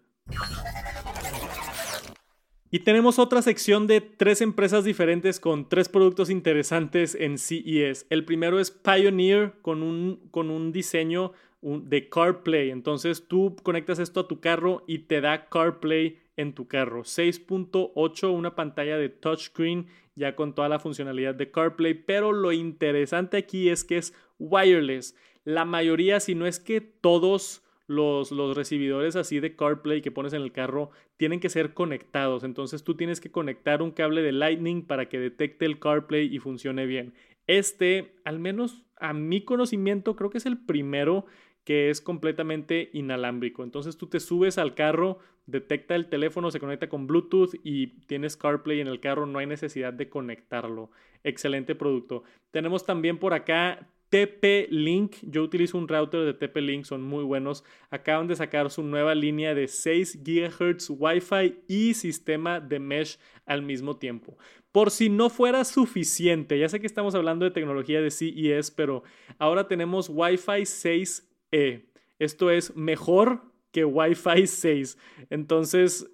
Y 2.69 2.79
tenemos 2.79 3.17
otra 3.17 3.41
sección 3.41 3.87
de 3.87 4.01
tres 4.01 4.41
empresas 4.41 4.83
diferentes 4.83 5.39
con 5.39 5.69
tres 5.69 5.87
productos 5.87 6.29
interesantes 6.29 7.15
en 7.15 7.37
CES. 7.37 8.05
El 8.09 8.25
primero 8.25 8.59
es 8.59 8.71
Pioneer 8.71 9.53
con 9.61 9.83
un, 9.83 10.19
con 10.31 10.49
un 10.49 10.73
diseño 10.73 11.31
de 11.61 12.09
CarPlay. 12.09 12.71
Entonces 12.71 13.27
tú 13.27 13.55
conectas 13.63 13.99
esto 13.99 14.21
a 14.21 14.27
tu 14.27 14.41
carro 14.41 14.83
y 14.85 14.99
te 14.99 15.21
da 15.21 15.47
CarPlay 15.47 16.19
en 16.35 16.53
tu 16.53 16.67
carro. 16.67 17.03
6.8, 17.03 18.31
una 18.33 18.55
pantalla 18.55 18.97
de 18.97 19.09
touchscreen 19.09 19.87
ya 20.15 20.35
con 20.35 20.53
toda 20.53 20.67
la 20.67 20.79
funcionalidad 20.79 21.35
de 21.35 21.49
CarPlay. 21.49 21.93
Pero 21.93 22.33
lo 22.33 22.51
interesante 22.51 23.37
aquí 23.37 23.69
es 23.69 23.85
que 23.85 23.97
es 23.97 24.13
wireless. 24.39 25.15
La 25.45 25.63
mayoría, 25.63 26.19
si 26.19 26.35
no 26.35 26.45
es 26.45 26.59
que 26.59 26.81
todos 26.81 27.63
los, 27.87 28.31
los 28.31 28.55
recibidores 28.55 29.15
así 29.15 29.39
de 29.39 29.55
CarPlay 29.55 30.01
que 30.01 30.11
pones 30.11 30.33
en 30.33 30.41
el 30.41 30.51
carro 30.51 30.91
tienen 31.15 31.39
que 31.39 31.49
ser 31.49 31.73
conectados. 31.73 32.43
Entonces 32.43 32.83
tú 32.83 32.95
tienes 32.95 33.21
que 33.21 33.31
conectar 33.31 33.81
un 33.81 33.91
cable 33.91 34.21
de 34.21 34.33
Lightning 34.33 34.85
para 34.85 35.09
que 35.09 35.19
detecte 35.19 35.65
el 35.65 35.79
CarPlay 35.79 36.33
y 36.33 36.39
funcione 36.39 36.85
bien. 36.85 37.13
Este, 37.47 38.13
al 38.25 38.39
menos 38.39 38.83
a 38.99 39.13
mi 39.13 39.41
conocimiento, 39.43 40.15
creo 40.15 40.29
que 40.29 40.37
es 40.37 40.45
el 40.45 40.57
primero 40.57 41.25
que 41.63 41.89
es 41.89 41.99
completamente 42.01 42.89
inalámbrico. 42.93 43.63
Entonces 43.63 43.97
tú 43.97 44.07
te 44.07 44.19
subes 44.19 44.57
al 44.57 44.73
carro, 44.73 45.19
detecta 45.47 45.95
el 45.95 46.07
teléfono, 46.09 46.51
se 46.51 46.59
conecta 46.59 46.87
con 46.87 47.07
Bluetooth 47.07 47.55
y 47.63 47.87
tienes 48.05 48.37
CarPlay 48.37 48.79
en 48.79 48.87
el 48.87 48.99
carro, 48.99 49.25
no 49.25 49.39
hay 49.39 49.47
necesidad 49.47 49.93
de 49.93 50.09
conectarlo. 50.09 50.91
Excelente 51.23 51.75
producto. 51.75 52.23
Tenemos 52.51 52.85
también 52.85 53.17
por 53.17 53.33
acá 53.33 53.89
TP-Link. 54.09 55.15
Yo 55.23 55.43
utilizo 55.43 55.77
un 55.77 55.87
router 55.87 56.21
de 56.21 56.33
TP-Link, 56.33 56.85
son 56.85 57.01
muy 57.01 57.23
buenos. 57.23 57.63
Acaban 57.89 58.27
de 58.27 58.35
sacar 58.35 58.69
su 58.71 58.83
nueva 58.83 59.15
línea 59.15 59.53
de 59.53 59.67
6 59.67 60.23
GHz 60.23 60.89
Wi-Fi 60.89 61.63
y 61.67 61.93
sistema 61.93 62.59
de 62.59 62.79
mesh 62.79 63.19
al 63.45 63.61
mismo 63.61 63.97
tiempo. 63.97 64.37
Por 64.71 64.91
si 64.91 65.09
no 65.09 65.29
fuera 65.29 65.63
suficiente, 65.65 66.59
ya 66.59 66.69
sé 66.69 66.79
que 66.79 66.87
estamos 66.87 67.15
hablando 67.15 67.45
de 67.45 67.51
tecnología 67.51 68.01
de 68.01 68.11
CES, 68.11 68.71
pero 68.71 69.03
ahora 69.39 69.67
tenemos 69.67 70.09
Wi-Fi 70.09 70.61
6E. 70.61 71.85
Esto 72.19 72.51
es 72.51 72.75
mejor 72.75 73.41
que 73.71 73.85
Wi-Fi 73.85 74.47
6. 74.47 74.97
Entonces, 75.29 76.09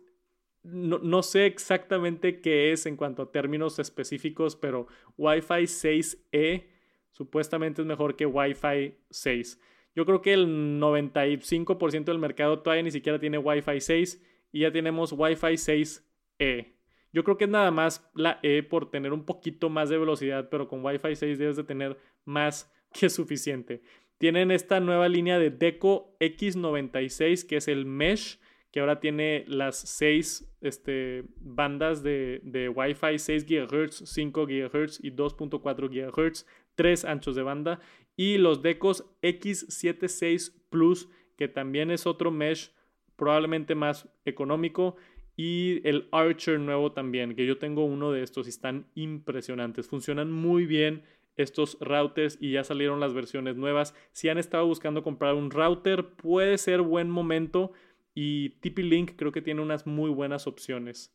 no, 0.63 0.99
no, 0.99 1.23
sé 1.23 1.45
exactamente 1.45 2.39
qué 2.39 2.71
es 2.71 2.85
en 2.85 2.95
cuanto 2.95 3.23
a 3.23 3.31
términos 3.31 3.79
específicos, 3.79 4.55
pero 4.55 4.87
Wi-Fi 5.17 5.63
6E 5.63 6.72
Supuestamente 7.13 7.81
es 7.81 7.87
mejor 7.87 8.15
que 8.15 8.25
Wi-Fi 8.25 8.97
6. 9.09 9.61
Yo 9.95 10.05
creo 10.05 10.21
que 10.21 10.33
el 10.33 10.79
95% 10.79 12.05
del 12.05 12.17
mercado 12.17 12.59
todavía 12.59 12.83
ni 12.83 12.91
siquiera 12.91 13.19
tiene 13.19 13.37
Wi-Fi 13.37 13.79
6 13.79 14.21
y 14.51 14.61
ya 14.61 14.71
tenemos 14.71 15.13
Wi-Fi 15.13 15.53
6E. 15.53 16.73
Yo 17.11 17.23
creo 17.23 17.37
que 17.37 17.43
es 17.43 17.49
nada 17.49 17.69
más 17.69 18.09
la 18.15 18.39
E 18.41 18.63
por 18.63 18.89
tener 18.89 19.13
un 19.13 19.25
poquito 19.25 19.69
más 19.69 19.89
de 19.89 19.99
velocidad, 19.99 20.49
pero 20.49 20.67
con 20.67 20.83
Wi-Fi 20.83 21.15
6 21.15 21.37
debes 21.37 21.55
de 21.55 21.63
tener 21.63 21.97
más 22.25 22.73
que 22.99 23.09
suficiente. 23.09 23.83
Tienen 24.17 24.49
esta 24.49 24.79
nueva 24.79 25.07
línea 25.07 25.37
de 25.37 25.51
Deco 25.51 26.17
X96, 26.19 27.47
que 27.47 27.57
es 27.57 27.67
el 27.67 27.85
mesh, 27.85 28.39
que 28.73 28.79
ahora 28.79 28.99
tiene 28.99 29.45
las 29.47 29.77
seis 29.77 30.51
este, 30.61 31.25
bandas 31.35 32.01
de, 32.01 32.41
de 32.43 32.69
Wi-Fi, 32.69 33.19
6 33.19 33.45
GHz, 33.45 34.09
5 34.09 34.47
GHz 34.47 34.99
y 35.03 35.11
2.4 35.11 35.89
GHz, 35.89 36.47
tres 36.75 37.05
anchos 37.05 37.35
de 37.35 37.43
banda. 37.43 37.79
Y 38.15 38.37
los 38.37 38.61
Decos 38.61 39.05
X76 39.21 40.53
Plus, 40.69 41.09
que 41.35 41.47
también 41.47 41.91
es 41.91 42.05
otro 42.05 42.31
mesh 42.31 42.71
probablemente 43.15 43.75
más 43.75 44.09
económico 44.25 44.95
y 45.35 45.81
el 45.87 46.07
Archer 46.11 46.59
nuevo 46.59 46.91
también, 46.91 47.35
que 47.35 47.45
yo 47.45 47.57
tengo 47.57 47.85
uno 47.85 48.11
de 48.11 48.23
estos 48.23 48.45
y 48.45 48.49
están 48.49 48.85
impresionantes. 48.93 49.87
Funcionan 49.87 50.31
muy 50.31 50.65
bien 50.65 51.03
estos 51.35 51.77
routers 51.81 52.37
y 52.39 52.51
ya 52.51 52.63
salieron 52.63 52.99
las 52.99 53.13
versiones 53.13 53.55
nuevas. 53.55 53.95
Si 54.11 54.29
han 54.29 54.37
estado 54.37 54.67
buscando 54.67 55.01
comprar 55.01 55.33
un 55.33 55.49
router, 55.49 56.13
puede 56.15 56.57
ser 56.57 56.81
buen 56.81 57.09
momento 57.09 57.71
y 58.13 58.49
TP-Link 58.61 59.13
creo 59.15 59.31
que 59.31 59.41
tiene 59.41 59.61
unas 59.61 59.87
muy 59.87 60.11
buenas 60.11 60.45
opciones. 60.45 61.11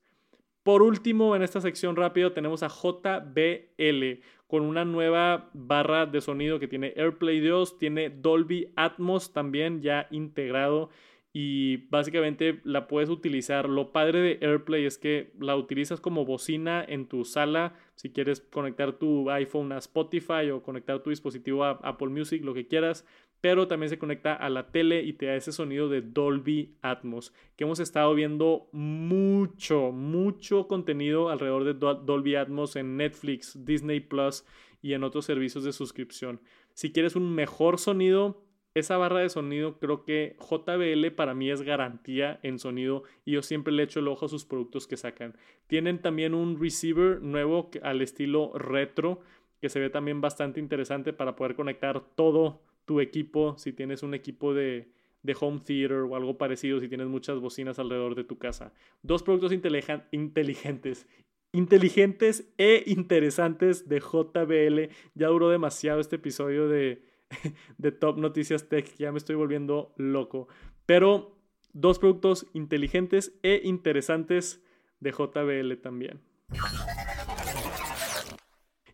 Por 0.68 0.82
último, 0.82 1.34
en 1.34 1.40
esta 1.40 1.62
sección 1.62 1.96
rápido 1.96 2.32
tenemos 2.32 2.62
a 2.62 2.68
JBL 2.68 4.20
con 4.46 4.60
una 4.64 4.84
nueva 4.84 5.48
barra 5.54 6.04
de 6.04 6.20
sonido 6.20 6.58
que 6.58 6.68
tiene 6.68 6.92
AirPlay 6.94 7.40
2, 7.40 7.78
tiene 7.78 8.10
Dolby 8.10 8.70
Atmos 8.76 9.32
también 9.32 9.80
ya 9.80 10.08
integrado 10.10 10.90
y 11.32 11.88
básicamente 11.88 12.60
la 12.64 12.86
puedes 12.86 13.08
utilizar. 13.08 13.66
Lo 13.66 13.92
padre 13.92 14.20
de 14.20 14.46
AirPlay 14.46 14.84
es 14.84 14.98
que 14.98 15.32
la 15.40 15.56
utilizas 15.56 16.02
como 16.02 16.26
bocina 16.26 16.84
en 16.86 17.08
tu 17.08 17.24
sala, 17.24 17.72
si 17.94 18.10
quieres 18.10 18.42
conectar 18.42 18.92
tu 18.92 19.30
iPhone 19.30 19.72
a 19.72 19.78
Spotify 19.78 20.50
o 20.52 20.62
conectar 20.62 21.02
tu 21.02 21.08
dispositivo 21.08 21.64
a 21.64 21.80
Apple 21.82 22.08
Music, 22.08 22.44
lo 22.44 22.52
que 22.52 22.66
quieras, 22.66 23.06
pero 23.40 23.68
también 23.68 23.90
se 23.90 23.98
conecta 23.98 24.34
a 24.34 24.48
la 24.50 24.70
tele 24.70 25.02
y 25.02 25.12
te 25.12 25.26
da 25.26 25.36
ese 25.36 25.52
sonido 25.52 25.88
de 25.88 26.02
Dolby 26.02 26.76
Atmos, 26.82 27.32
que 27.56 27.64
hemos 27.64 27.80
estado 27.80 28.14
viendo 28.14 28.68
mucho, 28.72 29.92
mucho 29.92 30.66
contenido 30.66 31.30
alrededor 31.30 31.64
de 31.64 31.74
Dolby 31.74 32.34
Atmos 32.34 32.76
en 32.76 32.96
Netflix, 32.96 33.64
Disney 33.64 34.00
Plus 34.00 34.44
y 34.82 34.94
en 34.94 35.04
otros 35.04 35.24
servicios 35.24 35.64
de 35.64 35.72
suscripción. 35.72 36.40
Si 36.74 36.92
quieres 36.92 37.16
un 37.16 37.34
mejor 37.34 37.78
sonido, 37.78 38.44
esa 38.74 38.96
barra 38.96 39.20
de 39.20 39.28
sonido 39.28 39.78
creo 39.78 40.04
que 40.04 40.36
JBL 40.38 41.10
para 41.14 41.34
mí 41.34 41.50
es 41.50 41.62
garantía 41.62 42.38
en 42.42 42.58
sonido 42.58 43.02
y 43.24 43.32
yo 43.32 43.42
siempre 43.42 43.72
le 43.72 43.82
echo 43.82 44.00
el 44.00 44.08
ojo 44.08 44.26
a 44.26 44.28
sus 44.28 44.44
productos 44.44 44.86
que 44.86 44.96
sacan. 44.96 45.36
Tienen 45.66 46.00
también 46.00 46.34
un 46.34 46.60
receiver 46.60 47.20
nuevo 47.20 47.70
al 47.82 48.02
estilo 48.02 48.52
retro 48.54 49.20
que 49.60 49.68
se 49.68 49.80
ve 49.80 49.90
también 49.90 50.20
bastante 50.20 50.60
interesante 50.60 51.12
para 51.12 51.34
poder 51.34 51.56
conectar 51.56 52.00
todo 52.14 52.62
tu 52.88 53.00
equipo 53.00 53.56
si 53.58 53.74
tienes 53.74 54.02
un 54.02 54.14
equipo 54.14 54.54
de, 54.54 54.90
de 55.22 55.36
home 55.38 55.60
theater 55.60 55.98
o 55.98 56.16
algo 56.16 56.38
parecido 56.38 56.80
si 56.80 56.88
tienes 56.88 57.06
muchas 57.06 57.38
bocinas 57.38 57.78
alrededor 57.78 58.14
de 58.14 58.24
tu 58.24 58.38
casa. 58.38 58.72
Dos 59.02 59.22
productos 59.22 59.52
inteligentes 59.52 61.06
inteligentes 61.52 62.50
e 62.56 62.84
interesantes 62.86 63.88
de 63.88 64.00
JBL. 64.00 64.94
Ya 65.14 65.28
duró 65.28 65.50
demasiado 65.50 66.00
este 66.00 66.16
episodio 66.16 66.66
de, 66.68 67.02
de 67.78 67.92
Top 67.92 68.16
Noticias 68.16 68.68
Tech, 68.68 68.96
ya 68.96 69.12
me 69.12 69.18
estoy 69.18 69.36
volviendo 69.36 69.92
loco. 69.96 70.48
Pero 70.86 71.36
dos 71.74 71.98
productos 71.98 72.46
inteligentes 72.54 73.38
e 73.42 73.60
interesantes 73.64 74.62
de 75.00 75.12
JBL 75.12 75.74
también. 75.82 76.20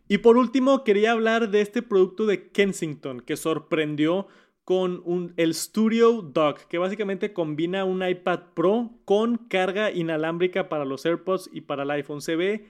Y 0.07 0.19
por 0.19 0.37
último, 0.37 0.83
quería 0.83 1.11
hablar 1.11 1.49
de 1.49 1.61
este 1.61 1.81
producto 1.81 2.25
de 2.25 2.49
Kensington 2.49 3.21
que 3.21 3.37
sorprendió 3.37 4.27
con 4.63 5.01
un, 5.05 5.33
el 5.37 5.53
Studio 5.53 6.21
Dock, 6.21 6.61
que 6.67 6.77
básicamente 6.77 7.33
combina 7.33 7.85
un 7.85 8.07
iPad 8.07 8.53
Pro 8.55 8.91
con 9.05 9.37
carga 9.37 9.91
inalámbrica 9.91 10.69
para 10.69 10.85
los 10.85 11.05
AirPods 11.05 11.49
y 11.53 11.61
para 11.61 11.83
el 11.83 11.91
iPhone. 11.91 12.21
Se 12.21 12.35
ve 12.35 12.65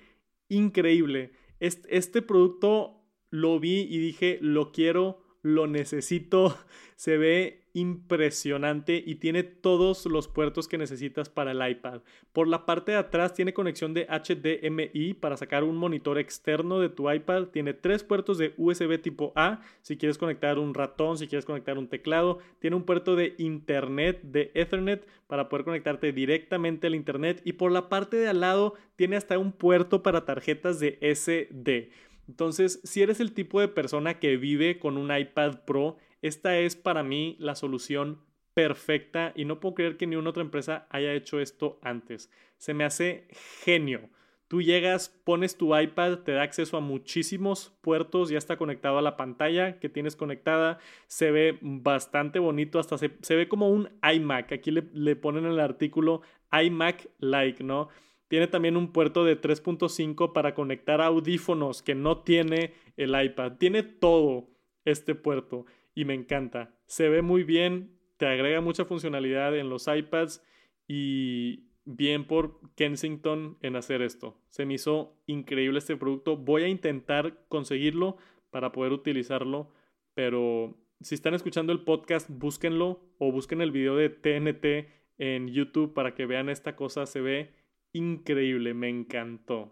increíble. 0.49 1.31
Este, 1.59 1.97
este 1.97 2.21
producto 2.21 3.01
lo 3.29 3.59
vi 3.59 3.81
y 3.81 3.97
dije, 3.97 4.39
lo 4.41 4.71
quiero 4.71 5.25
lo 5.45 5.67
necesito, 5.67 6.57
se 6.95 7.17
ve 7.17 7.64
impresionante 7.75 9.03
y 9.05 9.15
tiene 9.15 9.43
todos 9.43 10.05
los 10.05 10.27
puertos 10.27 10.67
que 10.67 10.77
necesitas 10.77 11.29
para 11.29 11.51
el 11.51 11.69
iPad. 11.69 12.01
Por 12.33 12.47
la 12.47 12.65
parte 12.65 12.93
de 12.93 12.97
atrás 12.97 13.33
tiene 13.33 13.53
conexión 13.53 13.93
de 13.93 14.07
HDMI 14.07 15.13
para 15.13 15.37
sacar 15.37 15.63
un 15.63 15.75
monitor 15.75 16.17
externo 16.17 16.79
de 16.79 16.89
tu 16.89 17.11
iPad. 17.11 17.47
Tiene 17.47 17.73
tres 17.73 18.03
puertos 18.03 18.37
de 18.37 18.53
USB 18.57 18.99
tipo 19.01 19.33
A 19.35 19.61
si 19.81 19.97
quieres 19.97 20.17
conectar 20.17 20.57
un 20.57 20.73
ratón, 20.73 21.17
si 21.17 21.27
quieres 21.27 21.45
conectar 21.45 21.77
un 21.77 21.87
teclado. 21.87 22.39
Tiene 22.59 22.77
un 22.77 22.83
puerto 22.83 23.15
de 23.15 23.35
Internet, 23.37 24.21
de 24.23 24.51
Ethernet 24.55 25.05
para 25.27 25.49
poder 25.49 25.65
conectarte 25.65 26.13
directamente 26.13 26.87
al 26.87 26.95
Internet. 26.95 27.41
Y 27.43 27.53
por 27.53 27.71
la 27.71 27.89
parte 27.89 28.17
de 28.17 28.29
al 28.29 28.39
lado 28.39 28.75
tiene 28.95 29.17
hasta 29.17 29.37
un 29.37 29.51
puerto 29.51 30.01
para 30.01 30.23
tarjetas 30.23 30.79
de 30.79 30.97
SD. 31.01 31.89
Entonces, 32.27 32.79
si 32.83 33.01
eres 33.01 33.19
el 33.19 33.33
tipo 33.33 33.59
de 33.59 33.67
persona 33.67 34.19
que 34.19 34.37
vive 34.37 34.79
con 34.79 34.97
un 34.97 35.15
iPad 35.15 35.59
Pro, 35.65 35.97
esta 36.27 36.57
es 36.57 36.75
para 36.75 37.03
mí 37.03 37.35
la 37.37 37.53
solución 37.53 38.19
perfecta 38.55 39.31
y 39.35 39.45
no 39.45 39.59
puedo 39.59 39.75
creer 39.75 39.95
que 39.95 40.07
ni 40.07 40.15
una 40.15 40.31
otra 40.31 40.41
empresa 40.41 40.87
haya 40.89 41.13
hecho 41.13 41.39
esto 41.39 41.77
antes. 41.83 42.31
Se 42.57 42.73
me 42.73 42.83
hace 42.83 43.27
genio. 43.63 44.09
Tú 44.47 44.63
llegas, 44.63 45.09
pones 45.23 45.55
tu 45.55 45.77
iPad, 45.77 46.19
te 46.19 46.31
da 46.31 46.41
acceso 46.41 46.77
a 46.77 46.79
muchísimos 46.79 47.77
puertos, 47.81 48.29
ya 48.29 48.39
está 48.39 48.57
conectado 48.57 48.97
a 48.97 49.03
la 49.03 49.17
pantalla 49.17 49.79
que 49.79 49.89
tienes 49.89 50.15
conectada, 50.15 50.79
se 51.07 51.29
ve 51.29 51.59
bastante 51.61 52.39
bonito, 52.39 52.79
hasta 52.79 52.97
se, 52.97 53.35
ve 53.35 53.47
como 53.47 53.69
un 53.69 53.89
iMac. 54.01 54.51
Aquí 54.51 54.71
le, 54.71 54.83
le 54.93 55.15
ponen 55.15 55.45
en 55.45 55.51
el 55.51 55.59
artículo 55.59 56.21
iMac-like, 56.51 57.63
¿no? 57.63 57.89
Tiene 58.27 58.47
también 58.47 58.77
un 58.77 58.91
puerto 58.91 59.25
de 59.25 59.39
3.5 59.39 60.33
para 60.33 60.55
conectar 60.55 61.01
audífonos 61.01 61.83
que 61.83 61.93
no 61.93 62.19
tiene 62.23 62.73
el 62.97 63.19
iPad. 63.19 63.57
Tiene 63.59 63.83
todo 63.83 64.47
este 64.85 65.13
puerto 65.13 65.65
y 65.95 66.05
me 66.05 66.13
encanta. 66.13 66.75
Se 66.85 67.09
ve 67.09 67.21
muy 67.21 67.43
bien, 67.43 67.97
te 68.17 68.27
agrega 68.27 68.61
mucha 68.61 68.85
funcionalidad 68.85 69.57
en 69.57 69.69
los 69.69 69.87
iPads 69.87 70.43
y 70.87 71.69
bien 71.85 72.25
por 72.25 72.59
Kensington 72.75 73.57
en 73.61 73.75
hacer 73.75 74.01
esto. 74.01 74.37
Se 74.49 74.65
me 74.65 74.75
hizo 74.75 75.17
increíble 75.25 75.79
este 75.79 75.97
producto. 75.97 76.37
Voy 76.37 76.63
a 76.63 76.67
intentar 76.67 77.45
conseguirlo 77.47 78.17
para 78.51 78.71
poder 78.71 78.91
utilizarlo, 78.91 79.71
pero 80.13 80.77
si 81.01 81.15
están 81.15 81.33
escuchando 81.33 81.73
el 81.73 81.83
podcast, 81.83 82.29
búsquenlo 82.29 83.01
o 83.17 83.31
busquen 83.31 83.61
el 83.61 83.71
video 83.71 83.95
de 83.95 84.09
TNT 84.09 84.91
en 85.17 85.47
YouTube 85.47 85.93
para 85.93 86.13
que 86.13 86.25
vean 86.25 86.49
esta 86.49 86.75
cosa. 86.75 87.05
Se 87.05 87.21
ve 87.21 87.53
increíble, 87.93 88.73
me 88.73 88.89
encantó. 88.89 89.71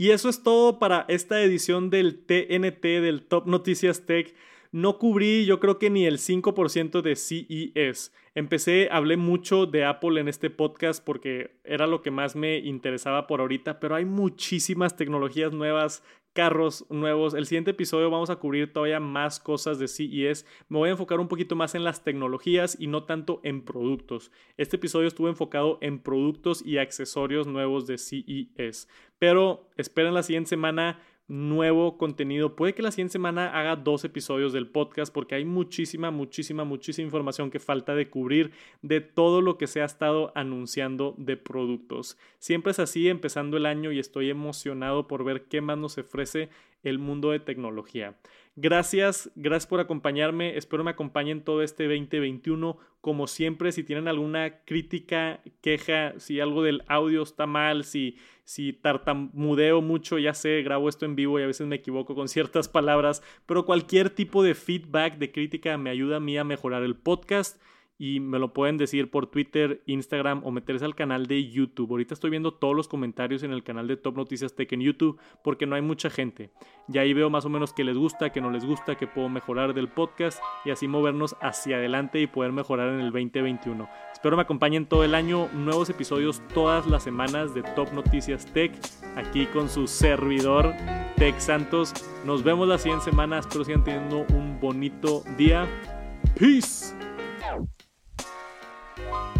Y 0.00 0.12
eso 0.12 0.30
es 0.30 0.42
todo 0.42 0.78
para 0.78 1.04
esta 1.08 1.42
edición 1.42 1.90
del 1.90 2.24
TNT 2.24 2.82
del 3.02 3.20
Top 3.20 3.46
Noticias 3.46 4.06
Tech. 4.06 4.34
No 4.72 4.98
cubrí 4.98 5.46
yo 5.46 5.58
creo 5.58 5.78
que 5.78 5.90
ni 5.90 6.06
el 6.06 6.18
5% 6.18 7.02
de 7.02 7.16
CES. 7.16 8.12
Empecé, 8.36 8.88
hablé 8.92 9.16
mucho 9.16 9.66
de 9.66 9.84
Apple 9.84 10.20
en 10.20 10.28
este 10.28 10.48
podcast 10.48 11.04
porque 11.04 11.58
era 11.64 11.88
lo 11.88 12.02
que 12.02 12.12
más 12.12 12.36
me 12.36 12.58
interesaba 12.58 13.26
por 13.26 13.40
ahorita, 13.40 13.80
pero 13.80 13.96
hay 13.96 14.04
muchísimas 14.04 14.96
tecnologías 14.96 15.52
nuevas 15.52 16.04
carros 16.32 16.86
nuevos. 16.88 17.34
El 17.34 17.46
siguiente 17.46 17.72
episodio 17.72 18.10
vamos 18.10 18.30
a 18.30 18.36
cubrir 18.36 18.72
todavía 18.72 19.00
más 19.00 19.40
cosas 19.40 19.78
de 19.80 19.88
CES. 19.88 20.46
Me 20.68 20.78
voy 20.78 20.88
a 20.88 20.92
enfocar 20.92 21.18
un 21.18 21.26
poquito 21.26 21.56
más 21.56 21.74
en 21.74 21.82
las 21.82 22.04
tecnologías 22.04 22.76
y 22.78 22.86
no 22.86 23.04
tanto 23.04 23.40
en 23.42 23.64
productos. 23.64 24.30
Este 24.56 24.76
episodio 24.76 25.08
estuvo 25.08 25.28
enfocado 25.28 25.78
en 25.80 25.98
productos 25.98 26.64
y 26.64 26.78
accesorios 26.78 27.46
nuevos 27.46 27.86
de 27.88 27.98
CES. 27.98 28.88
Pero 29.18 29.68
esperen 29.76 30.14
la 30.14 30.22
siguiente 30.22 30.50
semana 30.50 31.00
nuevo 31.30 31.96
contenido. 31.96 32.56
Puede 32.56 32.74
que 32.74 32.82
la 32.82 32.90
siguiente 32.90 33.12
semana 33.12 33.56
haga 33.56 33.76
dos 33.76 34.04
episodios 34.04 34.52
del 34.52 34.66
podcast 34.66 35.14
porque 35.14 35.36
hay 35.36 35.44
muchísima, 35.44 36.10
muchísima, 36.10 36.64
muchísima 36.64 37.06
información 37.06 37.52
que 37.52 37.60
falta 37.60 37.94
de 37.94 38.10
cubrir 38.10 38.50
de 38.82 39.00
todo 39.00 39.40
lo 39.40 39.56
que 39.56 39.68
se 39.68 39.80
ha 39.80 39.84
estado 39.84 40.32
anunciando 40.34 41.14
de 41.18 41.36
productos. 41.36 42.18
Siempre 42.40 42.72
es 42.72 42.80
así 42.80 43.08
empezando 43.08 43.56
el 43.56 43.66
año 43.66 43.92
y 43.92 44.00
estoy 44.00 44.28
emocionado 44.28 45.06
por 45.06 45.22
ver 45.22 45.44
qué 45.44 45.60
más 45.60 45.78
nos 45.78 45.98
ofrece 45.98 46.48
el 46.82 46.98
mundo 46.98 47.30
de 47.30 47.38
tecnología. 47.38 48.16
Gracias, 48.56 49.30
gracias 49.36 49.66
por 49.68 49.80
acompañarme. 49.80 50.56
Espero 50.56 50.84
me 50.84 50.90
acompañen 50.90 51.42
todo 51.44 51.62
este 51.62 51.84
2021. 51.84 52.76
Como 53.00 53.26
siempre, 53.26 53.72
si 53.72 53.84
tienen 53.84 54.08
alguna 54.08 54.64
crítica, 54.64 55.40
queja, 55.62 56.14
si 56.18 56.40
algo 56.40 56.62
del 56.62 56.82
audio 56.88 57.22
está 57.22 57.46
mal, 57.46 57.84
si, 57.84 58.18
si 58.44 58.72
tartamudeo 58.72 59.80
mucho, 59.80 60.18
ya 60.18 60.34
sé, 60.34 60.62
grabo 60.62 60.88
esto 60.88 61.06
en 61.06 61.16
vivo 61.16 61.38
y 61.38 61.44
a 61.44 61.46
veces 61.46 61.66
me 61.66 61.76
equivoco 61.76 62.14
con 62.14 62.28
ciertas 62.28 62.68
palabras, 62.68 63.22
pero 63.46 63.64
cualquier 63.64 64.10
tipo 64.10 64.42
de 64.42 64.54
feedback, 64.54 65.16
de 65.16 65.32
crítica 65.32 65.78
me 65.78 65.88
ayuda 65.88 66.16
a 66.16 66.20
mí 66.20 66.36
a 66.36 66.44
mejorar 66.44 66.82
el 66.82 66.96
podcast 66.96 67.62
y 68.00 68.18
me 68.18 68.38
lo 68.38 68.54
pueden 68.54 68.78
decir 68.78 69.10
por 69.10 69.26
Twitter, 69.26 69.82
Instagram 69.84 70.40
o 70.46 70.50
meterse 70.50 70.86
al 70.86 70.94
canal 70.94 71.26
de 71.26 71.50
YouTube. 71.50 71.90
Ahorita 71.90 72.14
estoy 72.14 72.30
viendo 72.30 72.54
todos 72.54 72.74
los 72.74 72.88
comentarios 72.88 73.42
en 73.42 73.52
el 73.52 73.62
canal 73.62 73.86
de 73.88 73.98
Top 73.98 74.16
Noticias 74.16 74.56
Tech 74.56 74.72
en 74.72 74.80
YouTube 74.80 75.20
porque 75.44 75.66
no 75.66 75.76
hay 75.76 75.82
mucha 75.82 76.08
gente. 76.08 76.50
Y 76.90 76.96
ahí 76.96 77.12
veo 77.12 77.28
más 77.28 77.44
o 77.44 77.50
menos 77.50 77.74
que 77.74 77.84
les 77.84 77.98
gusta, 77.98 78.30
que 78.30 78.40
no 78.40 78.50
les 78.50 78.64
gusta, 78.64 78.96
que 78.96 79.06
puedo 79.06 79.28
mejorar 79.28 79.74
del 79.74 79.88
podcast 79.88 80.42
y 80.64 80.70
así 80.70 80.88
movernos 80.88 81.36
hacia 81.42 81.76
adelante 81.76 82.22
y 82.22 82.26
poder 82.26 82.52
mejorar 82.52 82.88
en 82.88 83.00
el 83.00 83.12
2021. 83.12 83.86
Espero 84.14 84.34
me 84.34 84.42
acompañen 84.42 84.86
todo 84.86 85.04
el 85.04 85.14
año, 85.14 85.50
nuevos 85.52 85.90
episodios 85.90 86.40
todas 86.54 86.86
las 86.86 87.02
semanas 87.02 87.52
de 87.52 87.62
Top 87.76 87.92
Noticias 87.92 88.46
Tech, 88.46 88.72
aquí 89.14 89.44
con 89.44 89.68
su 89.68 89.86
servidor 89.86 90.72
Tech 91.16 91.38
Santos. 91.38 91.92
Nos 92.24 92.42
vemos 92.42 92.66
la 92.66 92.78
siguiente 92.78 93.04
semana, 93.04 93.40
espero 93.40 93.62
sigan 93.62 93.84
teniendo 93.84 94.24
un 94.30 94.58
bonito 94.58 95.22
día. 95.36 95.68
Peace. 96.38 97.09
Thank 99.10 99.36
you. 99.36 99.39